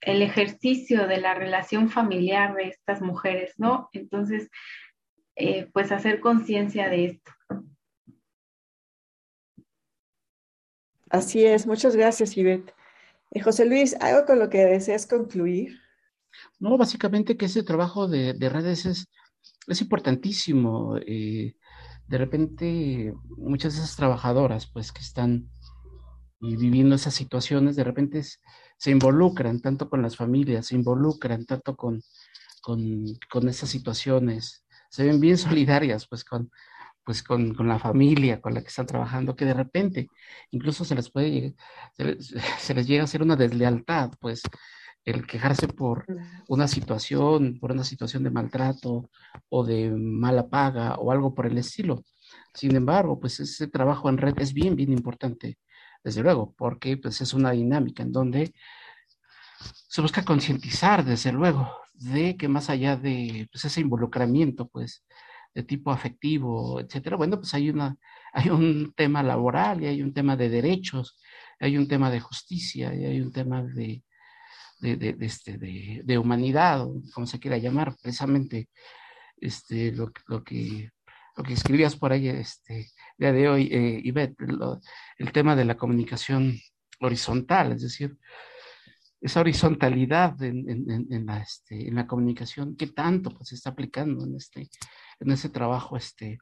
el 0.00 0.22
ejercicio 0.22 1.06
de 1.06 1.20
la 1.20 1.34
relación 1.34 1.90
familiar 1.90 2.54
de 2.54 2.68
estas 2.68 3.02
mujeres, 3.02 3.52
¿no? 3.58 3.90
Entonces, 3.92 4.48
pues 5.74 5.92
hacer 5.92 6.20
conciencia 6.20 6.88
de 6.88 7.04
esto. 7.04 7.35
Así 11.16 11.46
es, 11.46 11.66
muchas 11.66 11.96
gracias, 11.96 12.36
Ivette. 12.36 12.74
José 13.42 13.64
Luis, 13.64 13.96
¿algo 14.00 14.26
con 14.26 14.38
lo 14.38 14.50
que 14.50 14.58
deseas 14.58 15.06
concluir? 15.06 15.80
No, 16.58 16.76
básicamente 16.76 17.38
que 17.38 17.46
ese 17.46 17.62
trabajo 17.62 18.06
de, 18.06 18.34
redes 18.50 18.84
es, 18.84 19.08
es 19.66 19.80
importantísimo. 19.80 20.96
de 20.96 21.54
repente, 22.08 23.14
muchas 23.28 23.74
de 23.74 23.78
esas 23.80 23.96
trabajadoras, 23.96 24.66
pues, 24.66 24.92
que 24.92 25.00
están 25.00 25.48
viviendo 26.38 26.94
esas 26.94 27.14
situaciones, 27.14 27.76
de 27.76 27.84
repente 27.84 28.22
se 28.76 28.90
involucran 28.90 29.60
tanto 29.60 29.88
con 29.88 30.02
las 30.02 30.16
familias, 30.16 30.66
se 30.66 30.74
involucran 30.74 31.46
tanto 31.46 31.76
con, 31.76 32.02
con, 32.60 33.48
esas 33.48 33.70
situaciones, 33.70 34.66
se 34.90 35.04
ven 35.06 35.18
bien 35.18 35.38
solidarias 35.38 36.06
pues 36.06 36.24
con, 36.24 36.50
pues 37.06 37.22
con, 37.22 37.54
la 37.68 37.78
familia 37.78 38.40
con 38.40 38.52
la 38.52 38.62
que 38.62 38.66
están 38.66 38.86
trabajando, 38.86 39.36
que 39.36 39.44
de 39.44 39.54
repente 39.54 40.08
incluso 40.50 40.84
se 40.84 40.96
les 40.96 41.08
puede, 41.08 41.54
se 42.58 42.74
les, 42.74 42.86
llega 42.88 43.02
a 43.02 43.04
hacer 43.04 43.22
una 43.22 43.36
deslealtad, 43.36 44.10
pues 44.20 44.42
el 45.04 45.24
quejarse 45.24 45.68
por 45.68 46.04
una 46.48 46.66
situación, 46.66 47.58
por 47.60 47.70
una 47.70 47.84
situación 47.84 48.24
de 48.24 48.30
maltrato 48.30 49.08
o 49.48 49.64
de 49.64 49.92
mala 49.92 50.48
paga 50.48 50.96
o 50.96 51.12
algo 51.12 51.32
por 51.32 51.46
el 51.46 51.56
estilo. 51.58 52.02
Sin 52.52 52.74
embargo, 52.74 53.20
pues 53.20 53.38
ese 53.38 53.68
trabajo 53.68 54.08
en 54.08 54.18
red 54.18 54.34
es 54.40 54.52
bien, 54.52 54.74
bien 54.74 54.92
importante 54.92 55.58
desde 56.02 56.22
luego, 56.22 56.54
porque 56.58 56.96
pues, 56.96 57.20
es 57.20 57.34
una 57.34 57.52
dinámica 57.52 58.02
en 58.02 58.10
donde 58.10 58.52
se 59.60 60.02
busca 60.02 60.24
concientizar, 60.24 61.04
desde 61.04 61.32
luego, 61.32 61.70
de 61.94 62.36
que 62.36 62.48
más 62.48 62.68
allá 62.68 62.96
de 62.96 63.48
pues, 63.52 63.64
ese 63.64 63.80
involucramiento, 63.80 64.66
pues, 64.66 65.04
de 65.56 65.62
tipo 65.62 65.90
afectivo, 65.90 66.80
etcétera, 66.80 67.16
bueno, 67.16 67.38
pues 67.38 67.54
hay, 67.54 67.70
una, 67.70 67.96
hay 68.34 68.50
un 68.50 68.92
tema 68.94 69.22
laboral 69.22 69.82
y 69.82 69.86
hay 69.86 70.02
un 70.02 70.12
tema 70.12 70.36
de 70.36 70.50
derechos, 70.50 71.18
hay 71.58 71.78
un 71.78 71.88
tema 71.88 72.10
de 72.10 72.20
justicia 72.20 72.94
y 72.94 73.06
hay 73.06 73.20
un 73.22 73.32
tema 73.32 73.62
de, 73.62 74.02
de, 74.80 75.16
este, 75.20 75.56
de, 75.56 76.18
humanidad, 76.18 76.86
como 77.14 77.26
se 77.26 77.40
quiera 77.40 77.56
llamar, 77.56 77.96
precisamente 78.02 78.68
este, 79.38 79.92
lo, 79.92 80.12
lo, 80.26 80.44
que, 80.44 80.90
lo 81.36 81.42
que 81.42 81.54
escribías 81.54 81.96
por 81.96 82.12
ahí 82.12 82.28
este, 82.28 82.88
día 83.16 83.32
de 83.32 83.48
hoy, 83.48 83.68
eh, 83.72 84.00
Ivette, 84.04 84.36
el 85.16 85.32
tema 85.32 85.56
de 85.56 85.64
la 85.64 85.78
comunicación 85.78 86.58
horizontal, 87.00 87.72
es 87.72 87.80
decir, 87.80 88.18
esa 89.26 89.40
horizontalidad 89.40 90.40
en, 90.42 91.28
este, 91.30 91.90
la 91.90 92.06
comunicación, 92.06 92.76
¿qué 92.76 92.86
tanto 92.86 93.30
pues, 93.30 93.48
se 93.48 93.54
está 93.56 93.70
aplicando 93.70 94.24
en, 94.24 94.36
este, 94.36 94.68
en 95.18 95.30
ese 95.32 95.48
trabajo, 95.48 95.96
este, 95.96 96.38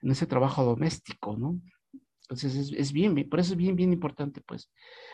en 0.00 0.10
ese 0.10 0.26
trabajo 0.26 0.64
doméstico, 0.64 1.36
¿no? 1.36 1.60
Entonces 2.22 2.72
es, 2.72 2.92
bien, 2.92 3.28
por 3.28 3.40
eso 3.40 3.52
es 3.54 3.56
bien, 3.56 3.74
bien 3.74 3.92
importante, 3.92 4.40
pues, 4.42 4.70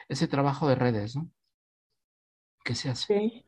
ese 0.08 0.28
trabajo 0.28 0.68
de 0.68 0.74
redes, 0.74 1.16
¿no? 1.16 1.30
Que 2.62 2.74
se 2.74 2.90
hace. 2.90 3.06
Sí. 3.06 3.44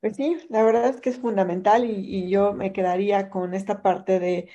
Pues 0.00 0.16
sí, 0.16 0.38
la 0.48 0.62
verdad 0.62 0.88
es 0.88 1.00
que 1.00 1.10
es 1.10 1.18
fundamental 1.18 1.84
y 1.84 2.30
yo 2.30 2.54
me 2.54 2.72
quedaría 2.72 3.28
con 3.30 3.52
esta 3.52 3.82
parte 3.82 4.20
de 4.20 4.48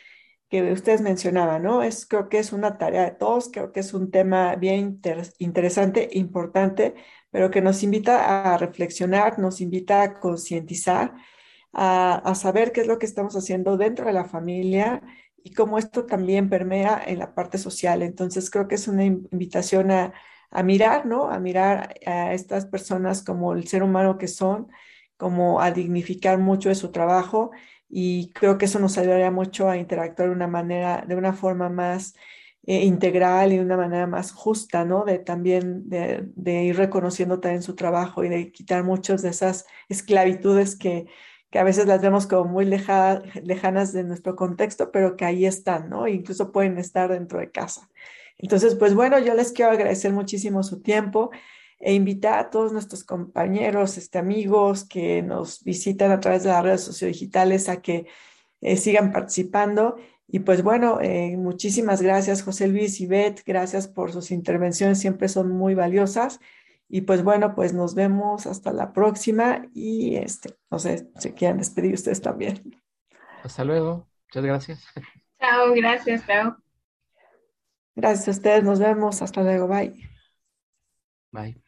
que 0.54 0.72
ustedes 0.72 1.02
mencionaban, 1.02 1.64
¿no? 1.64 1.82
Es, 1.82 2.06
creo 2.06 2.30
que 2.30 2.38
es 2.38 2.54
una 2.54 2.78
tarea 2.78 3.06
de 3.06 3.12
todos, 3.12 3.50
creo 3.52 3.72
que 3.72 3.80
es 3.80 3.92
un 3.96 4.12
tema 4.12 4.56
bien 4.56 5.02
interesante, 5.40 6.10
importante, 6.14 6.94
pero 7.32 7.50
que 7.50 7.60
nos 7.62 7.82
invita 7.82 8.54
a 8.54 8.58
reflexionar, 8.60 9.40
nos 9.40 9.62
invita 9.62 10.04
a 10.04 10.20
concientizar, 10.20 11.16
a, 11.72 12.36
saber 12.36 12.72
qué 12.72 12.82
es 12.82 12.88
lo 12.88 13.00
que 13.00 13.08
estamos 13.08 13.36
haciendo 13.36 13.78
dentro 13.78 14.06
de 14.06 14.14
la 14.14 14.26
familia 14.26 15.02
y 15.44 15.54
cómo 15.54 15.80
esto 15.80 16.06
también 16.06 16.50
permea 16.52 17.02
en 17.04 17.18
la 17.18 17.34
parte 17.34 17.58
social. 17.58 18.04
Entonces, 18.04 18.52
creo 18.52 18.68
que 18.68 18.76
es 18.76 18.88
una 18.88 19.06
invitación 19.06 19.90
a, 19.90 20.14
a 20.52 20.62
mirar, 20.62 21.08
¿no? 21.08 21.32
A 21.32 21.40
mirar 21.40 21.96
a 22.06 22.34
estas 22.36 22.68
personas 22.68 23.24
como 23.24 23.54
el 23.54 23.68
ser 23.68 23.82
humano 23.82 24.20
que 24.20 24.28
son, 24.28 24.68
como 25.18 25.62
a 25.62 25.72
dignificar 25.72 26.38
mucho 26.38 26.70
de 26.70 26.76
su 26.76 26.92
trabajo 26.92 27.52
y 27.96 28.32
creo 28.34 28.58
que 28.58 28.66
eso 28.66 28.80
nos 28.80 28.98
ayudaría 28.98 29.30
mucho 29.30 29.70
a 29.70 29.78
interactuar 29.78 30.30
de 30.30 30.36
una 30.36 30.48
manera, 30.48 31.06
de 31.08 31.16
una 31.16 31.32
forma 31.32 31.70
más 31.70 32.16
eh, 32.66 32.86
integral 32.86 33.54
y 33.54 33.58
de 33.58 33.62
una 33.64 33.78
manera 33.78 34.08
más 34.08 34.32
justa, 34.32 34.84
¿no? 34.84 35.06
De 35.06 35.20
también 35.20 35.88
de, 35.88 36.64
ir 36.64 36.76
reconociendo 36.76 37.40
también 37.40 37.62
su 37.62 37.76
trabajo 37.76 38.24
y 38.24 38.30
de 38.30 38.52
quitar 38.52 38.84
muchas 38.84 39.22
de 39.22 39.30
esas 39.30 39.68
esclavitudes 39.90 40.76
que, 40.76 41.06
que 41.52 41.60
a 41.60 41.64
veces 41.64 41.86
las 41.86 42.02
vemos 42.02 42.26
como 42.26 42.46
muy 42.46 42.66
lejanas 42.66 43.94
de 43.94 44.04
nuestro 44.04 44.36
contexto, 44.36 44.92
pero 44.92 45.16
que 45.16 45.26
ahí 45.26 45.46
están, 45.46 45.90
¿no? 45.90 46.08
Incluso 46.08 46.52
pueden 46.52 46.80
estar 46.80 47.12
dentro 47.12 47.40
de 47.40 47.52
casa. 47.52 47.90
Entonces, 48.40 48.74
pues 48.74 48.96
bueno, 48.96 49.20
yo 49.20 49.36
les 49.36 49.52
quiero 49.52 49.70
agradecer 49.72 50.14
muchísimo 50.14 50.64
su 50.64 50.82
tiempo 50.82 51.30
e 51.84 51.94
invitar 51.94 52.40
a 52.40 52.50
todos 52.50 52.72
nuestros 52.72 53.04
compañeros, 53.04 53.98
este, 53.98 54.18
amigos 54.18 54.86
que 54.86 55.22
nos 55.22 55.64
visitan 55.64 56.12
a 56.12 56.20
través 56.22 56.44
de 56.44 56.50
las 56.50 56.64
redes 56.64 56.82
sociodigitales 56.82 57.68
a 57.68 57.82
que 57.82 58.08
eh, 58.62 58.78
sigan 58.78 59.12
participando. 59.12 59.98
Y 60.26 60.40
pues 60.40 60.64
bueno, 60.64 61.00
eh, 61.02 61.36
muchísimas 61.36 62.02
gracias 62.02 62.42
José 62.42 62.70
Luis 62.70 63.02
y 63.02 63.08
Beth, 63.08 63.42
gracias 63.46 63.90
por 63.90 64.14
sus 64.14 64.32
intervenciones, 64.32 65.00
siempre 65.00 65.28
son 65.28 65.52
muy 65.52 65.76
valiosas. 65.76 66.40
Y 66.88 67.02
pues 67.02 67.22
bueno, 67.24 67.54
pues 67.54 67.74
nos 67.74 67.96
vemos 67.96 68.48
hasta 68.48 68.72
la 68.72 68.94
próxima 68.94 69.68
y 69.74 70.16
este, 70.16 70.56
no 70.72 70.80
sé 70.80 71.10
si 71.20 71.34
quieren 71.34 71.58
despedir 71.58 71.94
ustedes 71.96 72.22
también. 72.22 72.82
Hasta 73.44 73.66
luego, 73.66 74.08
muchas 74.28 74.46
gracias. 74.46 74.86
Chao, 75.40 75.74
gracias, 75.76 76.26
chao. 76.26 76.56
Gracias 77.96 78.28
a 78.30 78.32
ustedes, 78.32 78.64
nos 78.64 78.80
vemos, 78.80 79.22
hasta 79.22 79.44
luego, 79.44 79.68
bye. 79.68 79.94
Bye. 81.32 81.63